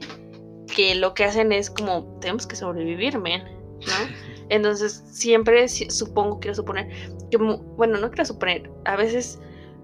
que 0.75 0.95
lo 0.95 1.15
que 1.15 1.25
hacen 1.25 1.53
es 1.53 1.71
como, 1.71 2.19
tenemos 2.21 2.47
que 2.47 2.57
sobrevivir, 2.57 3.19
men, 3.19 3.43
¿no? 3.45 4.25
Entonces, 4.55 5.03
siempre 5.07 5.67
supongo, 5.69 6.39
quiero 6.39 6.55
suponer, 6.55 6.89
que, 7.29 7.37
bueno, 7.39 7.99
no 7.99 8.09
quiero 8.11 8.25
suponer, 8.25 8.71
a 8.85 8.95
veces 8.95 9.41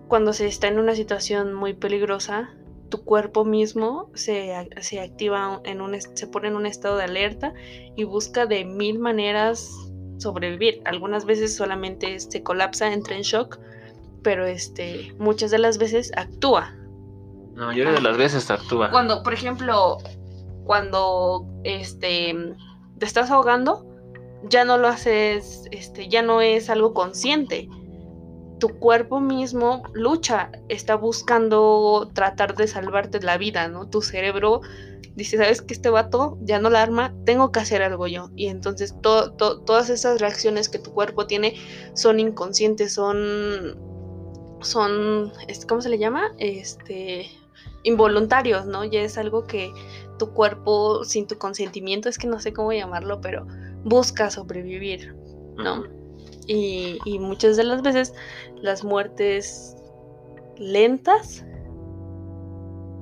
cuando 0.07 0.33
se 0.33 0.47
está 0.47 0.69
en 0.69 0.79
una 0.79 0.95
situación 0.95 1.55
muy 1.55 1.75
peligrosa, 1.75 2.51
tu 2.89 3.03
cuerpo 3.05 3.45
mismo 3.45 4.11
se, 4.15 4.53
se 4.81 5.01
activa 5.01 5.61
en 5.65 5.81
un 5.81 6.01
se 6.01 6.27
pone 6.29 6.49
en 6.49 6.55
un 6.55 6.67
estado 6.67 6.97
de 6.99 7.05
alerta 7.05 7.53
y 7.97 8.05
busca 8.05 8.47
de 8.47 8.65
mil 8.65 9.01
maneras 9.01 9.73
sobrevivir. 10.19 10.83
Algunas 10.85 11.25
veces 11.25 11.57
solamente 11.57 12.21
se 12.21 12.43
colapsa, 12.45 12.93
entra 12.93 13.17
en 13.17 13.23
shock, 13.23 13.59
pero 14.23 14.47
este 14.47 15.13
muchas 15.19 15.51
de 15.51 15.59
las 15.59 15.79
veces 15.79 16.13
actúa. 16.17 16.77
La 17.57 17.67
mayoría 17.67 17.93
de 17.93 18.03
las 18.03 18.17
veces 18.17 18.49
actúa. 18.53 18.91
Cuando, 18.91 19.25
por 19.25 19.33
ejemplo, 19.33 19.99
cuando 20.65 21.45
este 21.65 22.37
te 22.99 23.07
estás 23.07 23.31
ahogando, 23.31 23.90
ya 24.49 24.65
no 24.65 24.79
lo 24.79 24.89
haces, 24.89 25.65
este, 25.71 26.09
ya 26.09 26.23
no 26.23 26.41
es 26.41 26.71
algo 26.71 26.95
consciente 26.95 27.69
tu 28.61 28.79
cuerpo 28.79 29.19
mismo 29.19 29.83
lucha, 29.93 30.53
está 30.69 30.95
buscando 30.95 32.09
tratar 32.15 32.55
de 32.55 32.69
salvarte 32.69 33.21
la 33.21 33.39
vida, 33.39 33.67
¿no? 33.67 33.89
Tu 33.89 34.03
cerebro 34.03 34.61
dice, 35.17 35.39
¿sabes 35.39 35.63
qué? 35.63 35.75
Este 35.75 35.91
vato 35.91 36.39
ya 36.43 36.61
no 36.61 36.71
la 36.71 36.83
arma, 36.83 37.13
tengo 37.25 37.51
que 37.51 37.59
hacer 37.59 37.83
algo 37.83 38.07
yo. 38.07 38.31
Y 38.37 38.47
entonces 38.47 38.95
todas 39.03 39.91
esas 39.91 40.21
reacciones 40.21 40.69
que 40.69 40.79
tu 40.79 40.93
cuerpo 40.93 41.27
tiene 41.27 41.57
son 41.95 42.21
inconscientes, 42.21 42.93
son, 42.93 43.77
son, 44.61 45.33
¿cómo 45.67 45.81
se 45.81 45.89
le 45.89 45.99
llama? 45.99 46.33
Este, 46.39 47.31
involuntarios, 47.83 48.67
¿no? 48.67 48.85
Ya 48.85 49.01
es 49.01 49.19
algo 49.19 49.47
que 49.47 49.73
tu 50.19 50.33
cuerpo, 50.33 51.03
sin 51.05 51.27
tu 51.27 51.39
consentimiento, 51.39 52.09
es 52.09 52.19
que 52.19 52.27
no 52.27 52.39
sé 52.39 52.53
cómo 52.53 52.73
llamarlo, 52.73 53.21
pero 53.21 53.47
busca 53.85 54.31
sobrevivir, 54.31 55.15
¿no? 55.57 55.85
Y, 56.47 56.99
muchas 57.21 57.57
de 57.57 57.65
las 57.65 57.83
veces 57.83 58.13
las 58.57 58.83
muertes 58.83 59.77
lentas, 60.57 61.45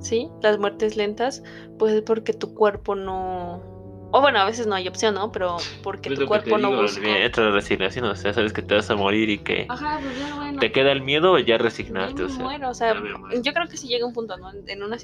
¿sí? 0.00 0.28
Las 0.42 0.58
muertes 0.58 0.96
lentas, 0.96 1.42
pues 1.78 1.94
es 1.94 2.02
porque 2.02 2.32
tu 2.34 2.52
cuerpo 2.54 2.94
no, 2.94 3.77
o 4.10 4.20
bueno, 4.22 4.38
a 4.38 4.46
veces 4.46 4.66
no 4.66 4.74
hay 4.74 4.88
opción, 4.88 5.14
¿no? 5.14 5.30
Pero 5.32 5.58
porque 5.82 6.10
tu 6.10 6.26
cuerpo 6.26 6.56
no 6.56 6.74
busca. 6.74 7.18
Esta 7.18 7.50
resignación, 7.50 8.06
o 8.06 8.16
sea, 8.16 8.32
sabes 8.32 8.52
que 8.52 8.62
te 8.62 8.74
vas 8.74 8.88
a 8.90 8.96
morir 8.96 9.28
y 9.28 9.38
que 9.38 9.66
Ajá, 9.68 10.00
pues 10.02 10.18
ya, 10.18 10.34
bueno. 10.34 10.58
te 10.58 10.72
queda 10.72 10.92
el 10.92 11.02
miedo 11.02 11.32
o 11.32 11.38
ya 11.38 11.58
resignaste. 11.58 12.22
o 12.22 12.28
sea, 12.28 12.42
bueno, 12.42 12.70
o 12.70 12.74
sea, 12.74 12.94
yo 12.94 13.52
creo 13.52 13.68
que 13.68 13.76
si 13.76 13.86
llega 13.86 14.06
un 14.06 14.14
punto, 14.14 14.36
¿no? 14.38 14.50
En 14.66 14.82
una, 14.82 14.96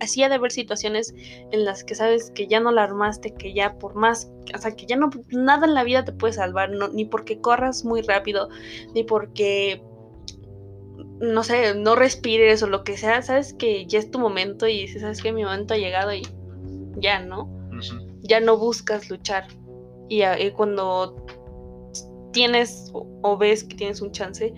así 0.00 0.22
ha 0.22 0.28
de 0.28 0.34
haber 0.36 0.52
situaciones 0.52 1.14
en 1.50 1.64
las 1.64 1.82
que 1.82 1.96
sabes 1.96 2.30
que 2.30 2.46
ya 2.46 2.60
no 2.60 2.70
la 2.70 2.84
armaste, 2.84 3.34
que 3.34 3.52
ya 3.54 3.76
por 3.78 3.96
más, 3.96 4.30
o 4.54 4.58
sea, 4.58 4.76
que 4.76 4.86
ya 4.86 4.96
no, 4.96 5.10
nada 5.30 5.66
en 5.66 5.74
la 5.74 5.82
vida 5.82 6.04
te 6.04 6.12
puede 6.12 6.34
salvar, 6.34 6.70
no, 6.70 6.88
ni 6.88 7.04
porque 7.04 7.40
corras 7.40 7.84
muy 7.84 8.02
rápido, 8.02 8.48
ni 8.94 9.02
porque 9.02 9.82
no 11.20 11.42
sé, 11.42 11.74
no 11.74 11.96
respires 11.96 12.62
o 12.62 12.68
lo 12.68 12.84
que 12.84 12.96
sea, 12.96 13.22
sabes 13.22 13.54
que 13.54 13.86
ya 13.86 13.98
es 13.98 14.10
tu 14.10 14.18
momento 14.18 14.68
y 14.68 14.86
sabes 14.88 15.22
que 15.22 15.32
mi 15.32 15.42
momento 15.44 15.74
ha 15.74 15.78
llegado 15.78 16.12
y 16.12 16.22
ya, 16.96 17.20
¿no? 17.20 17.48
Ya 18.24 18.40
no 18.40 18.58
buscas 18.58 19.08
luchar. 19.10 19.46
Y, 20.08 20.22
cuando 20.50 21.24
tienes 22.32 22.90
o, 22.92 23.36
ves 23.38 23.64
que 23.64 23.76
tienes 23.76 24.00
un 24.00 24.12
chance, 24.12 24.52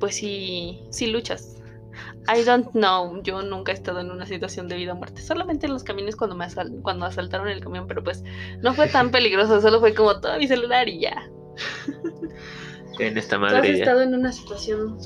pues 0.00 0.16
sí, 0.16 0.82
sí 0.90 1.06
luchas. 1.06 1.56
I 2.28 2.42
don't 2.44 2.70
know, 2.72 3.22
yo 3.22 3.42
nunca 3.42 3.72
he 3.72 3.74
estado 3.74 4.00
en 4.00 4.10
una 4.10 4.26
situación 4.26 4.68
de 4.68 4.76
vida 4.76 4.92
o 4.92 4.96
muerte, 4.96 5.20
solamente 5.22 5.66
en 5.66 5.72
los 5.72 5.82
camiones 5.82 6.14
cuando 6.14 6.36
me 6.36 6.46
cuando 6.82 7.06
asaltaron 7.06 7.48
el 7.48 7.60
camión, 7.60 7.86
pero 7.86 8.04
pues 8.04 8.22
no 8.60 8.74
fue 8.74 8.88
tan 8.88 9.10
peligroso, 9.10 9.60
solo 9.62 9.80
fue 9.80 9.94
como 9.94 10.20
todo 10.20 10.36
mi 10.38 10.46
celular 10.46 10.88
y 10.88 11.00
ya. 11.00 11.30
En 12.98 13.16
esta 13.16 13.38
madre. 13.38 13.60
¿Tú 13.60 13.64
has 13.64 13.78
estado 13.78 14.02
en 14.02 14.14
una 14.14 14.32
situación 14.32 14.98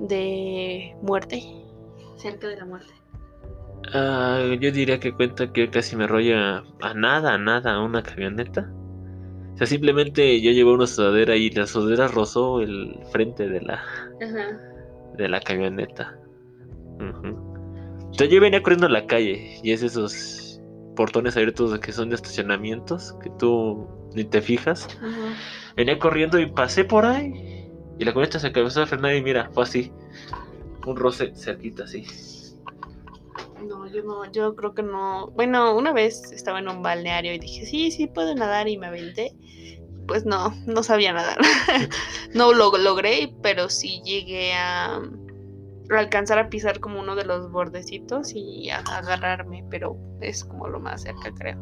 de 0.00 0.96
muerte? 1.02 1.42
Cerca 2.16 2.48
de 2.48 2.56
la 2.56 2.64
muerte. 2.64 2.92
Ah, 3.92 4.42
yo 4.60 4.72
diría 4.72 4.98
que 4.98 5.12
cuenta 5.12 5.52
que 5.52 5.70
casi 5.70 5.96
me 5.96 6.06
rolla 6.06 6.64
a 6.80 6.94
nada, 6.94 7.34
a 7.34 7.38
nada, 7.38 7.80
una 7.80 8.02
camioneta. 8.02 8.70
O 9.54 9.56
sea, 9.56 9.66
simplemente 9.66 10.40
yo 10.40 10.50
llevo 10.52 10.74
una 10.74 10.86
sudadera 10.86 11.36
y 11.36 11.50
la 11.50 11.66
sudadera 11.66 12.08
rozó 12.08 12.60
el 12.60 12.98
frente 13.10 13.48
de 13.48 13.60
la, 13.62 13.82
de 15.16 15.28
la 15.28 15.40
camioneta. 15.40 16.18
Entonces 16.98 18.28
yo 18.30 18.40
venía 18.40 18.62
corriendo 18.62 18.86
a 18.86 18.90
la 18.90 19.06
calle 19.06 19.58
y 19.62 19.72
es 19.72 19.82
esos 19.82 20.60
portones 20.94 21.36
abiertos 21.36 21.78
que 21.78 21.92
son 21.92 22.08
de 22.08 22.16
estacionamientos 22.16 23.14
que 23.22 23.30
tú 23.38 23.86
ni 24.14 24.24
te 24.24 24.40
fijas. 24.42 24.88
Venía 25.76 25.98
corriendo 25.98 26.38
y 26.38 26.46
pasé 26.46 26.84
por 26.84 27.04
ahí 27.04 27.70
y 27.98 28.04
la 28.04 28.12
camioneta 28.12 28.38
se 28.38 28.48
acabó 28.48 28.68
a 28.68 28.86
frenar 28.86 29.14
y 29.14 29.22
mira, 29.22 29.50
fue 29.52 29.64
así. 29.64 29.92
Un 30.86 30.96
roce 30.96 31.34
cerquita 31.34 31.84
así. 31.84 32.04
No, 33.60 33.86
yo 33.86 34.02
no, 34.02 34.30
yo 34.30 34.54
creo 34.54 34.74
que 34.74 34.82
no. 34.82 35.28
Bueno, 35.34 35.76
una 35.76 35.92
vez 35.92 36.32
estaba 36.32 36.58
en 36.58 36.68
un 36.68 36.82
balneario 36.82 37.32
y 37.32 37.38
dije, 37.38 37.66
sí, 37.66 37.90
sí 37.90 38.06
puedo 38.06 38.34
nadar 38.34 38.68
y 38.68 38.78
me 38.78 38.86
aventé. 38.86 39.32
Pues 40.06 40.24
no, 40.24 40.54
no 40.66 40.82
sabía 40.82 41.12
nadar. 41.12 41.38
no 42.34 42.52
lo 42.52 42.76
logré, 42.76 43.32
pero 43.42 43.68
sí 43.68 44.02
llegué 44.04 44.54
a, 44.54 45.00
alcanzar 45.90 46.38
a 46.38 46.48
pisar 46.48 46.80
como 46.80 47.00
uno 47.00 47.16
de 47.16 47.24
los 47.24 47.50
bordecitos 47.50 48.32
y 48.34 48.70
a 48.70 48.78
agarrarme, 48.78 49.64
pero 49.70 49.96
es 50.20 50.44
como 50.44 50.68
lo 50.68 50.80
más 50.80 51.02
cerca, 51.02 51.32
creo. 51.32 51.56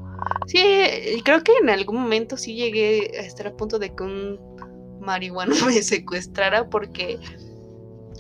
Sí, 0.47 0.63
creo 1.25 1.43
que 1.43 1.53
en 1.63 1.71
algún 1.71 2.03
momento 2.03 2.37
sí 2.37 2.55
llegué 2.55 3.13
a 3.19 3.23
estar 3.23 3.47
a 3.47 3.57
punto 3.57 3.79
de 3.79 3.95
que 3.95 4.03
un 4.03 4.39
marihuano 5.01 5.55
me 5.67 5.83
secuestrara 5.83 6.69
porque 6.69 7.19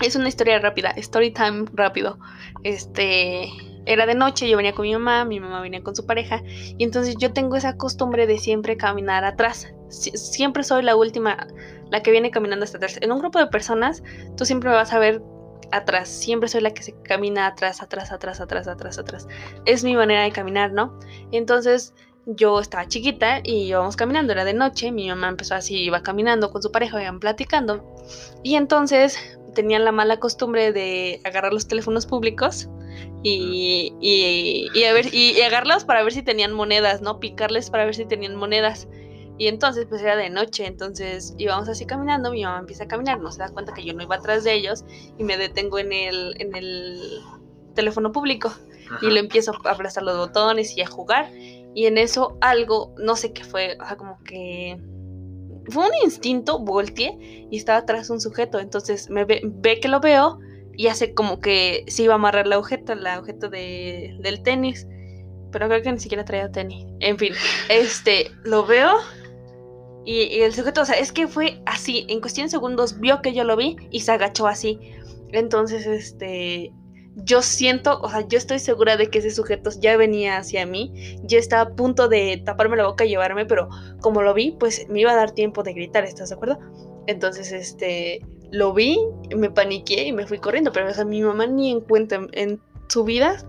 es 0.00 0.16
una 0.16 0.28
historia 0.28 0.58
rápida, 0.58 0.90
story 0.96 1.32
time 1.32 1.66
rápido. 1.72 2.18
Este, 2.64 3.48
era 3.86 4.06
de 4.06 4.14
noche, 4.14 4.48
yo 4.48 4.56
venía 4.56 4.74
con 4.74 4.84
mi 4.84 4.92
mamá, 4.92 5.24
mi 5.24 5.38
mamá 5.38 5.60
venía 5.60 5.82
con 5.82 5.94
su 5.94 6.06
pareja, 6.06 6.42
y 6.46 6.82
entonces 6.82 7.16
yo 7.18 7.32
tengo 7.32 7.56
esa 7.56 7.76
costumbre 7.76 8.26
de 8.26 8.38
siempre 8.38 8.76
caminar 8.76 9.24
atrás. 9.24 9.72
siempre 9.88 10.64
soy 10.64 10.82
la 10.82 10.96
última, 10.96 11.46
la 11.90 12.02
que 12.02 12.10
viene 12.10 12.30
caminando 12.30 12.64
hasta 12.64 12.78
atrás. 12.78 12.98
En 13.00 13.12
un 13.12 13.20
grupo 13.20 13.38
de 13.38 13.46
personas, 13.46 14.02
tú 14.36 14.44
siempre 14.44 14.70
me 14.70 14.76
vas 14.76 14.92
a 14.92 14.98
ver 14.98 15.22
atrás, 15.70 16.08
siempre 16.08 16.48
soy 16.48 16.62
la 16.62 16.72
que 16.72 16.82
se 16.82 16.94
camina 17.02 17.46
atrás, 17.46 17.82
atrás, 17.82 18.12
atrás, 18.12 18.40
atrás, 18.40 18.66
atrás, 18.66 18.98
atrás. 18.98 19.28
Es 19.66 19.84
mi 19.84 19.94
manera 19.94 20.22
de 20.22 20.32
caminar, 20.32 20.72
¿no? 20.72 20.98
Entonces, 21.32 21.94
yo 22.26 22.60
estaba 22.60 22.88
chiquita 22.88 23.40
y 23.42 23.68
íbamos 23.68 23.96
caminando, 23.96 24.32
era 24.32 24.44
de 24.44 24.54
noche, 24.54 24.90
mi 24.90 25.08
mamá 25.08 25.28
empezó 25.28 25.54
así, 25.54 25.76
iba 25.76 26.02
caminando 26.02 26.50
con 26.50 26.62
su 26.62 26.72
pareja, 26.72 27.02
iban 27.02 27.20
platicando, 27.20 27.84
y 28.42 28.54
entonces 28.54 29.38
tenían 29.54 29.84
la 29.84 29.92
mala 29.92 30.18
costumbre 30.18 30.72
de 30.72 31.20
agarrar 31.24 31.52
los 31.52 31.66
teléfonos 31.66 32.06
públicos 32.06 32.68
y, 33.22 33.94
y, 34.00 34.84
a 34.84 34.92
ver, 34.92 35.14
y, 35.14 35.40
agarrarlos 35.40 35.84
para 35.84 36.02
ver 36.02 36.12
si 36.12 36.22
tenían 36.22 36.52
monedas, 36.52 37.00
¿no? 37.00 37.20
Picarles 37.20 37.70
para 37.70 37.84
ver 37.84 37.94
si 37.94 38.04
tenían 38.04 38.36
monedas. 38.36 38.88
Y 39.38 39.48
entonces, 39.48 39.86
pues 39.88 40.02
era 40.02 40.14
de 40.14 40.30
noche, 40.30 40.66
entonces 40.66 41.34
íbamos 41.38 41.68
así 41.68 41.86
caminando, 41.86 42.30
mi 42.30 42.44
mamá 42.44 42.60
empieza 42.60 42.84
a 42.84 42.88
caminar, 42.88 43.18
no 43.20 43.32
se 43.32 43.40
da 43.40 43.48
cuenta 43.48 43.72
que 43.72 43.82
yo 43.82 43.92
no 43.92 44.02
iba 44.02 44.14
atrás 44.14 44.44
de 44.44 44.52
ellos 44.52 44.84
y 45.18 45.24
me 45.24 45.36
detengo 45.36 45.78
en 45.78 45.92
el, 45.92 46.36
en 46.38 46.54
el 46.54 47.20
teléfono 47.74 48.12
público 48.12 48.52
y 49.02 49.06
lo 49.06 49.16
empiezo 49.16 49.52
a 49.64 49.70
aplastar 49.70 50.04
los 50.04 50.16
botones 50.16 50.76
y 50.76 50.82
a 50.82 50.86
jugar. 50.86 51.30
Y 51.74 51.86
en 51.86 51.98
eso 51.98 52.38
algo, 52.40 52.94
no 52.98 53.16
sé 53.16 53.32
qué 53.32 53.42
fue, 53.42 53.76
o 53.80 53.86
sea, 53.86 53.96
como 53.96 54.22
que 54.22 54.78
fue 55.68 55.84
un 55.84 55.92
instinto, 56.04 56.58
volteé 56.58 57.16
y 57.50 57.56
estaba 57.56 57.78
atrás 57.78 58.10
un 58.10 58.20
sujeto. 58.20 58.58
Entonces 58.58 59.10
me 59.10 59.24
ve, 59.24 59.80
que 59.80 59.88
lo 59.88 60.00
veo 60.00 60.38
y 60.76 60.88
hace 60.88 61.14
como 61.14 61.40
que 61.40 61.84
se 61.88 62.02
iba 62.02 62.14
a 62.14 62.16
amarrar 62.16 62.46
la 62.46 62.56
agujeta, 62.56 62.94
la 62.94 63.14
agujeta 63.14 63.48
de, 63.48 64.16
del 64.20 64.42
tenis. 64.42 64.86
Pero 65.52 65.68
creo 65.68 65.82
que 65.82 65.92
ni 65.92 66.00
siquiera 66.00 66.24
traía 66.24 66.50
tenis. 66.50 66.86
En 67.00 67.18
fin, 67.18 67.32
este, 67.68 68.30
lo 68.44 68.66
veo 68.66 68.92
y, 70.04 70.22
y, 70.22 70.42
el 70.42 70.52
sujeto, 70.52 70.82
o 70.82 70.84
sea, 70.84 70.96
es 70.96 71.12
que 71.12 71.28
fue 71.28 71.62
así, 71.64 72.04
en 72.08 72.20
cuestión 72.20 72.46
de 72.46 72.50
segundos 72.50 73.00
vio 73.00 73.22
que 73.22 73.32
yo 73.32 73.44
lo 73.44 73.56
vi 73.56 73.76
y 73.90 74.00
se 74.00 74.12
agachó 74.12 74.46
así. 74.46 74.78
Entonces, 75.32 75.86
este, 75.86 76.72
yo 77.16 77.42
siento, 77.42 78.00
o 78.00 78.10
sea, 78.10 78.26
yo 78.26 78.38
estoy 78.38 78.58
segura 78.58 78.96
de 78.96 79.08
que 79.08 79.18
ese 79.18 79.30
sujeto 79.30 79.70
ya 79.78 79.96
venía 79.96 80.38
hacia 80.38 80.66
mí, 80.66 80.92
ya 81.22 81.38
estaba 81.38 81.70
a 81.70 81.74
punto 81.74 82.08
de 82.08 82.42
taparme 82.44 82.76
la 82.76 82.86
boca 82.86 83.04
y 83.04 83.10
llevarme, 83.10 83.46
pero 83.46 83.68
como 84.00 84.22
lo 84.22 84.34
vi, 84.34 84.56
pues 84.58 84.86
me 84.88 85.00
iba 85.00 85.12
a 85.12 85.16
dar 85.16 85.30
tiempo 85.30 85.62
de 85.62 85.74
gritar, 85.74 86.04
¿estás 86.04 86.30
de 86.30 86.34
acuerdo? 86.34 86.58
Entonces, 87.06 87.52
este, 87.52 88.20
lo 88.50 88.72
vi, 88.72 88.98
me 89.36 89.50
paniqué 89.50 90.04
y 90.06 90.12
me 90.12 90.26
fui 90.26 90.38
corriendo, 90.38 90.72
pero 90.72 90.88
o 90.88 90.94
sea, 90.94 91.04
mi 91.04 91.22
mamá 91.22 91.46
ni 91.46 91.70
en 91.70 91.80
cuenta 91.80 92.20
en, 92.32 92.60
su 92.88 93.04
vida 93.04 93.42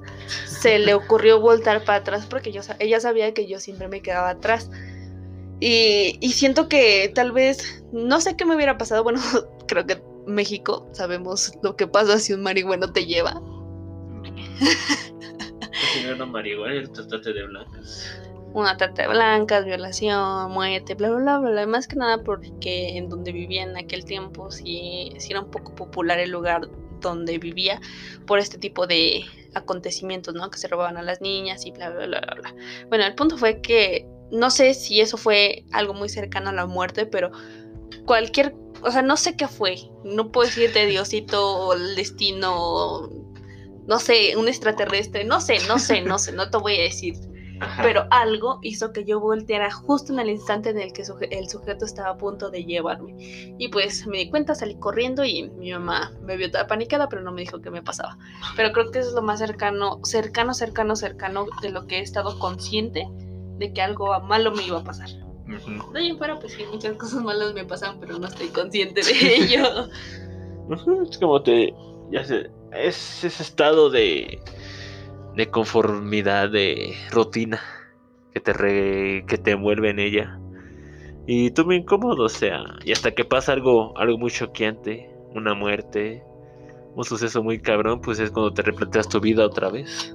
se 0.48 0.80
le 0.80 0.94
ocurrió 0.94 1.42
voltar 1.42 1.84
para 1.84 2.00
atrás 2.00 2.26
porque 2.28 2.52
yo, 2.52 2.62
ella 2.80 3.00
sabía 3.00 3.34
que 3.34 3.48
yo 3.48 3.60
siempre 3.60 3.88
me 3.88 4.02
quedaba 4.02 4.30
atrás. 4.30 4.70
Y, 5.60 6.18
y 6.20 6.34
siento 6.34 6.68
que 6.68 7.12
tal 7.16 7.32
vez, 7.32 7.84
no 7.92 8.22
sé 8.22 8.36
qué 8.36 8.46
me 8.46 8.56
hubiera 8.56 8.78
pasado, 8.78 9.04
bueno, 9.04 9.20
creo 9.68 9.86
que 9.88 10.02
México 10.28 10.88
sabemos 10.92 11.54
lo 11.64 11.76
que 11.76 11.88
pasa 11.88 12.20
si 12.20 12.34
un 12.34 12.42
marihuano 12.42 12.92
te 12.92 13.06
lleva 13.06 13.42
una 16.16 16.26
marihuana 16.26 16.76
y 16.76 16.88
trata 16.88 17.18
de 17.18 17.44
blancas. 17.44 18.20
Una 18.54 18.78
trata 18.78 19.02
de 19.02 19.08
blancas, 19.10 19.66
violación, 19.66 20.52
muerte, 20.52 20.96
bla, 20.96 21.10
bla, 21.10 21.40
bla, 21.40 21.52
bla. 21.52 21.68
Más 21.68 21.88
que 21.88 21.98
nada 21.98 22.24
porque 22.24 22.98
en 22.98 23.10
donde 23.10 23.32
vivía 23.32 23.64
en 23.64 23.76
aquel 23.76 24.06
tiempo 24.06 24.50
sí, 24.52 25.12
era 25.30 25.42
un 25.42 25.52
poco 25.52 25.76
popular 25.76 26.20
el 26.20 26.32
lugar 26.32 26.70
donde 27.02 27.38
vivía 27.38 27.82
por 28.26 28.40
este 28.40 28.58
tipo 28.58 28.88
de 28.88 29.26
acontecimientos, 29.54 30.34
¿no? 30.34 30.50
Que 30.50 30.58
se 30.58 30.68
robaban 30.68 30.98
a 30.98 31.02
las 31.02 31.22
niñas 31.22 31.66
y 31.66 31.72
bla, 31.72 31.90
bla, 31.90 32.08
bla. 32.08 32.22
bla. 32.22 32.56
Bueno, 32.90 33.06
el 33.06 33.16
punto 33.16 33.38
fue 33.38 33.62
que 33.62 34.08
no 34.32 34.50
sé 34.50 34.74
si 34.74 35.02
eso 35.02 35.18
fue 35.18 35.66
algo 35.72 35.94
muy 35.94 36.10
cercano 36.10 36.50
a 36.50 36.54
la 36.54 36.66
muerte, 36.66 37.06
pero 37.06 37.32
cualquier, 38.06 38.56
o 38.82 38.92
sea, 38.92 39.02
no 39.02 39.18
sé 39.18 39.36
qué 39.36 39.48
fue. 39.48 39.76
No 40.04 40.32
puedo 40.32 40.48
decirte 40.48 40.86
Diosito 40.86 41.58
o 41.58 41.74
el 41.74 41.96
destino, 41.96 43.10
no 43.88 44.00
sé, 44.00 44.36
un 44.38 44.48
extraterrestre, 44.48 45.24
no 45.24 45.40
sé, 45.40 45.58
no 45.68 45.80
sé, 45.80 46.02
no 46.02 46.18
sé, 46.18 46.32
no 46.32 46.50
te 46.50 46.58
voy 46.58 46.80
a 46.80 46.84
decir. 46.84 47.16
Pero 47.82 48.06
algo 48.12 48.60
hizo 48.64 48.92
que 48.92 49.06
yo 49.06 49.20
volteara 49.20 49.72
justo 49.72 50.12
en 50.12 50.20
el 50.20 50.30
instante 50.30 50.72
en 50.72 50.80
el 50.80 50.92
que 50.92 51.04
el 51.32 51.50
sujeto 51.50 51.86
estaba 51.86 52.10
a 52.10 52.18
punto 52.18 52.50
de 52.50 52.66
llevarme. 52.66 53.16
Y 53.58 53.70
pues 53.70 54.06
me 54.08 54.18
di 54.18 54.30
cuenta, 54.30 54.56
salí 54.56 54.76
corriendo 54.76 55.24
y 55.24 55.50
mi 55.52 55.72
mamá 55.72 56.12
me 56.22 56.36
vio 56.36 56.52
toda 56.52 56.68
panicada, 56.68 57.08
pero 57.08 57.22
no 57.22 57.32
me 57.32 57.42
dijo 57.42 57.62
qué 57.62 57.72
me 57.72 57.82
pasaba. 57.82 58.18
Pero 58.58 58.74
creo 58.74 58.92
que 58.92 59.00
eso 59.00 59.10
es 59.10 59.16
lo 59.16 59.22
más 59.22 59.40
cercano, 59.40 60.00
cercano, 60.04 60.54
cercano, 60.54 60.96
cercano 60.96 61.46
de 61.62 61.70
lo 61.70 61.88
que 61.88 62.00
he 62.00 62.02
estado 62.02 62.38
consciente 62.40 63.08
de 63.58 63.72
que 63.72 63.82
algo 63.82 64.20
malo 64.22 64.52
me 64.52 64.64
iba 64.64 64.80
a 64.80 64.84
pasar. 64.84 65.10
De 65.94 66.00
ahí 66.00 66.10
en 66.10 66.18
fuera, 66.18 66.40
pues 66.40 66.54
sí, 66.54 66.64
muchas 66.72 66.98
cosas 66.98 67.24
malas 67.24 67.54
me 67.54 67.64
pasan, 67.64 68.00
pero 68.00 68.18
no 68.18 68.28
estoy 68.28 68.48
consciente 68.48 69.02
de 69.02 69.36
ello. 69.36 69.88
Es 71.06 71.18
como 71.20 71.42
te. 71.42 71.74
Ya 72.12 72.24
sé. 72.24 72.50
Es 72.78 73.24
ese 73.24 73.44
estado 73.44 73.90
de. 73.90 74.40
de 75.36 75.50
conformidad, 75.50 76.50
de 76.50 76.96
rutina. 77.12 77.62
Que 78.34 78.42
te, 78.42 78.54
que 79.28 79.38
te 79.38 79.52
envuelve 79.52 79.90
en 79.90 80.00
ella. 80.00 80.40
Y 81.28 81.52
tú 81.52 81.66
me 81.66 81.76
incómodo, 81.76 82.24
o 82.24 82.30
sea. 82.30 82.64
Y 82.84 82.92
hasta 82.92 83.12
que 83.12 83.26
pasa 83.26 83.54
algo, 83.54 83.98
algo 83.98 84.18
muy 84.18 84.32
choqueante. 84.32 85.10
Una 85.34 85.54
muerte. 85.54 86.24
Un 86.96 87.04
suceso 87.04 87.44
muy 87.44 87.60
cabrón, 87.60 88.00
pues 88.02 88.20
es 88.20 88.32
cuando 88.32 88.54
te 88.54 88.62
replanteas 88.62 89.10
tu 89.10 89.20
vida 89.20 89.46
otra 89.46 89.70
vez. 89.70 90.14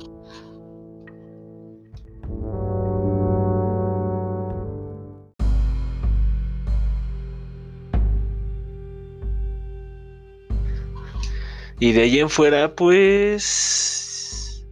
Y 11.80 11.92
de 11.92 12.02
ahí 12.02 12.18
en 12.18 12.28
fuera, 12.28 12.74
pues. 12.74 14.66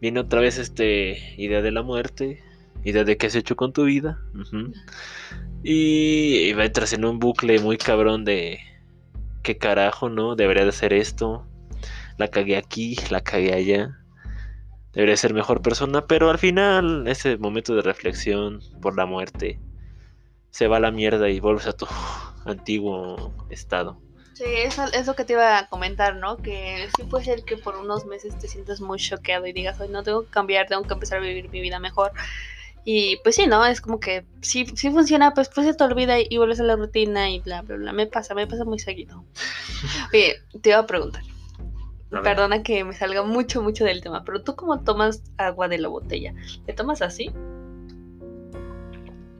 Viene 0.00 0.20
otra 0.20 0.40
vez 0.40 0.56
este 0.56 1.34
idea 1.36 1.60
de 1.60 1.70
la 1.70 1.82
muerte, 1.82 2.42
idea 2.82 3.04
de 3.04 3.18
qué 3.18 3.26
has 3.26 3.34
hecho 3.34 3.56
con 3.56 3.74
tu 3.74 3.84
vida. 3.84 4.18
Y, 5.62 6.50
va 6.54 6.64
entras 6.64 6.94
en 6.94 7.04
un 7.04 7.18
bucle 7.18 7.58
muy 7.58 7.76
cabrón 7.76 8.24
de. 8.24 8.58
¿Qué 9.42 9.58
carajo, 9.58 10.08
no? 10.08 10.34
Debería 10.34 10.62
de 10.62 10.70
hacer 10.70 10.94
esto. 10.94 11.46
La 12.16 12.28
cagué 12.28 12.56
aquí, 12.56 12.96
la 13.10 13.20
cagué 13.20 13.52
allá. 13.52 13.98
Debería 14.94 15.18
ser 15.18 15.34
mejor 15.34 15.60
persona, 15.60 16.06
pero 16.06 16.30
al 16.30 16.38
final, 16.38 17.06
ese 17.06 17.36
momento 17.36 17.74
de 17.74 17.82
reflexión 17.82 18.60
por 18.80 18.96
la 18.96 19.04
muerte, 19.04 19.60
se 20.50 20.68
va 20.68 20.78
a 20.78 20.80
la 20.80 20.90
mierda 20.90 21.28
y 21.28 21.38
vuelves 21.38 21.66
a 21.66 21.74
tu 21.74 21.86
antiguo 22.46 23.34
estado. 23.50 24.00
Sí, 24.40 24.46
eso 24.56 24.84
es 24.94 25.06
lo 25.06 25.14
que 25.14 25.26
te 25.26 25.34
iba 25.34 25.58
a 25.58 25.66
comentar, 25.66 26.16
¿no? 26.16 26.38
Que 26.38 26.88
sí 26.96 27.02
puede 27.02 27.26
ser 27.26 27.44
que 27.44 27.58
por 27.58 27.76
unos 27.76 28.06
meses 28.06 28.38
te 28.38 28.48
sientas 28.48 28.80
muy 28.80 28.98
choqueado 28.98 29.46
y 29.46 29.52
digas, 29.52 29.78
hoy 29.82 29.90
no 29.90 30.02
tengo 30.02 30.22
que 30.22 30.30
cambiar, 30.30 30.66
tengo 30.66 30.82
que 30.84 30.94
empezar 30.94 31.18
a 31.18 31.20
vivir 31.20 31.50
mi 31.50 31.60
vida 31.60 31.78
mejor. 31.78 32.12
Y 32.82 33.18
pues 33.18 33.36
sí, 33.36 33.46
¿no? 33.46 33.66
Es 33.66 33.82
como 33.82 34.00
que 34.00 34.24
sí, 34.40 34.64
sí 34.74 34.90
funciona, 34.90 35.34
pues 35.34 35.50
pues 35.54 35.66
se 35.66 35.74
te 35.74 35.84
olvida 35.84 36.16
y 36.18 36.38
vuelves 36.38 36.58
a 36.58 36.62
la 36.62 36.76
rutina 36.76 37.28
y 37.30 37.40
bla, 37.40 37.60
bla, 37.60 37.76
bla. 37.76 37.92
Me 37.92 38.06
pasa, 38.06 38.32
me 38.32 38.46
pasa 38.46 38.64
muy 38.64 38.78
seguido. 38.78 39.26
Oye, 40.14 40.36
te 40.62 40.70
iba 40.70 40.78
a 40.78 40.86
preguntar. 40.86 41.22
Perdona 42.08 42.62
que 42.62 42.82
me 42.82 42.94
salga 42.94 43.22
mucho, 43.22 43.60
mucho 43.60 43.84
del 43.84 44.00
tema, 44.00 44.24
pero 44.24 44.42
tú 44.42 44.56
cómo 44.56 44.80
tomas 44.80 45.22
agua 45.36 45.68
de 45.68 45.76
la 45.76 45.88
botella? 45.88 46.32
¿Le 46.66 46.72
tomas 46.72 47.02
así? 47.02 47.30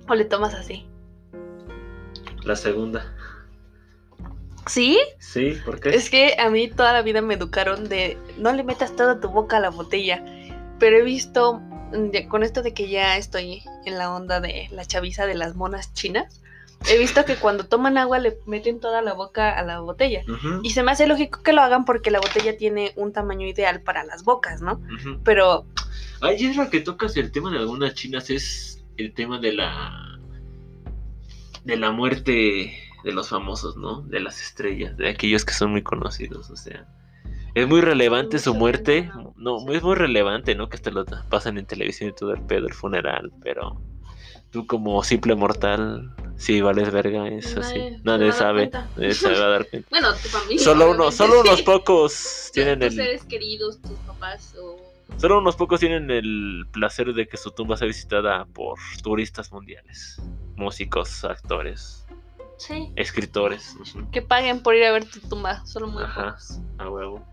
¿O 0.06 0.14
le 0.14 0.26
tomas 0.26 0.52
así? 0.52 0.86
La 2.44 2.54
segunda. 2.54 3.14
¿Sí? 4.70 5.00
Sí, 5.18 5.58
¿por 5.64 5.80
qué? 5.80 5.88
Es 5.90 6.10
que 6.10 6.36
a 6.38 6.48
mí 6.48 6.68
toda 6.68 6.92
la 6.92 7.02
vida 7.02 7.20
me 7.22 7.34
educaron 7.34 7.88
de 7.88 8.16
no 8.38 8.52
le 8.52 8.62
metas 8.62 8.94
toda 8.94 9.18
tu 9.18 9.28
boca 9.28 9.56
a 9.56 9.60
la 9.60 9.70
botella. 9.70 10.24
Pero 10.78 10.98
he 10.98 11.02
visto, 11.02 11.58
mm, 11.58 12.28
con 12.28 12.44
esto 12.44 12.62
de 12.62 12.72
que 12.72 12.88
ya 12.88 13.16
estoy 13.16 13.64
en 13.84 13.98
la 13.98 14.14
onda 14.14 14.40
de 14.40 14.68
la 14.70 14.84
chaviza 14.84 15.26
de 15.26 15.34
las 15.34 15.56
monas 15.56 15.92
chinas, 15.92 16.40
he 16.88 16.98
visto 16.98 17.24
que 17.24 17.34
cuando 17.34 17.66
toman 17.66 17.98
agua 17.98 18.20
le 18.20 18.38
meten 18.46 18.78
toda 18.78 19.02
la 19.02 19.12
boca 19.12 19.58
a 19.58 19.64
la 19.64 19.80
botella. 19.80 20.22
Y 20.62 20.70
se 20.70 20.84
me 20.84 20.92
hace 20.92 21.08
lógico 21.08 21.42
que 21.42 21.52
lo 21.52 21.62
hagan 21.62 21.84
porque 21.84 22.12
la 22.12 22.20
botella 22.20 22.56
tiene 22.56 22.92
un 22.94 23.12
tamaño 23.12 23.48
ideal 23.48 23.80
para 23.82 24.04
las 24.04 24.22
bocas, 24.22 24.62
¿no? 24.62 24.80
Pero... 25.24 25.66
Ahí 26.20 26.46
es 26.46 26.56
lo 26.56 26.70
que 26.70 26.78
tocas 26.78 27.16
el 27.16 27.32
tema 27.32 27.50
de 27.50 27.58
algunas 27.58 27.94
chinas, 27.94 28.30
es 28.30 28.84
el 28.98 29.12
tema 29.14 29.40
de 29.40 29.52
la... 29.52 30.20
de 31.64 31.76
la 31.76 31.90
muerte 31.90 32.89
de 33.04 33.12
los 33.12 33.28
famosos, 33.28 33.76
¿no? 33.76 34.02
De 34.02 34.20
las 34.20 34.40
estrellas, 34.40 34.96
de 34.96 35.08
aquellos 35.08 35.44
que 35.44 35.54
son 35.54 35.70
muy 35.70 35.82
conocidos, 35.82 36.50
o 36.50 36.56
sea. 36.56 36.86
Es 37.54 37.66
muy 37.66 37.80
relevante 37.80 38.38
su 38.38 38.54
muerte, 38.54 39.10
no, 39.36 39.58
es 39.72 39.82
muy 39.82 39.94
relevante, 39.96 40.54
¿no? 40.54 40.68
Que 40.68 40.78
te 40.78 40.92
lo 40.92 41.04
pasan 41.28 41.58
en 41.58 41.66
televisión 41.66 42.10
y 42.10 42.12
todo 42.12 42.32
el 42.32 42.42
pedo, 42.42 42.68
el 42.68 42.74
funeral, 42.74 43.32
pero 43.42 43.80
tú 44.50 44.66
como 44.66 45.02
simple 45.02 45.34
mortal, 45.34 46.14
si 46.36 46.60
vales 46.60 46.90
verga, 46.92 47.28
es 47.28 47.56
así. 47.56 47.96
Nadie 48.04 48.32
sabe, 48.32 48.70
nadie 48.96 49.14
se 49.14 49.30
va 49.30 49.46
a 49.46 49.48
dar 49.48 49.68
cuenta. 49.68 49.88
bueno, 49.90 50.12
tu 50.14 50.28
familia. 50.28 50.62
Solo, 50.62 50.90
uno, 50.92 51.10
solo 51.10 51.40
unos 51.40 51.62
pocos 51.62 52.50
tienen 52.52 52.82
el... 52.82 52.92
seres 52.92 53.24
queridos, 53.24 53.80
tus 53.82 53.98
papás 54.00 54.54
o... 54.60 54.78
Solo 55.16 55.38
unos 55.38 55.56
pocos 55.56 55.80
tienen 55.80 56.10
el 56.10 56.64
placer 56.70 57.12
de 57.12 57.26
que 57.26 57.36
su 57.36 57.50
tumba 57.50 57.76
sea 57.76 57.88
visitada 57.88 58.46
por 58.46 58.78
turistas 59.02 59.50
mundiales, 59.52 60.22
músicos, 60.54 61.24
actores, 61.24 61.99
escritores. 62.96 63.76
Que 64.12 64.22
paguen 64.22 64.62
por 64.62 64.74
ir 64.74 64.84
a 64.84 64.92
ver 64.92 65.04
tu 65.04 65.20
tumba, 65.20 65.64
solo 65.66 65.88
muy 65.88 66.02
Ajá, 66.02 66.36
a 66.78 66.90
huevo. 66.90 67.24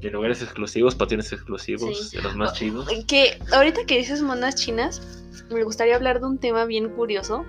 Y 0.00 0.10
lugares 0.10 0.42
exclusivos, 0.42 0.94
patines 0.94 1.32
exclusivos, 1.32 2.10
de 2.10 2.22
los 2.22 2.36
más 2.36 2.52
chidos. 2.52 2.88
Que 3.06 3.38
ahorita 3.52 3.86
que 3.86 3.98
dices 3.98 4.22
monas 4.22 4.56
chinas, 4.56 5.24
me 5.50 5.64
gustaría 5.64 5.96
hablar 5.96 6.20
de 6.20 6.26
un 6.26 6.38
tema 6.38 6.64
bien 6.64 6.90
curioso, 6.90 7.44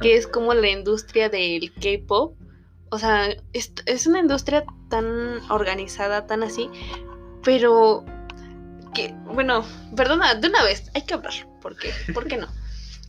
que 0.00 0.16
es 0.16 0.26
como 0.26 0.54
la 0.54 0.68
industria 0.68 1.28
del 1.28 1.72
K-pop. 1.74 2.34
O 2.90 2.98
sea, 2.98 3.28
es, 3.52 3.72
es, 3.86 4.06
una 4.08 4.18
industria 4.18 4.64
tan 4.88 5.38
organizada, 5.48 6.26
tan 6.26 6.42
así, 6.42 6.68
pero 7.44 8.04
que, 8.94 9.14
bueno, 9.26 9.64
perdona, 9.94 10.34
de 10.34 10.48
una 10.48 10.64
vez, 10.64 10.90
hay 10.94 11.02
que 11.02 11.14
hablar, 11.14 11.32
porque, 11.62 11.92
¿por 12.12 12.26
qué 12.26 12.36
no? 12.36 12.48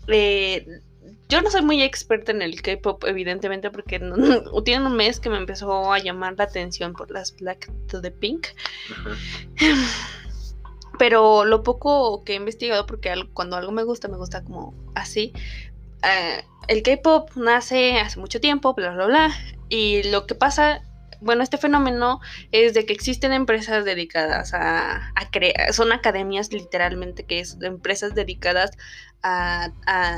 Eh, 0.08 0.66
yo 1.32 1.42
no 1.42 1.50
soy 1.50 1.62
muy 1.62 1.82
experta 1.82 2.34
en 2.34 2.42
el 2.42 2.62
K-pop, 2.62 3.06
evidentemente, 3.06 3.72
porque 3.72 4.00
tiene 4.66 4.86
un 4.86 4.96
mes 4.96 5.20
que 5.22 5.30
me 5.30 5.38
empezó 5.38 5.92
a 5.92 6.00
llamar 6.00 6.36
la 6.38 6.44
atención 6.44 6.92
por 6.94 7.10
las 7.10 7.36
Black 7.38 7.72
to 7.88 8.02
the 8.02 8.12
Pink. 8.12 8.48
Pero 11.00 11.46
lo 11.46 11.64
poco 11.64 12.24
que 12.26 12.34
he 12.34 12.36
investigado, 12.36 12.86
porque 12.86 13.12
cuando 13.34 13.56
algo 13.56 13.72
me 13.72 13.84
gusta, 13.84 14.10
me 14.10 14.18
gusta 14.18 14.44
como 14.44 14.76
así. 14.94 15.32
Eh, 16.04 16.44
el 16.68 16.84
K-pop 16.84 17.32
nace 17.36 17.98
hace 18.00 18.20
mucho 18.20 18.42
tiempo, 18.42 18.74
bla, 18.74 18.92
bla, 18.92 19.06
bla. 19.06 19.32
Y 19.70 20.04
lo 20.12 20.28
que 20.28 20.36
pasa 20.36 20.84
bueno, 21.22 21.44
este 21.44 21.60
fenómeno 21.60 22.20
es 22.52 22.74
de 22.74 22.86
que 22.86 22.94
existen 22.94 23.32
empresas 23.32 23.86
dedicadas 23.86 24.56
a, 24.56 25.14
crear, 25.32 25.72
son 25.72 25.92
academias 25.92 26.52
literalmente, 26.52 27.26
que 27.26 27.40
es 27.40 27.58
empresas 27.62 28.16
dedicadas 28.16 28.72
a 29.22 29.70
a 29.86 30.18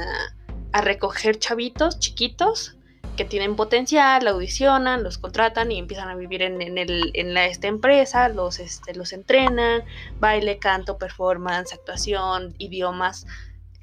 recoger 0.81 1.39
chavitos 1.39 1.99
chiquitos 1.99 2.77
que 3.15 3.25
tienen 3.25 3.55
potencial, 3.55 4.27
audicionan, 4.27 5.03
los 5.03 5.17
contratan 5.17 5.71
y 5.71 5.77
empiezan 5.77 6.09
a 6.09 6.15
vivir 6.15 6.41
en, 6.41 6.61
el, 6.77 7.11
en 7.13 7.33
la, 7.33 7.45
esta 7.45 7.67
empresa, 7.67 8.27
los, 8.29 8.59
este, 8.59 8.95
los 8.95 9.13
entrenan, 9.13 9.83
baile, 10.19 10.57
canto, 10.57 10.97
performance, 10.97 11.73
actuación, 11.73 12.55
idiomas. 12.57 13.27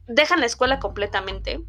Dejan 0.09 0.41
la 0.41 0.47
escuela 0.47 0.80
completamente 0.80 1.61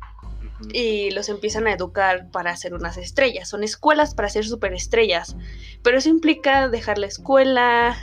y 0.73 1.11
los 1.11 1.29
empiezan 1.29 1.67
a 1.67 1.73
educar 1.73 2.29
para 2.31 2.55
ser 2.55 2.73
unas 2.73 2.97
estrellas. 2.97 3.49
Son 3.49 3.63
escuelas 3.63 4.15
para 4.15 4.29
ser 4.29 4.45
superestrellas, 4.45 5.35
pero 5.83 5.97
eso 5.97 6.09
implica 6.09 6.67
dejar 6.67 6.97
la 6.97 7.07
escuela, 7.07 7.95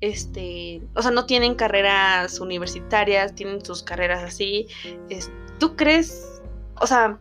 este, 0.00 0.82
o 0.94 1.02
sea, 1.02 1.12
no 1.12 1.26
tienen 1.26 1.54
carreras 1.54 2.40
universitarias, 2.40 3.34
tienen 3.34 3.64
sus 3.64 3.84
carreras 3.84 4.24
así, 4.24 4.66
¿Tú 5.58 5.76
crees, 5.76 6.40
o 6.80 6.86
sea, 6.86 7.18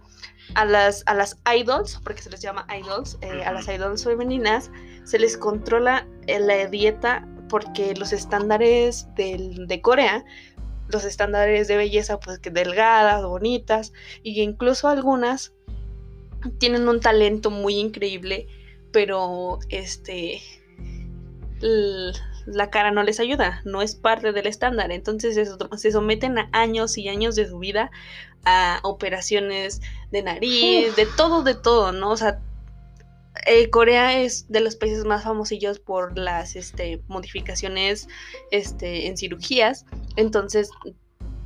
a 0.55 0.65
las, 0.65 1.03
a 1.05 1.13
las 1.13 1.37
idols, 1.55 1.99
porque 2.03 2.21
se 2.21 2.29
les 2.29 2.41
llama 2.41 2.67
idols, 2.77 3.17
eh, 3.21 3.43
a 3.43 3.51
las 3.51 3.67
idols 3.67 4.03
femeninas, 4.03 4.71
se 5.03 5.19
les 5.19 5.37
controla 5.37 6.07
eh, 6.27 6.39
la 6.39 6.67
dieta 6.67 7.27
porque 7.49 7.93
los 7.95 8.11
estándares 8.11 9.07
de 9.15 9.79
Corea, 9.81 10.25
los 10.87 11.03
estándares 11.03 11.67
de 11.67 11.77
belleza, 11.77 12.19
pues 12.19 12.39
que 12.39 12.49
delgadas, 12.49 13.23
bonitas, 13.23 13.93
y 14.23 14.41
incluso 14.41 14.87
algunas 14.87 15.53
tienen 16.59 16.87
un 16.87 16.99
talento 16.99 17.49
muy 17.51 17.75
increíble, 17.75 18.47
pero 18.91 19.59
este 19.69 20.41
la 22.45 22.69
cara 22.69 22.91
no 22.91 23.03
les 23.03 23.19
ayuda, 23.19 23.61
no 23.65 23.81
es 23.81 23.95
parte 23.95 24.31
del 24.31 24.47
estándar. 24.47 24.91
Entonces 24.91 25.49
se 25.77 25.91
someten 25.91 26.37
a 26.37 26.49
años 26.51 26.97
y 26.97 27.09
años 27.09 27.35
de 27.35 27.47
su 27.47 27.59
vida 27.59 27.91
a 28.45 28.79
operaciones 28.83 29.81
de 30.11 30.23
nariz, 30.23 30.95
de 30.95 31.07
todo, 31.17 31.43
de 31.43 31.55
todo, 31.55 31.91
¿no? 31.91 32.11
O 32.11 32.17
sea, 32.17 32.39
eh, 33.45 33.69
Corea 33.69 34.19
es 34.19 34.49
de 34.49 34.61
los 34.61 34.75
países 34.75 35.05
más 35.05 35.23
famosillos 35.23 35.79
por 35.79 36.17
las 36.17 36.55
este, 36.55 37.01
modificaciones 37.07 38.07
este, 38.51 39.07
en 39.07 39.17
cirugías. 39.17 39.85
Entonces, 40.15 40.69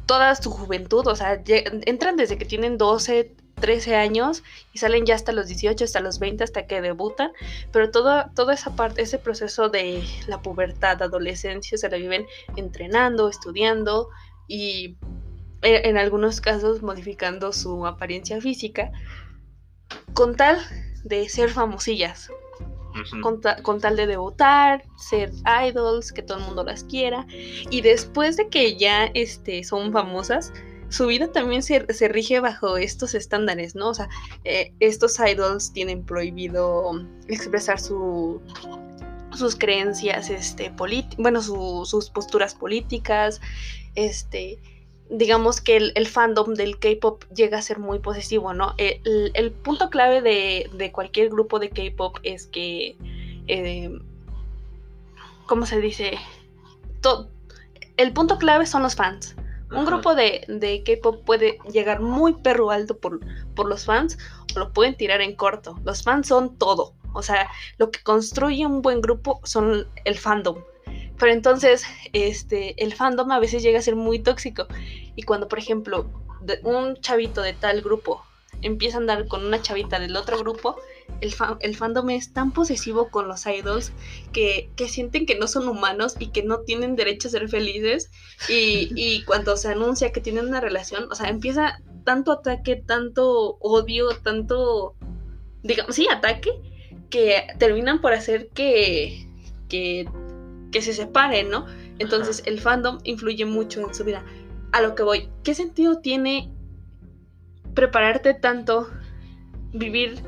toda 0.06 0.36
su 0.36 0.52
juventud, 0.52 1.08
o 1.08 1.16
sea, 1.16 1.41
entran 1.45 2.16
desde 2.16 2.38
que 2.38 2.45
tienen 2.45 2.78
12, 2.78 3.36
13 3.60 3.95
años 3.95 4.43
y 4.74 4.80
salen 4.80 5.05
ya 5.05 5.16
hasta 5.16 5.32
los 5.32 5.47
18, 5.47 5.84
hasta 5.84 5.99
los 5.99 6.20
20, 6.20 6.43
hasta 6.43 6.68
que 6.68 6.82
debutan, 6.82 7.32
pero 7.72 7.91
toda, 7.91 8.32
toda 8.36 8.53
esa 8.53 8.76
parte, 8.76 9.01
ese 9.01 9.20
proceso 9.20 9.70
de 9.70 10.03
la 10.28 10.41
pubertad, 10.41 11.01
adolescencia, 11.01 11.78
se 11.78 11.89
la 11.89 11.97
viven 11.97 12.26
entrenando, 12.55 13.30
estudiando 13.30 14.10
y 14.47 14.97
eh, 15.62 15.82
en 15.86 15.97
algunos 15.97 16.41
casos 16.41 16.82
modificando 16.82 17.51
su 17.51 17.86
apariencia 17.86 18.39
física 18.39 18.91
con 20.14 20.36
tal 20.36 20.60
de 21.03 21.28
ser 21.30 21.49
famosillas. 21.49 22.30
con, 23.22 23.80
tal 23.80 23.95
de 23.95 24.07
debutar, 24.07 24.84
ser 24.97 25.32
idols, 25.66 26.12
que 26.12 26.22
todo 26.22 26.39
el 26.39 26.43
mundo 26.43 26.64
las 26.64 26.84
quiera. 26.84 27.26
Y 27.70 27.82
después 27.82 28.36
de 28.36 28.49
que 28.49 28.78
ya 28.78 29.05
este, 29.14 29.64
son 29.64 29.93
famosas, 29.93 30.51
su 30.90 31.06
vida 31.06 31.32
también 31.32 31.62
se, 31.64 31.80
rige 32.08 32.40
bajo 32.40 32.78
estos 32.78 33.14
estándares, 33.14 33.76
¿no? 33.76 33.90
O 33.90 33.94
sea, 33.94 34.10
eh, 34.44 34.74
estos 34.80 35.20
idols 35.20 35.72
tienen 35.72 36.04
prohibido 36.04 37.06
expresar 37.28 37.80
su, 37.80 38.42
sus 39.36 39.56
creencias, 39.56 40.30
este, 40.30 40.74
bueno, 41.18 41.42
sus 41.42 42.10
posturas 42.10 42.56
políticas, 42.56 43.40
este, 43.96 44.60
digamos 45.10 45.62
que 45.62 45.78
el, 45.78 46.08
fandom 46.08 46.54
del 46.54 46.80
K-pop 46.80 47.24
llega 47.34 47.60
a 47.60 47.62
ser 47.62 47.80
muy 47.80 48.00
posesivo, 48.00 48.54
¿no? 48.54 48.74
El, 48.78 49.52
punto 49.52 49.90
clave 49.90 50.22
de, 50.22 50.92
cualquier 50.92 51.30
grupo 51.30 51.60
de 51.60 51.70
K-pop 51.70 52.18
es 52.24 52.48
que, 52.48 52.96
eh, 53.48 53.92
¿cómo 55.46 55.66
se 55.66 55.80
dice? 55.80 56.18
el 57.96 58.12
punto 58.12 58.38
clave 58.38 58.66
son 58.66 58.84
los 58.84 58.96
fans. 58.96 59.36
Un 59.72 59.86
grupo 59.86 60.15
de, 60.15 60.84
K-pop 60.86 61.24
puede 61.26 61.59
llegar 61.72 62.01
muy 62.01 62.34
perro 62.34 62.72
alto 62.72 62.97
por, 62.97 63.20
por 63.55 63.67
los 63.67 63.86
fans 63.86 64.17
o 64.55 64.59
lo 64.59 64.74
pueden 64.74 64.95
tirar 64.95 65.22
en 65.22 65.36
corto. 65.36 65.80
Los 65.84 66.03
fans 66.03 66.28
son 66.28 66.57
todo. 66.57 66.93
O 67.13 67.22
sea, 67.22 67.49
lo 67.78 67.91
que 67.91 68.01
construye 68.01 68.65
un 68.65 68.82
buen 68.82 69.01
grupo 69.01 69.39
son 69.43 69.88
el 70.05 70.17
fandom. 70.17 70.63
Pero 71.17 71.34
entonces, 71.34 71.84
este, 72.13 72.82
el 72.82 72.93
fandom 72.93 73.32
a 73.32 73.39
veces 73.39 73.61
llega 73.61 73.80
a 73.80 73.84
ser 73.84 73.95
muy 73.95 74.20
tóxico. 74.20 74.67
Y 75.15 75.24
cuando, 75.24 75.47
por 75.47 75.59
ejemplo, 75.59 76.09
un 76.63 76.95
chavito 77.01 77.41
de 77.41 77.53
tal 77.53 77.82
grupo 77.82 78.24
empieza 78.61 78.97
a 78.97 79.01
andar 79.01 79.28
con 79.28 79.45
una 79.45 79.61
chavita 79.61 79.99
del 79.99 80.15
otro 80.15 80.39
grupo, 80.39 80.78
el, 81.22 81.34
el 81.60 81.76
fandom 81.76 82.10
es 82.10 82.34
tan 82.34 82.51
posesivo 82.51 83.10
con 83.10 83.28
los 83.28 83.45
idols 83.45 83.91
que, 84.32 84.70
sienten 84.88 85.26
que 85.26 85.38
no 85.38 85.47
son 85.47 85.68
humanos 85.68 86.16
y 86.20 86.28
que 86.28 86.43
no 86.43 86.62
tienen 86.62 86.95
derecho 86.95 87.28
a 87.28 87.32
ser 87.32 87.49
felices. 87.49 88.10
Y, 88.47 88.91
y 88.95 89.24
cuando 89.24 89.57
se 89.57 89.70
anuncia 89.70 90.12
que 90.12 90.22
tienen 90.22 90.47
una 90.47 90.62
relación, 90.62 91.12
o 91.12 91.16
sea, 91.16 91.30
empieza 91.30 91.82
tanto 92.03 92.32
ataque, 92.32 92.76
tanto 92.76 93.57
odio, 93.60 94.10
tanto, 94.24 94.95
digamos, 95.64 95.95
sí, 95.95 96.07
ataque, 96.10 96.51
que 97.10 97.47
terminan 97.57 98.01
por 98.01 98.14
hacer 98.14 98.49
que, 98.49 99.28
que, 99.68 100.07
que 100.72 100.82
se 100.82 100.93
separen, 100.93 101.49
¿no? 101.49 101.66
Entonces 101.99 102.43
el 102.45 102.60
fandom 102.60 102.99
influye 103.03 103.45
mucho 103.45 103.82
en 103.82 103.93
su 103.93 104.03
vida. 104.03 104.24
A 104.72 104.82
lo 104.82 104.95
que 104.95 105.03
voy, 105.03 105.30
¿qué 105.43 105.53
sentido 105.55 105.99
tiene 105.99 106.51
prepararte 107.74 108.34
tanto, 108.34 108.89
vivir 109.74 110.22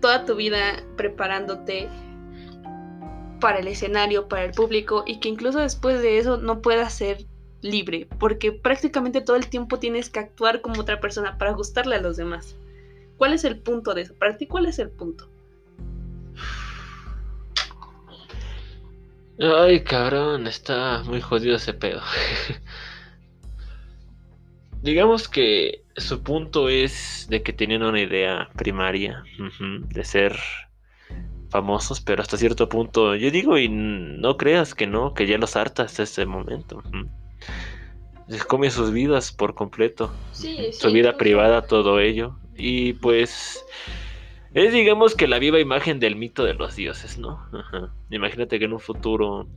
toda 0.00 0.24
tu 0.24 0.36
vida 0.36 0.82
preparándote 0.96 1.88
para 3.40 3.58
el 3.58 3.68
escenario, 3.68 4.28
para 4.28 4.44
el 4.44 4.52
público 4.52 5.04
y 5.06 5.20
que 5.20 5.28
incluso 5.28 5.58
después 5.58 6.00
de 6.02 6.18
eso 6.18 6.36
no 6.36 6.60
puedas 6.60 6.94
ser 6.94 7.26
libre, 7.62 8.08
porque 8.18 8.52
prácticamente 8.52 9.20
todo 9.20 9.36
el 9.36 9.48
tiempo 9.48 9.78
tienes 9.78 10.10
que 10.10 10.20
actuar 10.20 10.60
como 10.60 10.80
otra 10.80 11.00
persona 11.00 11.38
para 11.38 11.52
gustarle 11.52 11.96
a 11.96 12.00
los 12.00 12.16
demás. 12.16 12.56
¿Cuál 13.16 13.34
es 13.34 13.44
el 13.44 13.58
punto 13.58 13.94
de 13.94 14.02
eso? 14.02 14.14
Para 14.14 14.36
ti, 14.36 14.46
¿cuál 14.46 14.66
es 14.66 14.78
el 14.78 14.90
punto? 14.90 15.28
Ay, 19.38 19.82
cabrón, 19.84 20.46
está 20.46 21.02
muy 21.04 21.20
jodido 21.20 21.56
ese 21.56 21.72
pedo. 21.72 22.02
Digamos 24.82 25.28
que 25.28 25.82
su 26.00 26.22
punto 26.22 26.68
es 26.68 27.26
de 27.30 27.42
que 27.42 27.52
tenían 27.52 27.82
una 27.82 28.00
idea 28.00 28.48
primaria 28.56 29.22
de 29.88 30.04
ser 30.04 30.36
famosos, 31.50 32.00
pero 32.00 32.22
hasta 32.22 32.36
cierto 32.36 32.68
punto, 32.68 33.16
yo 33.16 33.30
digo, 33.30 33.58
y 33.58 33.68
no 33.68 34.36
creas 34.36 34.74
que 34.74 34.86
no, 34.86 35.14
que 35.14 35.26
ya 35.26 35.38
los 35.38 35.56
harta 35.56 35.82
hasta 35.82 36.02
este 36.02 36.24
momento. 36.26 36.82
Les 38.28 38.44
come 38.44 38.70
sus 38.70 38.92
vidas 38.92 39.32
por 39.32 39.54
completo. 39.54 40.12
su 40.72 40.92
vida 40.92 41.16
privada, 41.16 41.62
todo 41.62 41.98
ello. 41.98 42.36
Y 42.56 42.92
pues 42.94 43.64
es 44.54 44.72
digamos 44.72 45.14
que 45.14 45.28
la 45.28 45.38
viva 45.38 45.60
imagen 45.60 46.00
del 46.00 46.16
mito 46.16 46.44
de 46.44 46.54
los 46.54 46.76
dioses, 46.76 47.18
¿no? 47.18 47.40
Imagínate 48.10 48.58
que 48.58 48.64
en 48.64 48.72
un 48.72 48.80
futuro, 48.80 49.48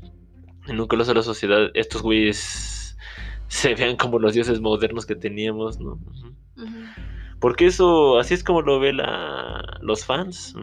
en 0.67 0.79
un 0.79 0.87
coloso 0.87 1.11
de 1.11 1.15
la 1.15 1.23
sociedad, 1.23 1.69
estos 1.73 2.01
güeyes 2.01 2.82
se 3.53 3.75
vean 3.75 3.95
como 3.97 4.17
los 4.17 4.33
dioses 4.33 4.59
modernos 4.61 5.05
que 5.05 5.15
teníamos, 5.15 5.79
¿no? 5.79 5.99
Porque 7.39 7.67
eso, 7.67 8.17
así 8.17 8.33
es 8.33 8.43
como 8.43 8.63
lo 8.63 8.79
ve 8.79 8.93
la, 8.93 9.77
los 9.79 10.05
fans. 10.05 10.55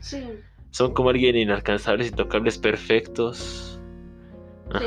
Sí. 0.00 0.22
Son 0.70 0.94
como 0.94 1.10
alguien 1.10 1.34
inalcanzables, 1.34 2.06
intocables, 2.06 2.56
perfectos. 2.56 3.80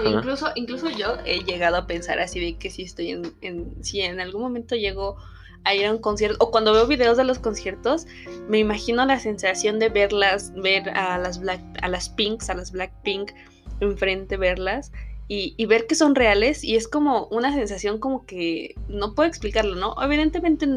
incluso, 0.06 0.48
incluso 0.56 0.90
yo 0.92 1.18
he 1.26 1.44
llegado 1.44 1.76
a 1.76 1.88
pensar 1.88 2.20
así 2.20 2.40
de 2.40 2.58
que 2.58 2.70
si 2.70 2.84
estoy 2.84 3.22
en, 3.42 3.84
si 3.84 4.00
en 4.00 4.22
algún 4.22 4.44
momento 4.44 4.78
llego 4.78 5.18
a 5.66 5.76
ir 5.76 5.88
a 5.88 5.92
un 5.92 5.98
concierto 5.98 6.38
o 6.40 6.52
cuando 6.52 6.72
veo 6.72 6.88
videos 6.88 7.18
de 7.18 7.26
los 7.26 7.38
conciertos 7.38 8.08
me 8.48 8.60
imagino 8.60 9.06
la 9.06 9.20
sensación 9.20 9.78
de 9.78 9.90
verlas 9.90 10.54
ver 10.56 10.90
a 10.92 11.20
las 11.20 11.40
black 11.40 11.62
a 11.84 11.88
las 11.88 12.10
pinks 12.10 12.50
a 12.50 12.56
las 12.56 12.72
blackpink 12.72 13.32
enfrente 13.80 14.38
verlas 14.38 14.92
y, 15.34 15.66
ver 15.66 15.88
que 15.88 15.96
son 15.96 16.14
reales 16.14 16.62
y 16.62 16.76
es 16.76 16.90
como 16.90 17.28
una 17.28 17.54
sensación 17.54 18.00
como 18.00 18.26
que 18.26 18.76
no 18.90 19.16
puedo 19.16 19.30
explicarlo, 19.30 19.76
¿no? 19.76 19.96
Evidentemente 20.04 20.68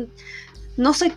no 0.76 0.94
soy 0.94 1.12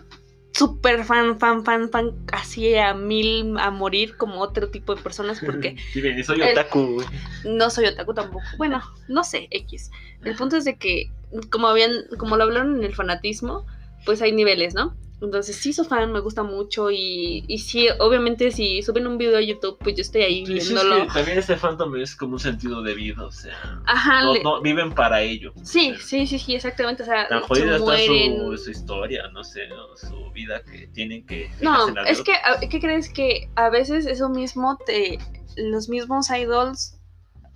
súper 0.50 1.04
fan, 1.04 1.38
fan, 1.38 1.64
fan, 1.64 1.88
fan, 1.88 2.16
así 2.32 2.74
a 2.74 2.94
mil 2.94 3.56
a 3.58 3.70
morir 3.70 4.16
como 4.16 4.40
otro 4.40 4.70
tipo 4.70 4.92
de 4.92 5.02
personas 5.02 5.38
porque... 5.38 5.76
Sí, 5.92 6.24
soy 6.24 6.42
otaku. 6.42 7.00
no 7.44 7.70
soy 7.70 7.86
otaku 7.86 8.12
tampoco. 8.12 8.44
Bueno, 8.56 8.82
no 9.06 9.22
sé, 9.22 9.46
X. 9.52 9.92
El 10.24 10.34
punto 10.34 10.56
es 10.56 10.64
de 10.64 10.76
que, 10.76 11.12
como 11.48 11.68
habían, 11.68 11.92
como 12.18 12.36
lo 12.36 12.42
hablaron 12.42 12.78
en 12.78 12.84
el 12.84 12.94
fanatismo, 12.96 13.64
pues 14.04 14.20
hay 14.20 14.32
niveles, 14.32 14.74
¿no? 14.74 14.96
Entonces 15.20 15.56
sí 15.56 15.72
soy 15.72 15.84
fan, 15.84 16.12
me 16.12 16.20
gusta 16.20 16.44
mucho 16.44 16.92
y, 16.92 17.44
y 17.48 17.58
sí, 17.58 17.88
obviamente 17.98 18.52
si 18.52 18.82
suben 18.82 19.06
un 19.08 19.18
video 19.18 19.38
a 19.38 19.40
YouTube, 19.40 19.76
pues 19.80 19.96
yo 19.96 20.02
estoy 20.02 20.22
ahí 20.22 20.44
viéndolo. 20.44 21.06
también 21.08 21.38
este 21.38 21.56
fandom 21.56 21.96
es 21.96 22.14
como 22.14 22.34
un 22.34 22.38
sentido 22.38 22.82
de 22.82 22.94
vida, 22.94 23.24
o 23.24 23.32
sea, 23.32 23.80
Ajá, 23.84 24.22
no, 24.44 24.62
viven 24.62 24.92
para 24.92 25.20
ello. 25.20 25.52
Sí, 25.64 25.94
sí, 26.00 26.26
sí, 26.28 26.38
sí, 26.38 26.54
exactamente, 26.54 27.02
o 27.02 27.06
sea, 27.06 27.26
tan 27.26 27.40
jodida 27.40 27.76
está 27.76 27.96
su, 27.98 28.56
su, 28.58 28.70
historia, 28.70 29.28
no 29.32 29.42
sé, 29.42 29.62
su 29.96 30.30
vida 30.30 30.62
que 30.62 30.86
tienen 30.88 31.26
que... 31.26 31.50
No, 31.62 31.88
es 32.06 32.22
que, 32.22 32.34
¿qué 32.68 32.80
crees 32.80 33.12
que 33.12 33.50
a 33.56 33.70
veces 33.70 34.06
eso 34.06 34.28
mismo 34.28 34.78
te, 34.86 35.18
los 35.56 35.88
mismos 35.88 36.30
idols 36.30 36.94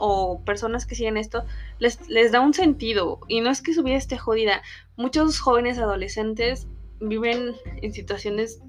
o 0.05 0.43
personas 0.45 0.85
que 0.85 0.97
siguen 0.97 1.17
esto, 1.17 1.45
les, 1.79 2.09
les 2.09 2.33
da 2.33 2.41
un 2.41 2.55
sentido 2.55 3.21
y 3.29 3.41
no 3.41 3.51
es 3.51 3.63
que 3.63 3.73
su 3.73 3.85
vida 3.85 3.97
esté 3.97 4.19
jodida. 4.19 4.63
Muchos 4.97 5.39
jóvenes 5.39 5.79
adolescentes 5.79 6.67
viven 7.03 7.55
en 7.83 7.93
situaciones 7.93 8.61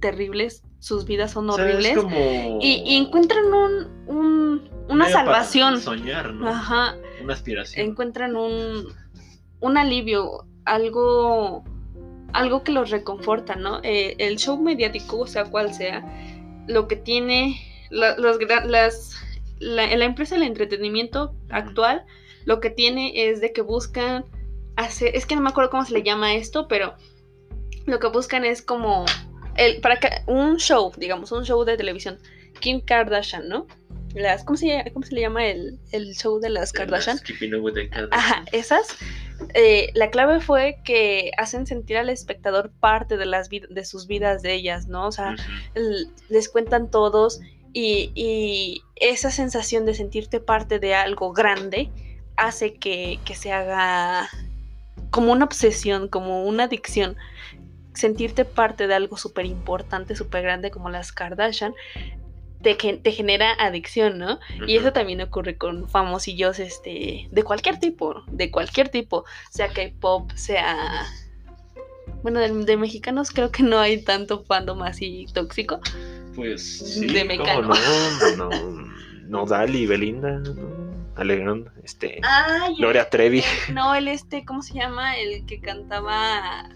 terribles, 0.00 0.62
sus 0.78 1.04
vidas 1.04 1.32
son 1.32 1.50
horribles 1.50 1.96
y, 2.60 2.96
encuentran 2.96 3.44
un, 3.52 4.70
una 4.88 5.08
salvación. 5.08 5.80
soñar, 5.80 6.32
¿no? 6.34 6.48
Ajá. 6.48 6.96
Una 7.22 7.34
aspiración. 7.34 7.88
Encuentran 7.88 8.36
un, 8.36 8.88
un 9.60 9.78
alivio, 9.78 10.46
algo, 10.64 11.64
algo 12.32 12.62
que 12.62 12.72
los 12.72 12.90
reconforta, 12.90 13.56
¿no? 13.56 13.80
Eh, 13.82 14.16
el 14.18 14.36
show 14.36 14.60
mediático, 14.60 15.26
sea 15.26 15.44
cual 15.44 15.74
sea, 15.74 16.04
lo 16.66 16.88
que 16.88 16.96
tiene 16.96 17.60
los, 17.90 18.38
las, 18.66 19.16
la, 19.58 19.96
la, 19.96 20.04
empresa 20.04 20.34
del 20.34 20.44
entretenimiento 20.44 21.34
actual, 21.50 22.04
lo 22.44 22.60
que 22.60 22.70
tiene 22.70 23.28
es 23.28 23.40
de 23.40 23.52
que 23.52 23.62
buscan 23.62 24.24
hacer, 24.76 25.16
es 25.16 25.26
que 25.26 25.36
no 25.36 25.42
me 25.42 25.50
acuerdo 25.50 25.70
cómo 25.70 25.84
se 25.84 25.94
le 25.94 26.02
llama 26.02 26.34
esto, 26.34 26.68
pero 26.68 26.94
lo 27.86 27.98
que 27.98 28.08
buscan 28.08 28.44
es 28.44 28.62
como 28.62 29.04
el, 29.56 29.80
para 29.80 29.96
que 29.98 30.10
un 30.26 30.56
show, 30.58 30.92
digamos, 30.96 31.32
un 31.32 31.44
show 31.44 31.64
de 31.64 31.76
televisión, 31.76 32.18
Kim 32.60 32.80
Kardashian, 32.80 33.48
¿no? 33.48 33.66
las 34.14 34.44
¿cómo 34.44 34.56
se, 34.56 34.68
llama- 34.68 34.84
cómo 34.94 35.04
se 35.04 35.14
le 35.14 35.20
llama 35.20 35.44
el, 35.46 35.78
el 35.92 36.14
show 36.14 36.40
de 36.40 36.48
las 36.48 36.72
Kardashian? 36.72 37.18
Las 37.18 37.60
with 37.60 37.74
the. 37.74 37.90
Ajá, 38.12 38.44
esas. 38.50 38.96
eh, 39.52 39.90
la 39.94 40.08
clave 40.08 40.40
fue 40.40 40.78
que 40.84 41.32
hacen 41.36 41.66
sentir 41.66 41.98
al 41.98 42.08
espectador 42.08 42.70
parte 42.80 43.18
de 43.18 43.26
las 43.26 43.50
de 43.50 43.84
sus 43.84 44.06
vidas 44.06 44.40
de 44.40 44.54
ellas, 44.54 44.86
¿no? 44.86 45.06
O 45.06 45.12
sea, 45.12 45.36
les 46.30 46.48
cuentan 46.48 46.90
todos 46.90 47.40
y, 47.74 48.10
y 48.14 48.80
esa 48.96 49.30
sensación 49.30 49.84
de 49.84 49.92
sentirte 49.92 50.40
parte 50.40 50.78
de 50.78 50.94
algo 50.94 51.34
grande 51.34 51.90
hace 52.36 52.72
que, 52.74 53.18
que 53.26 53.34
se 53.34 53.52
haga 53.52 54.30
como 55.10 55.32
una 55.32 55.44
obsesión, 55.44 56.08
como 56.08 56.44
una 56.44 56.64
adicción. 56.64 57.18
Sentirte 57.96 58.44
parte 58.44 58.86
de 58.86 58.94
algo 58.94 59.16
súper 59.16 59.46
importante, 59.46 60.14
súper 60.14 60.42
grande 60.42 60.70
como 60.70 60.90
las 60.90 61.12
Kardashian, 61.12 61.74
te, 62.62 62.74
te 62.74 63.12
genera 63.12 63.52
adicción, 63.52 64.18
¿no? 64.18 64.38
Y 64.66 64.76
eso 64.76 64.92
también 64.92 65.20
ocurre 65.20 65.56
con 65.56 65.88
famosillos 65.88 66.58
este, 66.58 67.28
de 67.30 67.42
cualquier 67.42 67.78
tipo, 67.78 68.22
de 68.28 68.50
cualquier 68.50 68.88
tipo, 68.88 69.24
sea 69.50 69.68
K-pop, 69.68 70.30
sea... 70.34 71.06
Bueno, 72.22 72.40
de, 72.40 72.52
de 72.64 72.76
mexicanos 72.76 73.30
creo 73.30 73.50
que 73.50 73.62
no 73.62 73.78
hay 73.78 74.02
tanto 74.02 74.42
fandom 74.44 74.82
así 74.82 75.26
tóxico. 75.32 75.80
Pues 76.34 77.00
de 77.00 77.20
sí, 77.20 77.38
cómo 77.38 77.74
no, 78.36 78.50
no, 78.50 78.92
no, 79.28 79.46
Dali, 79.46 79.86
Belinda, 79.86 80.38
¿no? 80.38 80.85
Alejandro, 81.16 81.72
este, 81.82 82.20
Ay, 82.22 82.74
Gloria 82.76 83.08
Trevi. 83.08 83.42
el- 83.68 83.74
no, 83.74 83.94
el 83.94 84.08
este, 84.08 84.44
¿cómo 84.44 84.62
se 84.62 84.74
llama? 84.74 85.16
El 85.18 85.46
que 85.46 85.60
cantaba 85.60 86.68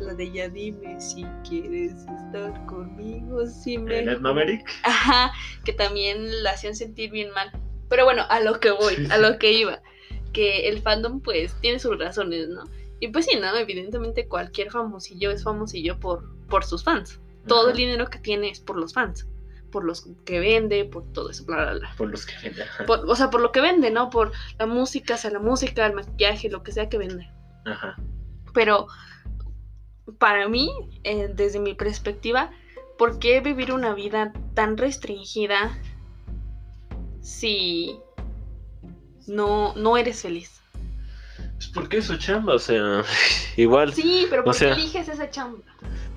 la 0.00 0.14
de 0.14 0.30
Ya 0.30 0.48
dime 0.48 1.00
si 1.00 1.24
quieres 1.48 1.92
estar 1.92 2.66
conmigo, 2.66 3.44
si 3.46 3.78
me... 3.78 3.98
Ed 3.98 4.20
Maverick. 4.20 4.64
Ajá, 4.84 5.32
que 5.64 5.72
también 5.72 6.42
la 6.42 6.52
hacían 6.52 6.74
sentir 6.76 7.10
bien 7.10 7.30
mal. 7.32 7.50
Pero 7.88 8.04
bueno, 8.04 8.24
a 8.28 8.40
lo 8.40 8.60
que 8.60 8.70
voy, 8.70 8.94
Sí, 8.94 9.06
a 9.10 9.16
sí. 9.16 9.22
lo 9.22 9.38
que 9.38 9.52
iba. 9.52 9.82
Que 10.32 10.68
el 10.68 10.80
fandom 10.80 11.20
pues 11.20 11.54
tiene 11.60 11.80
sus 11.80 11.98
razones, 11.98 12.48
¿no? 12.48 12.64
Y 13.00 13.08
pues 13.08 13.26
sí, 13.26 13.36
¿no? 13.40 13.56
Evidentemente 13.56 14.28
cualquier 14.28 14.70
famosillo 14.70 15.30
es 15.32 15.42
famosillo 15.42 15.98
por, 15.98 16.22
por 16.46 16.64
sus 16.64 16.84
fans. 16.84 17.18
Todo 17.48 17.62
Ajá. 17.62 17.70
el 17.72 17.76
dinero 17.76 18.06
que 18.08 18.18
tiene 18.20 18.50
es 18.50 18.60
por 18.60 18.76
los 18.76 18.92
fans. 18.94 19.26
Por 19.70 19.84
los 19.84 20.06
que 20.24 20.40
vende, 20.40 20.84
por 20.84 21.04
todo 21.12 21.30
eso, 21.30 21.44
bla, 21.44 21.56
bla, 21.56 21.72
bla. 21.74 21.94
Por 21.96 22.10
los 22.10 22.26
que. 22.26 22.34
Ajá. 22.62 22.86
Por- 22.86 23.08
o 23.08 23.14
sea, 23.16 23.30
por 23.30 23.40
lo 23.40 23.52
que 23.52 23.60
vende, 23.60 23.90
¿no? 23.90 24.10
Por 24.10 24.32
la 24.58 24.66
música, 24.66 25.14
o 25.14 25.18
sea, 25.18 25.30
la 25.30 25.38
música, 25.38 25.86
el 25.86 25.94
maquillaje, 25.94 26.50
lo 26.50 26.62
que 26.62 26.72
sea 26.72 26.88
que 26.88 26.98
vende. 26.98 27.30
Ajá. 27.64 27.96
Pero 28.52 28.86
para 30.18 30.48
mí, 30.48 30.70
eh, 31.04 31.30
desde 31.32 31.60
mi 31.60 31.74
perspectiva, 31.74 32.50
¿por 32.98 33.18
qué 33.18 33.40
vivir 33.40 33.72
una 33.72 33.94
vida 33.94 34.32
tan 34.54 34.76
restringida 34.76 35.78
si 37.20 37.98
no, 39.26 39.74
no 39.76 39.96
eres 39.96 40.22
feliz? 40.22 40.60
Pues 41.54 41.68
porque 41.68 41.98
es 41.98 42.06
su 42.06 42.16
chamba, 42.16 42.54
o 42.54 42.58
sea, 42.58 43.02
igual. 43.56 43.92
Sí, 43.92 44.26
pero 44.30 44.44
¿por 44.44 44.54
qué 44.54 44.58
sea, 44.60 44.72
eliges 44.74 45.08
esa 45.08 45.30
chamba? 45.30 45.62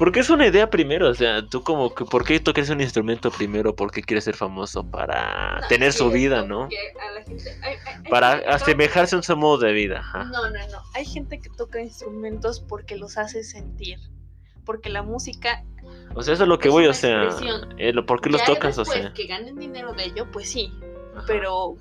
Porque 0.04 0.20
es 0.20 0.30
una 0.30 0.46
idea 0.46 0.70
primero, 0.70 1.08
o 1.08 1.14
sea, 1.14 1.48
tú 1.48 1.64
como 1.64 1.96
que, 1.96 2.04
¿por 2.04 2.26
qué 2.26 2.38
tocas 2.42 2.70
un 2.70 2.82
instrumento 2.82 3.32
primero? 3.32 3.74
¿Por 3.74 3.90
qué 3.90 4.02
quieres 4.02 4.26
ser 4.26 4.36
famoso? 4.36 4.84
Para 4.84 5.62
No, 5.62 5.68
tener 5.70 5.94
su 5.94 6.12
vida, 6.12 6.44
¿no? 6.44 6.64
porque 6.64 6.78
a 7.00 7.12
la 7.14 7.24
gente- 7.24 7.50
hay- 7.64 7.76
hay- 7.86 7.96
hay 8.04 8.10
Para 8.12 8.34
asemejarse 8.54 9.16
a 9.16 9.34
un 9.34 9.40
modo 9.40 9.60
de 9.60 9.72
vida, 9.72 10.00
ajá. 10.00 10.26
No, 10.26 10.44
no, 10.50 10.50
no. 10.50 10.80
Hay 10.94 11.06
gente 11.06 11.40
que 11.40 11.50
toca 11.58 11.80
instrumentos 11.82 12.60
porque 12.60 12.98
los 12.98 13.18
hace 13.18 13.46
sentir. 13.46 13.98
Porque 14.66 14.90
la 14.90 15.04
música 15.04 15.64
O 16.16 16.22
sea, 16.22 16.34
eso 16.34 16.44
es 16.44 16.50
lo 16.50 16.60
que 16.60 16.68
Es 16.68 16.74
voy, 16.74 16.86
o 16.88 16.94
sea, 16.94 17.30
eh, 17.78 17.94
¿por 18.06 18.20
qué 18.20 18.30
los 18.30 18.44
tocas? 18.44 18.78
O 18.78 18.84
sea, 18.84 19.14
que 19.14 19.26
ganen 19.26 19.56
dinero 19.58 19.94
de 19.94 20.04
ello, 20.04 20.30
pues 20.34 20.50
sí. 20.50 20.70
Ajá. 21.16 21.24
Pero 21.28 21.78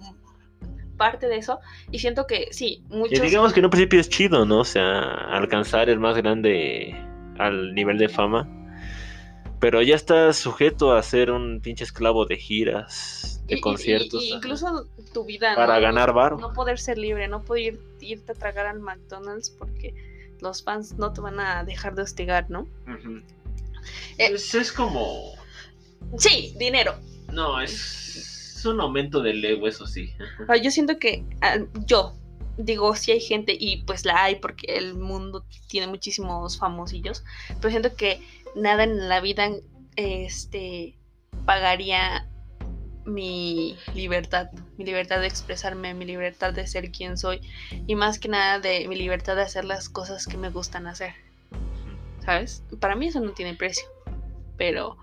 parte 0.96 1.26
de 1.26 1.38
eso. 1.38 1.58
Y 1.90 1.98
siento 1.98 2.28
que 2.28 2.46
sí, 2.52 2.84
Y 2.88 2.96
muchos. 2.96 3.20
digamos 3.20 3.52
que 3.52 3.58
en 3.58 3.64
un 3.66 3.70
principio 3.72 3.98
es 3.98 4.08
chido, 4.08 4.44
¿no? 4.46 4.60
O 4.60 4.64
sea, 4.64 5.00
alcanzar 5.32 5.90
el 5.90 5.98
más 5.98 6.16
grande 6.16 6.94
al 7.38 7.74
nivel 7.74 7.98
de 7.98 8.08
fama. 8.08 8.48
Pero 9.60 9.80
ya 9.80 9.94
estás 9.94 10.36
sujeto 10.38 10.92
a 10.92 11.02
ser 11.02 11.30
un 11.30 11.60
pinche 11.60 11.84
esclavo 11.84 12.26
de 12.26 12.36
giras, 12.36 13.42
de 13.46 13.56
y- 13.56 13.60
conciertos. 13.60 14.22
y- 14.24 14.32
incluso 14.32 14.86
tu 15.14 15.24
vida. 15.24 15.54
Para 15.54 15.76
¿no? 15.76 15.82
ganar 15.82 16.12
varo. 16.12 16.36
No 16.38 16.52
poder 16.52 16.78
ser 16.80 16.98
libre, 16.98 17.28
no 17.28 17.42
poder 17.42 17.78
irte 18.00 18.32
a 18.32 18.34
tragar 18.34 18.66
al 18.66 18.80
McDonald's 18.80 19.50
porque 19.50 19.94
los 20.40 20.64
fans 20.64 20.94
no 20.98 21.12
te 21.12 21.20
van 21.20 21.38
a 21.38 21.62
dejar 21.62 21.94
de 21.94 22.02
hostigar, 22.02 22.50
¿no? 22.50 22.66
Eh, 24.18 24.30
Pues 24.30 24.54
es 24.54 24.72
como. 24.72 25.32
Sí, 26.18 26.54
dinero. 26.58 26.94
No, 27.32 27.60
es, 27.60 28.56
es 28.56 28.66
un 28.66 28.80
aumento 28.80 29.20
del 29.22 29.44
ego, 29.44 29.68
eso 29.68 29.86
sí. 29.86 30.12
Sea, 30.46 30.56
yo 30.56 30.70
siento 30.72 30.98
que 30.98 31.24
ah, 31.40 31.58
yo 31.86 32.14
digo, 32.64 32.94
sí 32.94 33.12
hay 33.12 33.20
gente 33.20 33.56
y 33.58 33.82
pues 33.84 34.04
la 34.04 34.24
hay 34.24 34.36
porque 34.36 34.76
el 34.76 34.94
mundo 34.94 35.44
tiene 35.68 35.86
muchísimos 35.86 36.58
famosillos, 36.58 37.24
pero 37.60 37.70
siento 37.70 37.94
que 37.96 38.20
nada 38.54 38.84
en 38.84 39.08
la 39.08 39.20
vida 39.20 39.50
este 39.96 40.98
pagaría 41.44 42.28
mi 43.04 43.76
libertad, 43.94 44.50
mi 44.76 44.84
libertad 44.84 45.20
de 45.20 45.26
expresarme, 45.26 45.94
mi 45.94 46.04
libertad 46.04 46.52
de 46.52 46.66
ser 46.66 46.92
quien 46.92 47.18
soy 47.18 47.40
y 47.86 47.94
más 47.96 48.18
que 48.18 48.28
nada 48.28 48.60
de 48.60 48.86
mi 48.86 48.96
libertad 48.96 49.36
de 49.36 49.42
hacer 49.42 49.64
las 49.64 49.88
cosas 49.88 50.26
que 50.26 50.36
me 50.36 50.50
gustan 50.50 50.86
hacer, 50.86 51.14
¿sabes? 52.24 52.62
Para 52.80 52.94
mí 52.94 53.08
eso 53.08 53.20
no 53.20 53.32
tiene 53.32 53.54
precio, 53.54 53.86
pero 54.56 54.96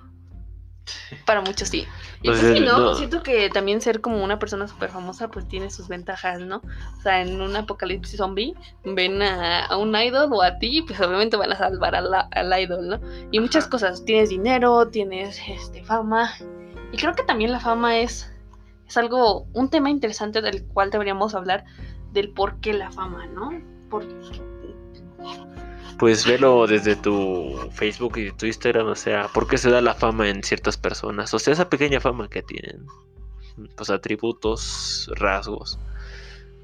para 1.26 1.42
muchos 1.42 1.70
sí. 1.70 1.86
Y 2.22 2.28
Pues, 2.28 2.40
pues 2.42 2.58
sí, 2.58 2.64
¿no? 2.66 2.78
no. 2.80 2.96
Siento 2.96 3.24
que 3.24 3.50
también 3.50 3.82
ser 3.82 4.02
como 4.02 4.24
una 4.24 4.40
persona 4.40 4.68
súper 4.68 4.90
famosa 4.90 5.30
pues 5.30 5.48
tiene 5.48 5.70
sus 5.70 5.88
ventajas, 5.88 6.40
¿no? 6.42 6.58
O 6.98 7.02
sea, 7.02 7.22
en 7.22 7.42
un 7.42 7.56
apocalipsis 7.56 8.18
zombie 8.18 8.54
ven 8.84 9.22
a, 9.22 9.66
a 9.66 9.78
un 9.78 9.96
idol 9.96 10.30
o 10.34 10.42
a 10.42 10.58
ti, 10.60 10.82
pues 10.82 11.00
obviamente 11.00 11.38
van 11.38 11.52
a 11.52 11.58
salvar 11.58 11.96
a 11.96 12.02
la- 12.02 12.28
al 12.32 12.60
idol, 12.62 12.88
¿no? 12.88 13.00
Y 13.32 13.40
muchas 13.40 13.64
Ajá. 13.64 13.72
cosas, 13.72 14.06
tienes 14.06 14.30
dinero, 14.30 14.88
tienes 14.90 15.40
este, 15.48 15.84
fama. 15.84 16.34
Y 16.92 16.98
creo 16.98 17.14
que 17.14 17.24
también 17.24 17.52
la 17.52 17.60
fama 17.60 18.00
es, 18.00 18.32
es 18.88 18.98
algo, 18.98 19.48
un 19.54 19.70
tema 19.70 19.90
interesante 19.90 20.42
del 20.42 20.66
cual 20.66 20.90
deberíamos 20.90 21.36
hablar, 21.36 21.64
del 22.12 22.32
por 22.32 22.60
qué 22.60 22.74
la 22.74 22.92
fama, 22.92 23.28
¿no? 23.28 23.52
Por, 23.90 24.04
Pues 26.00 26.26
velo 26.26 26.66
desde 26.66 26.96
tu 26.96 27.70
Facebook 27.74 28.18
y 28.18 28.32
tu 28.32 28.46
Instagram, 28.46 28.88
o 28.88 28.96
sea, 28.96 29.28
¿por 29.28 29.48
qué 29.48 29.58
se 29.58 29.70
da 29.70 29.82
la 29.82 29.94
fama 29.94 30.30
en 30.30 30.44
ciertas 30.44 30.78
personas? 30.78 31.34
O 31.34 31.40
sea, 31.40 31.52
esa 31.54 31.70
pequeña 31.70 32.00
fama 32.00 32.30
que 32.30 32.42
tienen. 32.42 32.86
Pues 33.76 33.90
atributos, 33.90 35.12
rasgos, 35.16 35.78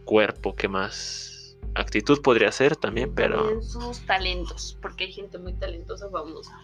cuerpo, 0.06 0.56
¿qué 0.56 0.70
más? 0.70 1.58
Actitud 1.74 2.22
podría 2.22 2.52
ser 2.54 2.78
también, 2.78 3.14
pero... 3.14 3.40
también 3.40 3.64
sus 3.64 4.00
talentos, 4.06 4.78
porque 4.82 5.06
hay 5.06 5.12
gente 5.12 5.38
muy 5.38 5.54
talentosa 5.54 6.10
famosa. 6.10 6.58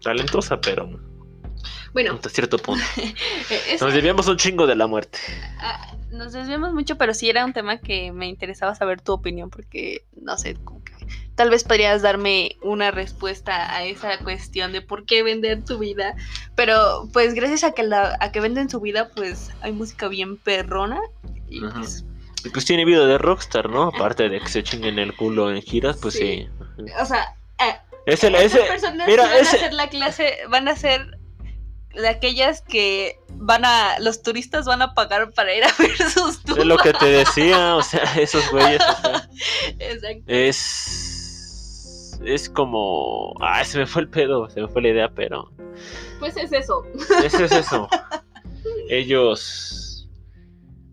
Talentosa, 0.00 0.60
pero 0.60 0.88
Bueno, 1.92 2.14
hasta 2.14 2.28
cierto 2.28 2.58
punto. 2.58 2.84
es- 3.68 3.80
Nos 3.80 3.92
debíamos 3.94 4.26
un 4.28 4.36
chingo 4.36 4.66
de 4.66 4.76
la 4.76 4.86
muerte. 4.86 5.18
Ah, 5.58 5.94
nos 6.10 6.32
desviamos 6.32 6.72
mucho, 6.72 6.96
pero 6.96 7.14
sí 7.14 7.28
era 7.30 7.44
un 7.44 7.52
tema 7.52 7.78
que 7.78 8.12
me 8.12 8.26
interesaba 8.28 8.74
saber 8.74 9.00
tu 9.00 9.12
opinión, 9.12 9.50
porque 9.50 10.04
no 10.20 10.36
sé, 10.38 10.54
como 10.64 10.82
que 10.84 10.92
tal 11.36 11.50
vez 11.50 11.64
podrías 11.64 12.02
darme 12.02 12.56
una 12.62 12.90
respuesta 12.90 13.74
a 13.74 13.84
esa 13.84 14.18
cuestión 14.18 14.72
de 14.72 14.82
por 14.82 15.04
qué 15.06 15.22
vender 15.22 15.64
tu 15.64 15.78
vida. 15.78 16.14
Pero 16.56 17.08
pues 17.12 17.34
gracias 17.34 17.64
a 17.64 17.72
que 17.72 17.82
la, 17.82 18.16
a 18.20 18.32
que 18.32 18.40
venden 18.40 18.68
su 18.70 18.80
vida, 18.80 19.08
pues 19.14 19.50
hay 19.62 19.72
música 19.72 20.08
bien 20.08 20.36
perrona. 20.36 21.00
Y 21.48 21.64
Ajá. 21.64 21.78
pues, 21.80 22.04
Y 22.44 22.48
pues 22.50 22.64
tiene 22.64 22.84
vida 22.84 23.06
de 23.06 23.18
rockstar, 23.18 23.70
¿no? 23.70 23.84
Aparte 23.84 24.28
de 24.28 24.40
que 24.40 24.48
se 24.48 24.62
chinguen 24.62 24.98
el 24.98 25.14
culo 25.16 25.50
en 25.54 25.62
giras, 25.62 25.96
pues 26.00 26.14
sí. 26.14 26.48
Sí. 26.76 26.84
o 27.00 27.04
sea, 27.06 27.34
eh, 27.58 27.76
Es 28.06 28.22
el, 28.24 28.34
ese, 28.34 28.60
personas 28.60 29.06
mira, 29.08 29.24
van 29.24 29.36
ese- 29.38 29.56
a 29.56 29.60
ser 29.60 29.72
la 29.74 29.88
clase, 29.88 30.38
van 30.48 30.68
a 30.68 30.76
ser 30.76 31.18
de 31.94 32.08
aquellas 32.08 32.62
que 32.62 33.18
van 33.34 33.64
a, 33.64 33.98
los 33.98 34.22
turistas 34.22 34.66
van 34.66 34.82
a 34.82 34.94
pagar 34.94 35.32
para 35.32 35.54
ir 35.54 35.64
a 35.64 35.68
ver 35.78 35.96
sus 35.96 36.40
es 36.44 36.64
lo 36.64 36.76
que 36.78 36.92
te 36.92 37.06
decía, 37.06 37.76
o 37.76 37.82
sea, 37.82 38.02
esos 38.16 38.48
güeyes, 38.50 38.80
o 38.80 39.00
sea, 39.02 39.28
Exacto. 39.78 40.22
es 40.26 42.18
es 42.24 42.50
como, 42.50 43.34
ah, 43.40 43.64
se 43.64 43.78
me 43.78 43.86
fue 43.86 44.02
el 44.02 44.08
pedo, 44.08 44.48
se 44.50 44.60
me 44.60 44.68
fue 44.68 44.82
la 44.82 44.88
idea, 44.88 45.08
pero 45.08 45.50
Pues 46.18 46.36
es 46.36 46.52
eso. 46.52 46.82
ese 47.24 47.44
es 47.46 47.52
eso. 47.52 47.88
Ellos 48.90 49.80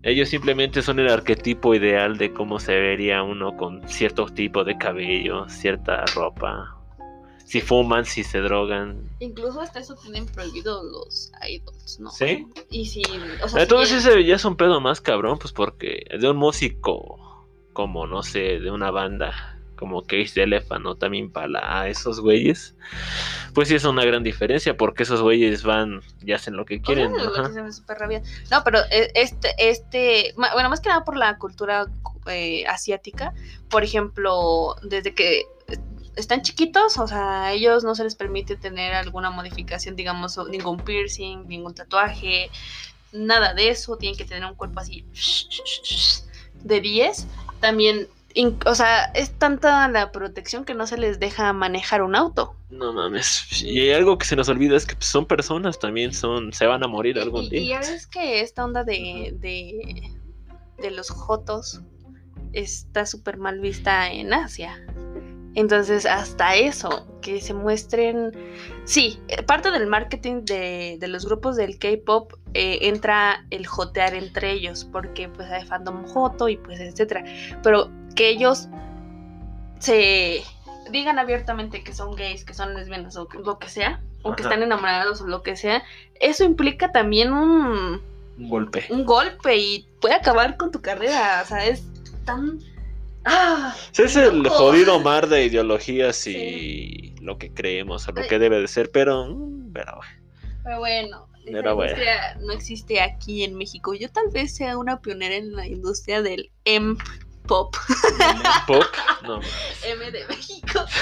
ellos 0.02 0.28
simplemente 0.28 0.80
son 0.80 1.00
el 1.00 1.10
arquetipo 1.10 1.74
ideal 1.74 2.16
de 2.16 2.32
cómo 2.32 2.60
se 2.60 2.72
vería 2.72 3.22
uno 3.22 3.56
con 3.56 3.86
cierto 3.88 4.26
tipo 4.26 4.64
de 4.64 4.78
cabello, 4.78 5.48
cierta 5.48 6.04
ropa. 6.14 6.77
Si 7.48 7.62
fuman, 7.62 8.04
si 8.04 8.24
se 8.24 8.40
drogan. 8.40 9.00
Incluso 9.20 9.62
hasta 9.62 9.80
eso 9.80 9.94
tienen 9.94 10.26
prohibido 10.26 10.82
los 10.82 11.32
idols, 11.48 11.98
¿no? 11.98 12.10
¿Sí? 12.10 12.46
Y 12.68 12.84
si, 12.84 13.02
o 13.42 13.48
sea, 13.48 13.62
Entonces 13.62 14.02
si 14.02 14.06
ese 14.06 14.22
ya 14.26 14.34
es 14.34 14.44
un 14.44 14.54
pedo 14.54 14.82
más 14.82 15.00
cabrón, 15.00 15.38
pues 15.38 15.54
porque 15.54 16.04
de 16.20 16.28
un 16.28 16.36
músico 16.36 17.46
como, 17.72 18.06
no 18.06 18.22
sé, 18.22 18.60
de 18.60 18.70
una 18.70 18.90
banda 18.90 19.58
como 19.78 20.02
Cage 20.02 20.32
the 20.34 20.42
Elephant 20.42 20.84
o 20.84 20.96
también 20.96 21.32
para 21.32 21.88
esos 21.88 22.20
güeyes, 22.20 22.74
pues 23.54 23.68
sí 23.68 23.76
es 23.76 23.84
una 23.84 24.04
gran 24.04 24.22
diferencia 24.22 24.76
porque 24.76 25.04
esos 25.04 25.22
güeyes 25.22 25.62
van 25.62 26.02
y 26.20 26.32
hacen 26.32 26.54
lo 26.54 26.66
que 26.66 26.82
quieren. 26.82 27.12
Oye, 27.12 27.24
lo 27.24 27.30
ajá. 27.32 27.48
que 27.48 27.54
se 27.54 27.62
me 27.62 27.72
super 27.72 27.96
rabia. 27.96 28.20
No, 28.50 28.62
pero 28.62 28.80
eh, 28.90 29.10
este, 29.14 29.54
este, 29.56 30.34
bueno, 30.36 30.68
más 30.68 30.80
que 30.80 30.90
nada 30.90 31.02
por 31.02 31.16
la 31.16 31.38
cultura 31.38 31.86
eh, 32.26 32.66
asiática, 32.66 33.32
por 33.70 33.84
ejemplo, 33.84 34.76
desde 34.82 35.14
que 35.14 35.46
están 36.18 36.42
chiquitos, 36.42 36.98
o 36.98 37.06
sea, 37.06 37.44
a 37.44 37.52
ellos 37.52 37.84
no 37.84 37.94
se 37.94 38.04
les 38.04 38.14
permite 38.16 38.56
tener 38.56 38.92
alguna 38.94 39.30
modificación, 39.30 39.96
digamos, 39.96 40.38
ningún 40.50 40.76
piercing, 40.78 41.46
ningún 41.46 41.74
tatuaje, 41.74 42.50
nada 43.12 43.54
de 43.54 43.70
eso, 43.70 43.96
tienen 43.96 44.18
que 44.18 44.24
tener 44.24 44.44
un 44.44 44.54
cuerpo 44.54 44.80
así 44.80 45.04
de 46.62 46.80
10. 46.80 47.26
También, 47.60 48.08
in- 48.34 48.58
o 48.66 48.74
sea, 48.74 49.04
es 49.14 49.30
tanta 49.38 49.88
la 49.88 50.12
protección 50.12 50.64
que 50.64 50.74
no 50.74 50.86
se 50.86 50.98
les 50.98 51.18
deja 51.18 51.52
manejar 51.52 52.02
un 52.02 52.14
auto. 52.14 52.54
No 52.70 52.92
mames. 52.92 53.62
Y 53.62 53.90
algo 53.92 54.18
que 54.18 54.26
se 54.26 54.36
nos 54.36 54.48
olvida 54.48 54.76
es 54.76 54.84
que 54.86 54.94
pues, 54.94 55.06
son 55.06 55.26
personas 55.26 55.78
también, 55.78 56.12
son, 56.12 56.52
se 56.52 56.66
van 56.66 56.84
a 56.84 56.88
morir 56.88 57.18
algún 57.18 57.44
Y, 57.44 57.46
y 57.46 57.50
día. 57.50 57.80
ya 57.80 57.90
ves 57.90 58.06
que 58.06 58.40
esta 58.40 58.64
onda 58.64 58.84
de, 58.84 59.34
de, 59.38 60.10
de 60.78 60.90
los 60.90 61.10
jotos 61.10 61.80
está 62.52 63.06
súper 63.06 63.36
mal 63.38 63.60
vista 63.60 64.10
en 64.10 64.32
Asia. 64.32 64.84
Entonces, 65.54 66.06
hasta 66.06 66.54
eso, 66.56 67.06
que 67.20 67.40
se 67.40 67.54
muestren... 67.54 68.32
Sí, 68.84 69.20
parte 69.46 69.70
del 69.70 69.86
marketing 69.86 70.44
de, 70.44 70.96
de 71.00 71.08
los 71.08 71.26
grupos 71.26 71.56
del 71.56 71.78
K-Pop 71.78 72.32
eh, 72.54 72.78
entra 72.82 73.44
el 73.50 73.66
jotear 73.66 74.14
entre 74.14 74.52
ellos, 74.52 74.84
porque 74.90 75.28
pues 75.28 75.50
hay 75.50 75.66
fandom 75.66 76.06
joto 76.06 76.48
y 76.48 76.56
pues 76.56 76.80
etcétera. 76.80 77.24
Pero 77.62 77.90
que 78.14 78.30
ellos 78.30 78.68
se 79.78 80.42
digan 80.90 81.18
abiertamente 81.18 81.82
que 81.82 81.92
son 81.92 82.14
gays, 82.14 82.44
que 82.44 82.54
son 82.54 82.74
lesbianas 82.74 83.16
o 83.16 83.28
lo 83.44 83.58
que 83.58 83.68
sea, 83.68 84.00
o 84.22 84.34
que 84.34 84.42
están 84.42 84.62
enamorados 84.62 85.20
o 85.20 85.26
lo 85.26 85.42
que 85.42 85.56
sea, 85.56 85.82
eso 86.20 86.44
implica 86.44 86.90
también 86.92 87.32
un, 87.32 88.00
Un 88.38 88.48
golpe. 88.48 88.86
un 88.90 89.04
golpe 89.04 89.56
y 89.56 89.86
puede 90.00 90.14
acabar 90.14 90.56
con 90.56 90.70
tu 90.70 90.80
carrera. 90.80 91.40
O 91.42 91.46
sea, 91.46 91.66
es 91.66 91.84
tan. 92.24 92.58
¡Ah! 93.28 93.76
Es 93.96 94.16
el 94.16 94.38
loco. 94.42 94.54
jodido 94.56 94.98
mar 95.00 95.28
de 95.28 95.44
ideologías 95.44 96.26
y 96.26 96.32
Sí. 96.32 97.14
lo 97.20 97.38
que 97.38 97.52
creemos 97.52 98.06
o 98.08 98.12
lo 98.12 98.26
que 98.26 98.38
debe 98.38 98.60
de 98.60 98.68
ser, 98.68 98.90
pero, 98.90 99.26
mm, 99.26 99.72
pero 99.72 100.00
Pero 100.64 100.78
bueno, 100.80 101.28
esa 101.44 101.52
Pero 101.52 101.74
bueno. 101.76 101.96
no 102.40 102.52
existe 102.52 103.00
aquí 103.00 103.42
en 103.44 103.54
México. 103.56 103.94
Yo 103.94 104.10
tal 104.10 104.28
vez 104.32 104.54
sea 104.54 104.76
una 104.78 105.00
pionera 105.00 105.34
en 105.34 105.52
la 105.54 105.66
industria 105.66 106.20
del 106.22 106.50
M-pop. 106.64 107.74
pop, 108.66 108.84
no. 109.22 109.40
M 109.86 110.10
de 110.10 110.26
México. 110.26 110.84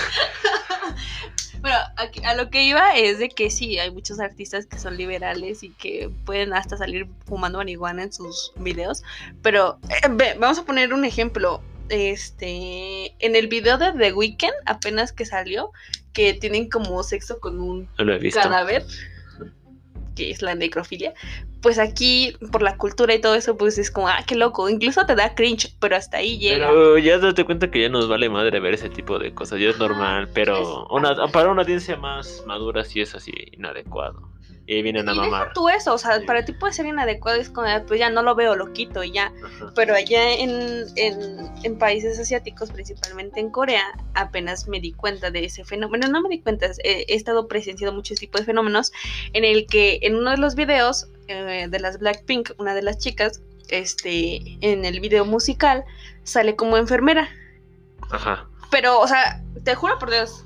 Bueno, 1.60 1.78
aquí- 1.96 2.22
a 2.24 2.34
lo 2.34 2.48
que 2.50 2.62
iba 2.62 2.94
es 2.96 3.18
de 3.18 3.28
que 3.28 3.50
sí, 3.50 3.78
hay 3.78 3.90
muchos 3.90 4.20
artistas 4.20 4.66
que 4.66 4.78
son 4.78 4.96
liberales 4.96 5.62
y 5.64 5.70
que 5.70 6.10
pueden 6.24 6.52
hasta 6.52 6.76
salir 6.76 7.08
fumando 7.26 7.58
marihuana 7.58 8.04
en 8.04 8.12
sus 8.12 8.52
videos. 8.56 9.02
Pero 9.42 9.78
eh, 9.88 10.06
ve, 10.10 10.36
vamos 10.38 10.58
a 10.58 10.64
poner 10.64 10.92
un 10.92 11.04
ejemplo. 11.04 11.60
Este, 11.88 13.14
en 13.24 13.36
el 13.36 13.48
video 13.48 13.78
de 13.78 13.92
The 13.92 14.12
Weeknd, 14.12 14.54
apenas 14.66 15.12
que 15.12 15.24
salió, 15.24 15.70
que 16.12 16.34
tienen 16.34 16.68
como 16.68 17.02
sexo 17.02 17.38
con 17.40 17.60
un 17.60 17.88
cadáver, 18.32 18.84
que 20.16 20.30
es 20.30 20.42
la 20.42 20.54
necrofilia, 20.54 21.14
pues 21.62 21.78
aquí, 21.78 22.36
por 22.52 22.62
la 22.62 22.76
cultura 22.76 23.14
y 23.14 23.20
todo 23.20 23.34
eso, 23.34 23.56
pues 23.56 23.76
es 23.78 23.90
como, 23.90 24.08
ah, 24.08 24.24
qué 24.26 24.34
loco, 24.34 24.68
incluso 24.68 25.04
te 25.04 25.14
da 25.14 25.34
cringe, 25.34 25.74
pero 25.80 25.96
hasta 25.96 26.18
ahí 26.18 26.38
llega. 26.38 26.68
Pero 26.68 26.98
ya 26.98 27.18
date 27.18 27.44
cuenta 27.44 27.70
que 27.70 27.82
ya 27.82 27.88
nos 27.88 28.08
vale 28.08 28.28
madre 28.28 28.60
ver 28.60 28.74
ese 28.74 28.88
tipo 28.88 29.18
de 29.18 29.34
cosas, 29.34 29.60
ya 29.60 29.70
es 29.70 29.78
normal, 29.78 30.28
pero 30.32 30.86
una, 30.88 31.26
para 31.28 31.50
una 31.50 31.62
audiencia 31.62 31.96
más 31.96 32.44
madura 32.46 32.84
sí 32.84 33.00
es 33.00 33.14
así 33.14 33.32
inadecuado. 33.52 34.35
Y 34.68 34.82
vienen 34.82 35.08
a 35.08 35.12
y 35.12 35.14
deja 35.14 35.28
mamar. 35.30 35.52
tú 35.54 35.68
eso, 35.68 35.94
o 35.94 35.98
sea, 35.98 36.18
Sí. 36.18 36.26
para 36.26 36.44
ti 36.44 36.52
puede 36.52 36.72
ser 36.72 36.86
inadecuado, 36.86 37.40
es 37.40 37.48
como, 37.50 37.68
ah, 37.68 37.84
pues 37.86 38.00
ya 38.00 38.10
no 38.10 38.22
lo 38.22 38.34
veo, 38.34 38.56
lo 38.56 38.72
quito 38.72 39.04
y 39.04 39.12
ya. 39.12 39.32
Ajá. 39.44 39.72
Pero 39.76 39.94
allá 39.94 40.32
en, 40.32 40.84
en, 40.96 41.48
en 41.62 41.78
países 41.78 42.18
asiáticos, 42.18 42.72
principalmente 42.72 43.38
en 43.38 43.50
Corea, 43.50 43.84
apenas 44.14 44.66
me 44.66 44.80
di 44.80 44.92
cuenta 44.92 45.30
de 45.30 45.44
ese 45.44 45.64
fenómeno. 45.64 46.08
No 46.08 46.20
me 46.20 46.28
di 46.28 46.40
cuenta, 46.40 46.66
he, 46.82 47.04
he 47.06 47.14
estado 47.14 47.46
presenciando 47.46 47.94
muchos 47.94 48.18
tipos 48.18 48.40
de 48.40 48.46
fenómenos 48.46 48.90
en 49.34 49.44
el 49.44 49.66
que 49.68 50.00
en 50.02 50.16
uno 50.16 50.32
de 50.32 50.38
los 50.38 50.56
videos 50.56 51.06
eh, 51.28 51.66
de 51.70 51.78
las 51.78 51.98
Blackpink, 52.00 52.50
una 52.58 52.74
de 52.74 52.82
las 52.82 52.98
chicas, 52.98 53.40
este, 53.68 54.40
en 54.62 54.84
el 54.84 54.98
video 55.00 55.24
musical, 55.24 55.84
sale 56.24 56.56
como 56.56 56.76
enfermera. 56.76 57.28
Ajá. 58.10 58.48
Pero, 58.70 58.98
o 59.00 59.06
sea, 59.06 59.42
te 59.64 59.74
juro 59.76 59.98
por 59.98 60.10
Dios 60.10 60.44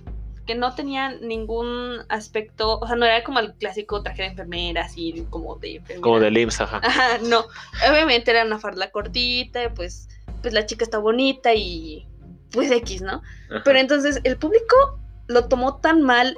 que 0.51 0.57
no 0.57 0.75
tenía 0.75 1.11
ningún 1.11 1.99
aspecto, 2.09 2.81
o 2.81 2.87
sea, 2.89 2.97
no 2.97 3.07
era 3.07 3.23
como 3.23 3.39
el 3.39 3.55
clásico 3.55 4.03
traje 4.03 4.23
de 4.23 4.29
enfermera, 4.31 4.83
así 4.83 5.25
como 5.31 5.55
de 5.55 5.77
enfermera. 5.77 6.01
Como 6.03 6.19
del 6.19 6.37
IMSS, 6.37 6.61
ajá. 6.63 6.81
Ajá, 6.83 7.19
no. 7.23 7.45
Obviamente 7.89 8.33
era 8.33 8.45
una 8.45 8.59
farda 8.59 8.91
cortita, 8.91 9.73
pues, 9.75 10.09
pues 10.43 10.53
la 10.53 10.67
chica 10.67 10.83
está 10.85 10.99
bonita 10.99 11.55
y 11.55 12.05
pues 12.51 12.69
X, 12.73 13.01
¿no? 13.03 13.23
Ajá. 13.49 13.63
Pero 13.65 13.79
entonces 13.79 14.19
el 14.25 14.39
público 14.39 14.75
lo 15.29 15.47
tomó 15.47 15.77
tan 15.77 16.03
mal 16.03 16.37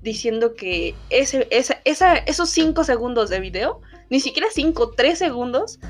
diciendo 0.00 0.54
que 0.54 0.94
ese, 1.10 1.46
esa, 1.50 1.82
esa- 1.84 2.16
esos 2.16 2.48
cinco 2.48 2.82
segundos 2.82 3.28
de 3.28 3.40
video, 3.40 3.82
ni 4.08 4.20
siquiera 4.20 4.48
cinco, 4.50 4.92
tres 4.96 5.18
segundos, 5.18 5.80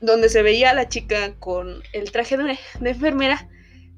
donde 0.00 0.30
se 0.30 0.42
veía 0.42 0.70
a 0.70 0.74
la 0.74 0.88
chica 0.88 1.34
con 1.38 1.82
el 1.92 2.10
traje 2.12 2.38
de, 2.38 2.58
de 2.80 2.90
enfermera, 2.90 3.46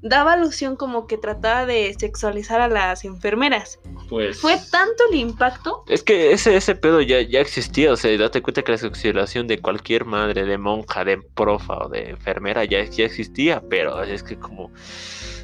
daba 0.03 0.33
alusión 0.33 0.75
como 0.75 1.07
que 1.07 1.17
trataba 1.17 1.65
de 1.65 1.95
sexualizar 1.97 2.59
a 2.59 2.67
las 2.67 3.05
enfermeras. 3.05 3.79
Pues. 4.09 4.39
Fue 4.39 4.57
tanto 4.69 5.03
el 5.09 5.15
impacto 5.17 5.83
Es 5.87 6.03
que 6.03 6.33
ese, 6.33 6.55
ese 6.55 6.75
pedo 6.75 7.01
ya, 7.01 7.21
ya 7.21 7.39
existía, 7.39 7.91
o 7.91 7.95
sea, 7.95 8.15
date 8.17 8.41
cuenta 8.41 8.61
que 8.61 8.73
la 8.73 8.77
sexualización 8.77 9.47
de 9.47 9.59
cualquier 9.59 10.05
madre, 10.05 10.45
de 10.45 10.57
monja, 10.57 11.05
de 11.05 11.19
profa 11.33 11.85
o 11.85 11.89
de 11.89 12.11
enfermera 12.11 12.65
ya, 12.65 12.83
ya 12.83 13.05
existía, 13.05 13.63
pero 13.69 14.03
es 14.03 14.21
que 14.21 14.37
como, 14.37 14.71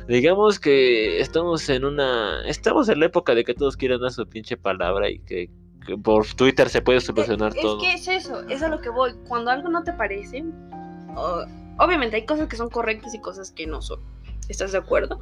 digamos 0.10 0.60
que 0.60 1.22
estamos 1.22 1.68
en 1.70 1.86
una, 1.86 2.44
estamos 2.46 2.90
en 2.90 3.00
la 3.00 3.06
época 3.06 3.34
de 3.34 3.46
que 3.46 3.54
todos 3.54 3.78
quieran 3.78 4.02
dar 4.02 4.12
su 4.12 4.28
pinche 4.28 4.58
palabra 4.58 5.10
y 5.10 5.20
que, 5.20 5.50
por 6.04 6.28
Twitter 6.36 6.70
se 6.70 6.82
puede 6.82 7.00
solucionar 7.00 7.56
es 7.56 7.62
todo. 7.62 7.80
que 7.80 7.94
es 7.94 8.08
eso, 8.08 8.48
es 8.48 8.62
a 8.62 8.68
lo 8.68 8.80
que 8.80 8.90
voy. 8.90 9.14
Cuando 9.28 9.50
algo 9.50 9.70
no 9.70 9.84
te 9.84 9.94
parece, 9.94 10.44
obviamente 11.80 12.18
hay 12.18 12.26
cosas 12.26 12.48
que 12.48 12.58
son 12.58 12.70
correctas 12.70 13.16
y 13.16 13.22
cosas 13.22 13.52
que 13.52 13.66
no 13.66 13.82
son. 13.82 14.00
¿Estás 14.50 14.72
de 14.74 14.80
acuerdo? 14.80 15.20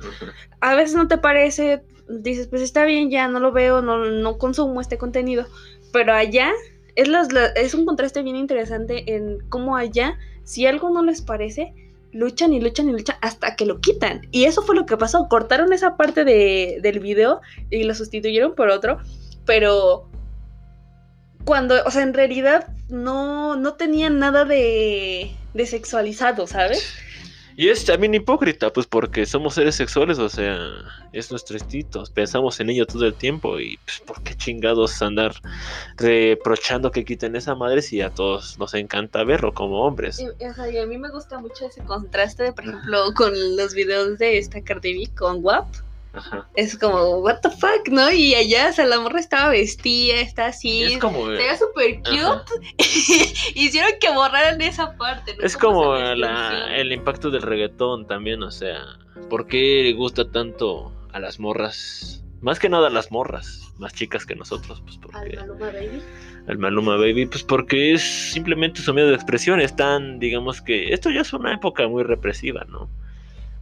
A 0.61 0.73
veces 0.75 0.95
no 0.95 1.07
te 1.07 1.17
parece, 1.19 1.83
dices, 2.09 2.47
pues 2.47 2.61
está 2.63 2.85
bien, 2.85 3.11
ya 3.11 3.27
no 3.27 3.39
lo 3.39 3.51
veo, 3.51 3.81
no, 3.81 4.05
no 4.05 4.37
consumo 4.37 4.81
este 4.81 4.97
contenido. 4.97 5.45
Pero 5.93 6.13
allá 6.13 6.51
es, 6.95 7.07
las- 7.07 7.31
la- 7.31 7.47
es 7.47 7.73
un 7.75 7.85
contraste 7.85 8.23
bien 8.23 8.35
interesante 8.37 9.13
en 9.15 9.39
cómo 9.49 9.75
allá, 9.77 10.17
si 10.43 10.65
algo 10.65 10.89
no 10.89 11.03
les 11.03 11.21
parece, 11.21 11.73
luchan 12.13 12.53
y 12.53 12.61
luchan 12.61 12.89
y 12.89 12.93
luchan 12.93 13.17
hasta 13.21 13.55
que 13.55 13.65
lo 13.65 13.79
quitan. 13.81 14.21
Y 14.31 14.45
eso 14.45 14.61
fue 14.63 14.75
lo 14.75 14.85
que 14.85 14.97
pasó. 14.97 15.27
Cortaron 15.27 15.73
esa 15.73 15.97
parte 15.97 16.23
de- 16.23 16.79
del 16.81 16.99
video 16.99 17.41
y 17.69 17.83
lo 17.83 17.93
sustituyeron 17.93 18.55
por 18.55 18.69
otro. 18.69 18.97
Pero 19.45 20.09
cuando, 21.45 21.75
o 21.85 21.91
sea, 21.91 22.03
en 22.03 22.13
realidad 22.13 22.67
no, 22.89 23.55
no 23.55 23.73
tenían 23.75 24.19
nada 24.19 24.45
de, 24.45 25.31
de 25.53 25.65
sexualizado, 25.65 26.47
¿sabes? 26.47 26.93
Y 27.59 27.69
es 27.69 27.83
también 27.85 28.13
hipócrita, 28.13 28.71
pues 28.71 28.85
porque 28.85 29.25
somos 29.25 29.55
seres 29.55 29.73
sexuales, 29.73 30.19
o 30.19 30.29
sea, 30.29 30.59
es 31.11 31.31
nuestro 31.31 31.57
instinto, 31.57 32.03
pensamos 32.13 32.59
en 32.59 32.69
ello 32.69 32.85
todo 32.85 33.07
el 33.07 33.15
tiempo 33.15 33.59
y 33.59 33.79
pues 33.83 33.99
por 34.01 34.21
qué 34.21 34.35
chingados 34.35 35.01
andar 35.01 35.33
reprochando 35.97 36.91
que 36.91 37.03
quiten 37.03 37.35
esa 37.35 37.55
madre 37.55 37.81
si 37.81 37.99
a 38.01 38.11
todos 38.11 38.59
nos 38.59 38.75
encanta 38.75 39.23
verlo 39.23 39.55
como 39.55 39.81
hombres. 39.81 40.19
Y, 40.19 40.27
o 40.27 40.53
sea, 40.53 40.69
y 40.69 40.77
a 40.77 40.85
mí 40.85 40.99
me 40.99 41.09
gusta 41.09 41.39
mucho 41.39 41.65
ese 41.65 41.81
contraste, 41.81 42.53
por 42.53 42.63
ejemplo, 42.63 43.11
con 43.15 43.33
los 43.57 43.73
videos 43.73 44.19
de 44.19 44.37
esta 44.37 44.61
Cardi 44.61 44.93
B 44.93 45.09
con 45.17 45.43
WAP. 45.43 45.65
Ajá. 46.17 46.47
Es 46.55 46.77
como, 46.77 47.17
what 47.19 47.39
the 47.41 47.49
fuck, 47.49 47.87
¿no? 47.89 48.11
Y 48.11 48.33
allá, 48.35 48.69
o 48.69 48.73
sea, 48.73 48.85
la 48.85 48.99
morra 48.99 49.19
estaba 49.19 49.49
vestida, 49.49 50.15
está 50.19 50.47
así. 50.47 50.83
Es 50.83 50.97
como, 50.97 51.25
súper 51.57 51.97
cute. 51.99 52.67
Hicieron 53.55 53.91
que 53.99 54.09
borraran 54.11 54.61
esa 54.61 54.95
parte. 54.97 55.35
¿no? 55.37 55.43
es 55.43 55.57
como 55.57 55.93
la- 55.95 56.75
el 56.75 56.91
impacto 56.91 57.29
del 57.29 57.41
reggaetón 57.41 58.07
también, 58.07 58.43
o 58.43 58.51
sea, 58.51 58.79
¿por 59.29 59.47
qué 59.47 59.81
le 59.83 59.93
gusta 59.93 60.29
tanto 60.31 60.91
a 61.11 61.19
las 61.19 61.39
morras? 61.39 62.23
Más 62.41 62.59
que 62.59 62.69
nada 62.69 62.87
a 62.87 62.91
las 62.91 63.11
morras, 63.11 63.71
más 63.77 63.93
chicas 63.93 64.25
que 64.25 64.35
nosotros, 64.35 64.81
pues 64.81 64.95
Al 64.95 65.01
porque 65.01 65.37
Maluma 65.37 65.65
Baby. 65.71 66.01
el 66.47 66.57
Maluma 66.59 66.95
Baby, 66.97 67.25
pues 67.25 67.43
porque 67.43 67.93
es 67.93 68.01
simplemente 68.31 68.81
su 68.81 68.93
medio 68.93 69.07
de 69.07 69.15
expresión, 69.15 69.59
es 69.59 69.75
tan, 69.75 70.19
digamos 70.19 70.61
que 70.61 70.93
esto 70.93 71.09
ya 71.09 71.21
es 71.21 71.33
una 71.33 71.53
época 71.55 71.87
muy 71.87 72.03
represiva, 72.03 72.63
¿no? 72.69 72.89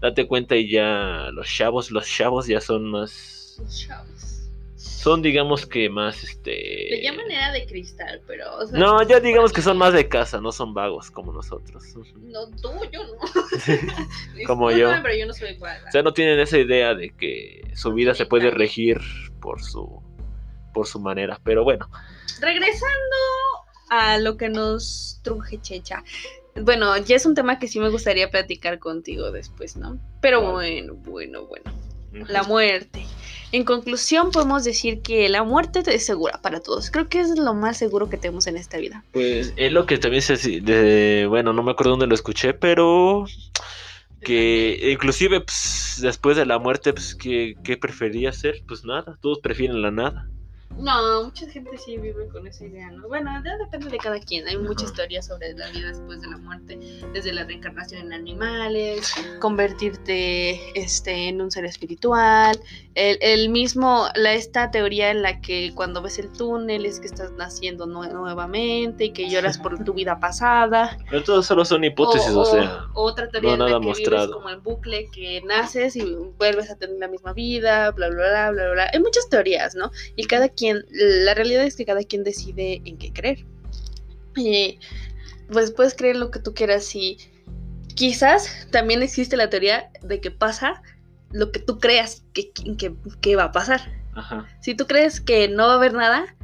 Date 0.01 0.27
cuenta 0.27 0.55
y 0.55 0.69
ya 0.69 1.29
los 1.31 1.47
chavos, 1.47 1.91
los 1.91 2.07
chavos 2.07 2.47
ya 2.47 2.61
son 2.61 2.89
más, 2.89 3.57
Los 3.59 3.79
chavos. 3.79 4.15
Son, 4.75 5.21
digamos 5.21 5.65
que 5.65 5.87
más, 5.89 6.23
este... 6.23 6.87
Le 6.89 7.03
llaman 7.03 7.29
era 7.29 7.51
de 7.51 7.65
cristal, 7.65 8.21
pero... 8.25 8.57
o 8.57 8.65
sea, 8.65 8.77
No, 8.77 9.01
ya 9.07 9.19
digamos 9.19 9.53
que 9.53 9.61
son 9.61 9.77
más 9.77 9.93
de 9.93 10.07
casa, 10.07 10.41
no 10.41 10.51
son 10.51 10.73
vagos 10.73 11.11
como 11.11 11.31
nosotros. 11.31 11.83
No, 12.15 12.47
tú, 12.61 12.71
yo 12.91 13.03
no. 13.03 13.13
Como 14.47 14.71
yo. 14.71 14.89
Pero 15.01 15.15
yo 15.15 15.27
no 15.27 15.33
soy. 15.33 15.57
O 15.61 15.91
sea, 15.91 16.01
no 16.01 16.11
tienen 16.11 16.39
esa 16.39 16.57
idea 16.57 16.93
de 16.95 17.11
que 17.11 17.71
su 17.75 17.89
No 17.89 17.95
vida 17.95 18.15
se 18.15 18.25
puede 18.25 18.49
regir 18.49 18.99
por 19.39 19.61
su 19.61 20.01
por 20.73 20.87
su 20.87 20.99
manera. 20.99 21.39
Pero 21.43 21.63
bueno, 21.63 21.87
Regresando 22.39 23.15
a 23.89 24.17
lo 24.17 24.37
que 24.37 24.49
nos 24.49 25.19
truje 25.23 25.59
Checha. 25.61 26.03
Bueno, 26.61 26.95
ya 26.97 27.17
es 27.17 27.25
un 27.25 27.35
tema 27.35 27.59
que 27.59 27.67
sí 27.67 27.79
me 27.79 27.89
gustaría 27.89 28.29
platicar 28.29 28.79
contigo 28.79 29.31
después, 29.31 29.75
¿no? 29.75 29.99
Pero 30.21 30.51
bueno, 30.51 30.93
bueno, 30.95 31.45
bueno. 31.45 31.71
La 32.29 32.43
muerte. 32.43 33.05
En 33.51 33.65
conclusión, 33.65 34.31
podemos 34.31 34.63
decir 34.63 35.01
que 35.01 35.27
la 35.29 35.43
muerte 35.43 35.83
es 35.85 36.05
segura 36.05 36.39
para 36.41 36.61
todos. 36.61 36.89
Creo 36.91 37.07
que 37.07 37.19
es 37.19 37.37
lo 37.37 37.53
más 37.53 37.77
seguro 37.77 38.09
que 38.09 38.17
tenemos 38.17 38.47
en 38.47 38.57
esta 38.57 38.77
vida. 38.77 39.03
Pues 39.11 39.53
es 39.57 39.71
lo 39.71 39.85
que 39.85 39.97
también 39.97 40.21
se 40.21 40.35
de, 40.61 41.25
bueno, 41.27 41.53
no 41.53 41.61
me 41.61 41.71
acuerdo 41.71 41.91
dónde 41.91 42.07
lo 42.07 42.15
escuché, 42.15 42.53
pero 42.53 43.25
que 44.21 44.91
inclusive 44.91 45.41
pues, 45.41 45.99
después 46.01 46.37
de 46.37 46.45
la 46.45 46.57
muerte, 46.57 46.93
pues 46.93 47.15
¿qué, 47.15 47.55
qué 47.63 47.77
prefería 47.77 48.29
hacer? 48.29 48.63
Pues 48.67 48.85
nada, 48.85 49.17
todos 49.21 49.39
prefieren 49.39 49.81
la 49.81 49.91
nada. 49.91 50.27
No, 50.77 51.23
mucha 51.23 51.49
gente 51.49 51.77
sí 51.77 51.97
vive 51.97 52.27
con 52.27 52.45
esa 52.47 52.65
idea, 52.65 52.91
¿no? 52.91 53.07
Bueno, 53.07 53.31
ya 53.45 53.57
depende 53.57 53.89
de 53.89 53.97
cada 53.97 54.19
quien. 54.19 54.47
Hay 54.47 54.57
muchas 54.57 54.87
Ajá. 54.89 54.95
teorías 54.97 55.25
sobre 55.25 55.53
la 55.53 55.69
vida 55.69 55.87
después 55.87 56.19
de 56.21 56.27
la 56.27 56.37
muerte, 56.37 56.77
desde 57.13 57.31
la 57.33 57.45
reencarnación 57.45 58.01
en 58.07 58.13
animales, 58.13 59.13
convertirte 59.39 60.59
este, 60.79 61.29
en 61.29 61.41
un 61.41 61.49
ser 61.51 61.65
espiritual, 61.65 62.59
el, 62.93 63.17
el 63.21 63.49
mismo, 63.49 64.07
la, 64.15 64.33
esta 64.33 64.71
teoría 64.71 65.11
en 65.11 65.21
la 65.21 65.41
que 65.41 65.71
cuando 65.75 66.01
ves 66.01 66.19
el 66.19 66.31
túnel 66.31 66.85
es 66.85 66.99
que 66.99 67.07
estás 67.07 67.31
naciendo 67.33 67.85
nue- 67.87 68.11
nuevamente 68.11 69.05
y 69.05 69.11
que 69.13 69.29
lloras 69.29 69.57
por 69.57 69.83
tu 69.83 69.93
vida 69.93 70.19
pasada. 70.19 70.97
Pero 71.09 71.23
todos 71.23 71.45
solo 71.45 71.65
son 71.65 71.83
hipótesis, 71.83 72.31
o, 72.31 72.45
sea, 72.45 72.85
otra 72.93 73.29
teoría 73.29 73.57
no 73.57 73.67
en 73.67 73.73
la 73.73 73.79
que 73.79 73.85
mostrado. 73.85 74.27
vives 74.27 74.35
como 74.35 74.49
en 74.49 74.61
bucle, 74.63 75.09
que 75.11 75.41
naces 75.41 75.95
y 75.95 76.03
vuelves 76.37 76.69
a 76.69 76.75
tener 76.77 76.97
la 76.97 77.07
misma 77.07 77.33
vida, 77.33 77.91
bla, 77.91 78.09
bla, 78.09 78.27
bla, 78.29 78.51
bla, 78.51 78.71
bla. 78.71 78.89
Hay 78.93 78.99
muchas 78.99 79.29
teorías, 79.29 79.75
¿no? 79.75 79.91
Y 80.15 80.25
cada 80.25 80.49
quien, 80.49 80.64
la 80.89 81.33
realidad 81.33 81.63
es 81.63 81.75
que 81.75 81.85
cada 81.85 82.03
quien 82.03 82.23
decide 82.23 82.81
en 82.85 82.97
qué 82.97 83.11
creer. 83.11 83.45
Y 84.35 84.79
pues 85.51 85.71
puedes 85.71 85.93
creer 85.93 86.15
lo 86.15 86.31
que 86.31 86.39
tú 86.39 86.53
quieras 86.53 86.93
y 86.95 87.17
quizás 87.95 88.67
también 88.71 89.01
existe 89.01 89.37
la 89.37 89.49
teoría 89.49 89.89
de 90.01 90.19
que 90.19 90.31
pasa 90.31 90.81
lo 91.31 91.51
que 91.51 91.59
tú 91.59 91.79
creas 91.79 92.23
que, 92.33 92.51
que, 92.51 92.93
que 93.21 93.35
va 93.35 93.45
a 93.45 93.51
pasar. 93.51 93.81
Ajá. 94.13 94.47
Si 94.61 94.75
tú 94.75 94.87
crees 94.87 95.19
que 95.19 95.47
no 95.47 95.67
va 95.67 95.73
a 95.73 95.77
haber 95.77 95.93
nada, 95.93 96.35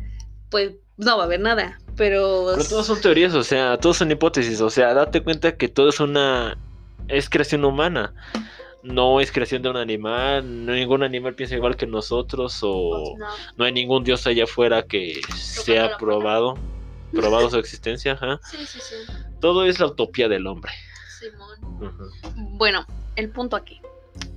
pues 0.49 0.74
no 0.97 1.17
va 1.17 1.24
a 1.24 1.26
haber 1.26 1.39
nada. 1.39 1.80
Pero, 1.97 2.47
Pero 2.55 2.67
todas 2.67 2.86
son 2.86 3.01
teorías, 3.01 3.34
o 3.34 3.43
sea, 3.43 3.78
todos 3.78 3.97
son 3.97 4.11
hipótesis, 4.11 4.61
o 4.61 4.69
sea, 4.69 4.93
date 4.93 5.22
cuenta 5.22 5.57
que 5.57 5.67
todo 5.67 5.89
es 5.89 5.99
una 5.99 6.57
es 7.07 7.30
creación 7.30 7.65
humana. 7.65 8.13
No 8.84 9.19
es 9.19 9.32
creación 9.32 9.61
de 9.61 9.69
un 9.69 9.77
animal, 9.77 10.65
no 10.65 10.73
ningún 10.73 11.03
animal 11.03 11.36
piensa 11.36 11.55
igual 11.55 11.75
que 11.75 11.86
nosotros 11.86 12.59
o 12.63 12.89
pues, 12.89 13.19
no. 13.19 13.27
no 13.57 13.65
hay 13.65 13.71
ningún 13.71 14.03
dios 14.03 14.25
allá 14.25 14.45
afuera 14.45 14.84
que 14.84 15.21
sea 15.36 15.97
probado, 15.97 16.57
probado 17.11 17.49
su 17.49 17.57
existencia, 17.57 18.13
ajá. 18.13 18.39
Sí, 18.43 18.65
sí, 18.65 18.79
sí. 18.82 18.95
Todo 19.39 19.65
es 19.65 19.79
la 19.79 19.88
utopía 19.88 20.27
del 20.27 20.47
hombre. 20.47 20.71
Simón. 21.19 22.57
Bueno, 22.57 22.86
el 23.15 23.29
punto 23.29 23.55
aquí 23.55 23.82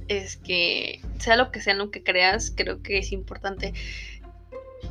es 0.09 0.36
que 0.36 1.01
sea 1.18 1.36
lo 1.36 1.51
que 1.51 1.61
sea 1.61 1.74
lo 1.74 1.90
que 1.90 2.03
creas, 2.03 2.53
creo 2.55 2.82
que 2.82 2.99
es 2.99 3.12
importante 3.12 3.72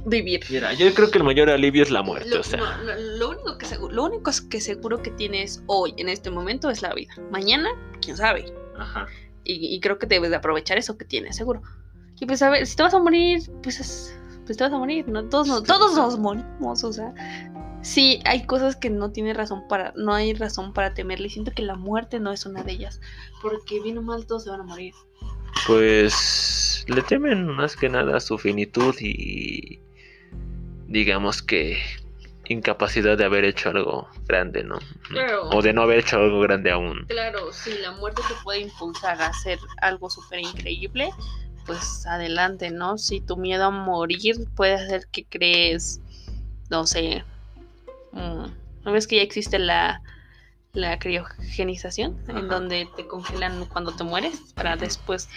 vivir. 0.06 0.42
Mira, 0.50 0.74
yo 0.74 0.92
creo 0.94 1.12
que 1.12 1.18
el 1.18 1.24
mayor 1.24 1.50
alivio 1.50 1.84
es 1.84 1.92
la 1.92 2.02
muerte, 2.02 2.30
Lo, 2.30 2.42
o 2.42 2.44
sea, 2.44 2.60
no, 2.60 2.84
no, 2.84 2.96
lo 2.96 3.30
único 3.30 3.58
que 3.58 3.66
seguro, 3.66 3.94
lo 3.94 4.04
único 4.06 4.32
que 4.50 4.60
seguro 4.60 5.02
que 5.02 5.12
tienes 5.12 5.64
hoy, 5.68 5.94
en 5.98 6.10
este 6.10 6.30
momento, 6.30 6.70
es 6.70 6.82
la 6.82 6.94
vida. 6.94 7.14
Mañana, 7.32 7.70
quién 8.02 8.18
sabe. 8.18 8.54
ajá. 8.78 9.08
Y, 9.44 9.76
y 9.76 9.80
creo 9.80 10.00
que 10.00 10.08
debes 10.08 10.30
de 10.30 10.36
aprovechar 10.38 10.78
eso 10.78 10.98
que 10.98 11.06
tienes, 11.06 11.36
seguro. 11.36 11.62
Y 12.20 12.26
pues 12.26 12.42
a 12.42 12.50
ver, 12.50 12.66
si 12.66 12.76
te 12.76 12.84
vas 12.84 12.94
a 12.94 13.00
morir, 13.00 13.42
pues, 13.62 13.80
es- 13.80 14.18
pues 14.46 14.58
te 14.58 14.64
vas 14.64 14.74
a 14.74 14.78
morir, 14.78 15.08
¿no? 15.08 15.24
Todos, 15.30 15.48
nos- 15.48 15.64
todos 15.64 15.96
nos 15.98 16.18
morimos, 16.20 16.84
o 16.84 16.94
sea. 16.94 17.14
Sí, 17.82 18.22
hay 18.26 18.46
cosas 18.46 18.78
que 18.78 18.90
no 18.90 19.12
tiene 19.12 19.34
razón 19.34 19.68
para, 19.68 19.92
no 19.98 20.14
hay 20.14 20.34
razón 20.34 20.72
para 20.74 20.94
temerle. 20.94 21.28
Y 21.28 21.32
siento 21.32 21.52
que 21.54 21.64
la 21.64 21.76
muerte 21.76 22.20
no 22.22 22.32
es 22.32 22.46
una 22.46 22.64
de 22.64 22.72
ellas. 22.72 23.02
Porque 23.42 23.82
bien 23.82 23.98
o 23.98 24.02
mal 24.02 24.26
todos 24.26 24.46
se 24.46 24.50
van 24.50 24.62
a 24.62 24.64
morir. 24.64 24.94
Pues 25.68 26.86
le 26.88 27.02
temen 27.02 27.46
más 27.48 27.76
que 27.76 27.90
nada 27.90 28.18
a 28.18 28.20
su 28.22 28.38
finitud 28.38 28.96
y 29.02 29.80
digamos 30.88 31.42
que 31.42 31.78
incapacidad 32.54 33.18
de 33.18 33.26
haber 33.26 33.44
hecho 33.44 33.70
algo 33.70 34.08
grande, 34.26 34.64
¿no? 34.64 34.80
Claro. 35.10 35.50
O 35.50 35.62
de 35.62 35.74
no 35.74 35.82
haber 35.82 36.00
hecho 36.00 36.18
algo 36.18 36.40
grande 36.42 36.72
aún. 36.72 37.06
Claro, 37.08 37.52
si 37.52 37.78
la 37.80 37.92
muerte 37.92 38.22
te 38.28 38.36
puede 38.44 38.60
impulsar 38.60 39.22
a 39.22 39.28
hacer 39.28 39.60
algo 39.82 40.10
súper 40.10 40.40
increíble, 40.40 41.10
pues 41.66 42.06
adelante, 42.06 42.72
¿no? 42.72 42.98
Si 42.98 43.22
tu 43.22 43.38
miedo 43.38 43.66
a 43.66 43.72
morir 43.72 44.36
puede 44.56 44.74
hacer 44.74 45.08
que 45.12 45.26
crees, 45.26 46.00
no 46.70 46.86
sé, 46.86 47.24
mm, 48.12 48.46
¿no 48.86 48.92
ves 48.92 49.08
que 49.08 49.18
ya 49.18 49.22
existe 49.22 49.60
la, 49.60 50.02
la 50.74 51.00
criogenización? 51.00 52.18
En 52.28 52.48
donde 52.48 52.88
te 52.96 53.08
congelan 53.08 53.66
cuando 53.66 53.94
te 53.94 54.04
mueres 54.04 54.54
para 54.56 54.76
después 54.76 55.30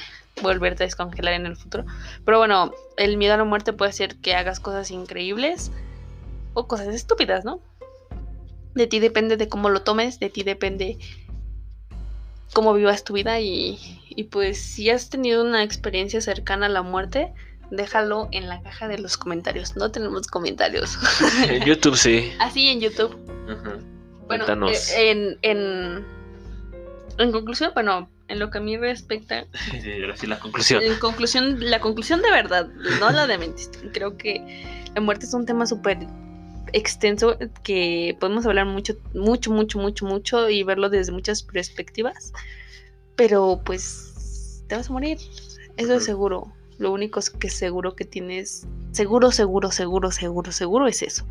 volverte 0.42 0.84
a 0.84 0.86
descongelar 0.86 1.34
en 1.34 1.46
el 1.46 1.56
futuro. 1.56 1.84
Pero 2.24 2.38
bueno, 2.38 2.72
el 2.96 3.16
miedo 3.16 3.34
a 3.34 3.38
la 3.38 3.44
muerte 3.44 3.72
puede 3.72 3.90
hacer 3.90 4.16
que 4.16 4.34
hagas 4.34 4.60
cosas 4.60 4.90
increíbles 4.90 5.72
o 6.56 6.66
cosas 6.66 6.88
estúpidas, 6.88 7.44
¿no? 7.44 7.60
De 8.74 8.86
ti 8.86 8.98
depende 8.98 9.36
de 9.36 9.48
cómo 9.48 9.68
lo 9.68 9.82
tomes, 9.82 10.18
de 10.18 10.30
ti 10.30 10.42
depende 10.42 10.98
cómo 12.52 12.72
vivas 12.74 13.04
tu 13.04 13.12
vida 13.12 13.38
y, 13.40 13.78
y 14.08 14.24
pues 14.24 14.60
si 14.60 14.90
has 14.90 15.10
tenido 15.10 15.44
una 15.44 15.62
experiencia 15.62 16.20
cercana 16.20 16.66
a 16.66 16.68
la 16.68 16.82
muerte, 16.82 17.32
déjalo 17.70 18.28
en 18.32 18.48
la 18.48 18.62
caja 18.62 18.88
de 18.88 18.98
los 18.98 19.16
comentarios. 19.16 19.76
No 19.76 19.90
tenemos 19.90 20.26
comentarios. 20.28 20.96
En 21.48 21.64
YouTube 21.64 21.96
sí. 21.96 22.32
Así 22.38 22.68
en 22.68 22.80
YouTube. 22.80 23.14
Ajá. 23.48 23.78
Bueno, 24.26 24.44
Cuéntanos. 24.46 24.90
eh, 24.92 25.10
en, 25.10 25.38
en, 25.42 26.04
en 27.18 27.32
conclusión, 27.32 27.72
bueno, 27.74 28.08
en 28.28 28.38
lo 28.38 28.50
que 28.50 28.58
a 28.58 28.60
mí 28.60 28.76
respecta, 28.76 29.46
Ahora 30.02 30.16
sí 30.16 30.26
la 30.26 30.38
conclusión. 30.38 30.82
en 30.82 30.98
conclusión, 30.98 31.58
la 31.60 31.80
conclusión 31.80 32.22
de 32.22 32.30
verdad, 32.30 32.68
no 33.00 33.10
la 33.10 33.26
de 33.26 33.38
mentis. 33.38 33.70
Creo 33.92 34.16
que 34.16 34.40
la 34.94 35.00
muerte 35.00 35.26
es 35.26 35.34
un 35.34 35.44
tema 35.46 35.66
súper 35.66 35.98
extenso 36.72 37.36
que 37.62 38.16
podemos 38.20 38.46
hablar 38.46 38.66
mucho, 38.66 38.94
mucho, 39.14 39.50
mucho, 39.50 39.78
mucho, 39.78 40.06
mucho 40.06 40.50
y 40.50 40.62
verlo 40.62 40.90
desde 40.90 41.12
muchas 41.12 41.42
perspectivas. 41.42 42.32
Pero 43.16 43.60
pues 43.64 44.64
te 44.68 44.76
vas 44.76 44.90
a 44.90 44.92
morir. 44.92 45.18
Eso 45.76 45.94
es 45.94 46.04
seguro. 46.04 46.52
Lo 46.78 46.92
único 46.92 47.20
que 47.38 47.48
seguro 47.48 47.96
que 47.96 48.04
tienes, 48.04 48.66
seguro, 48.92 49.30
seguro, 49.30 49.70
seguro, 49.70 50.10
seguro, 50.10 50.52
seguro 50.52 50.86
es 50.86 51.02
eso. 51.02 51.26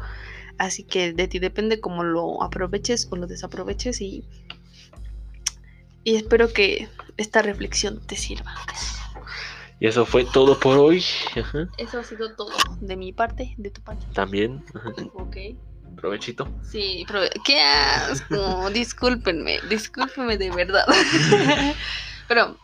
Así 0.58 0.84
que 0.84 1.14
de 1.14 1.28
ti 1.28 1.40
depende 1.40 1.80
cómo 1.80 2.04
lo 2.04 2.42
aproveches 2.42 3.08
o 3.12 3.16
lo 3.16 3.28
desaproveches 3.28 4.02
y, 4.02 4.24
y 6.04 6.16
espero 6.16 6.52
que 6.54 6.88
esta 7.18 7.42
reflexión 7.42 8.02
te 8.06 8.16
sirva. 8.16 8.56
Y 9.80 9.88
eso 9.88 10.06
fue 10.06 10.26
todo 10.26 10.60
por 10.60 10.78
hoy. 10.78 11.04
Ajá. 11.36 11.68
Eso 11.78 12.00
ha 12.00 12.04
sido 12.04 12.34
todo 12.36 12.52
de 12.80 12.96
mi 12.96 13.12
parte, 13.12 13.54
de 13.58 13.70
tu 13.72 13.82
parte. 13.82 14.06
También. 14.14 14.64
Ajá. 14.74 14.92
Ok. 15.16 15.38
Provechito. 15.96 16.48
Sí, 16.62 17.06
qué 17.44 17.62
asco. 17.62 18.70
discúlpenme, 18.74 19.60
discúlpenme 19.70 20.38
de 20.38 20.52
verdad. 20.52 20.86
pero 22.28 22.58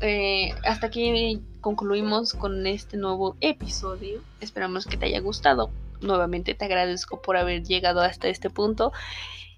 eh, 0.00 0.54
hasta 0.64 0.86
aquí 0.86 1.40
concluimos 1.60 2.32
con 2.32 2.66
este 2.66 2.96
nuevo 2.96 3.36
episodio. 3.40 4.22
Esperamos 4.40 4.86
que 4.86 4.96
te 4.96 5.06
haya 5.06 5.20
gustado. 5.20 5.70
Nuevamente 6.00 6.54
te 6.54 6.64
agradezco 6.64 7.20
por 7.20 7.36
haber 7.36 7.62
llegado 7.64 8.00
hasta 8.00 8.28
este 8.28 8.50
punto. 8.50 8.92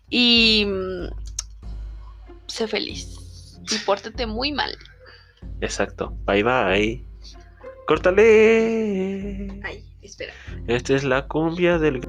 Y 0.09 0.65
mm, 0.67 1.07
sé 2.47 2.67
feliz. 2.67 3.59
Y 3.71 3.79
pórtate 3.79 4.27
muy 4.27 4.53
mal. 4.53 4.77
Exacto. 5.61 6.17
Bye 6.27 6.43
bye. 6.43 7.05
Córtale. 7.87 9.61
Ay, 9.63 9.85
espera. 10.03 10.33
Esta 10.67 10.95
es 10.95 11.05
la 11.05 11.27
cumbia 11.27 11.79
del 11.79 12.01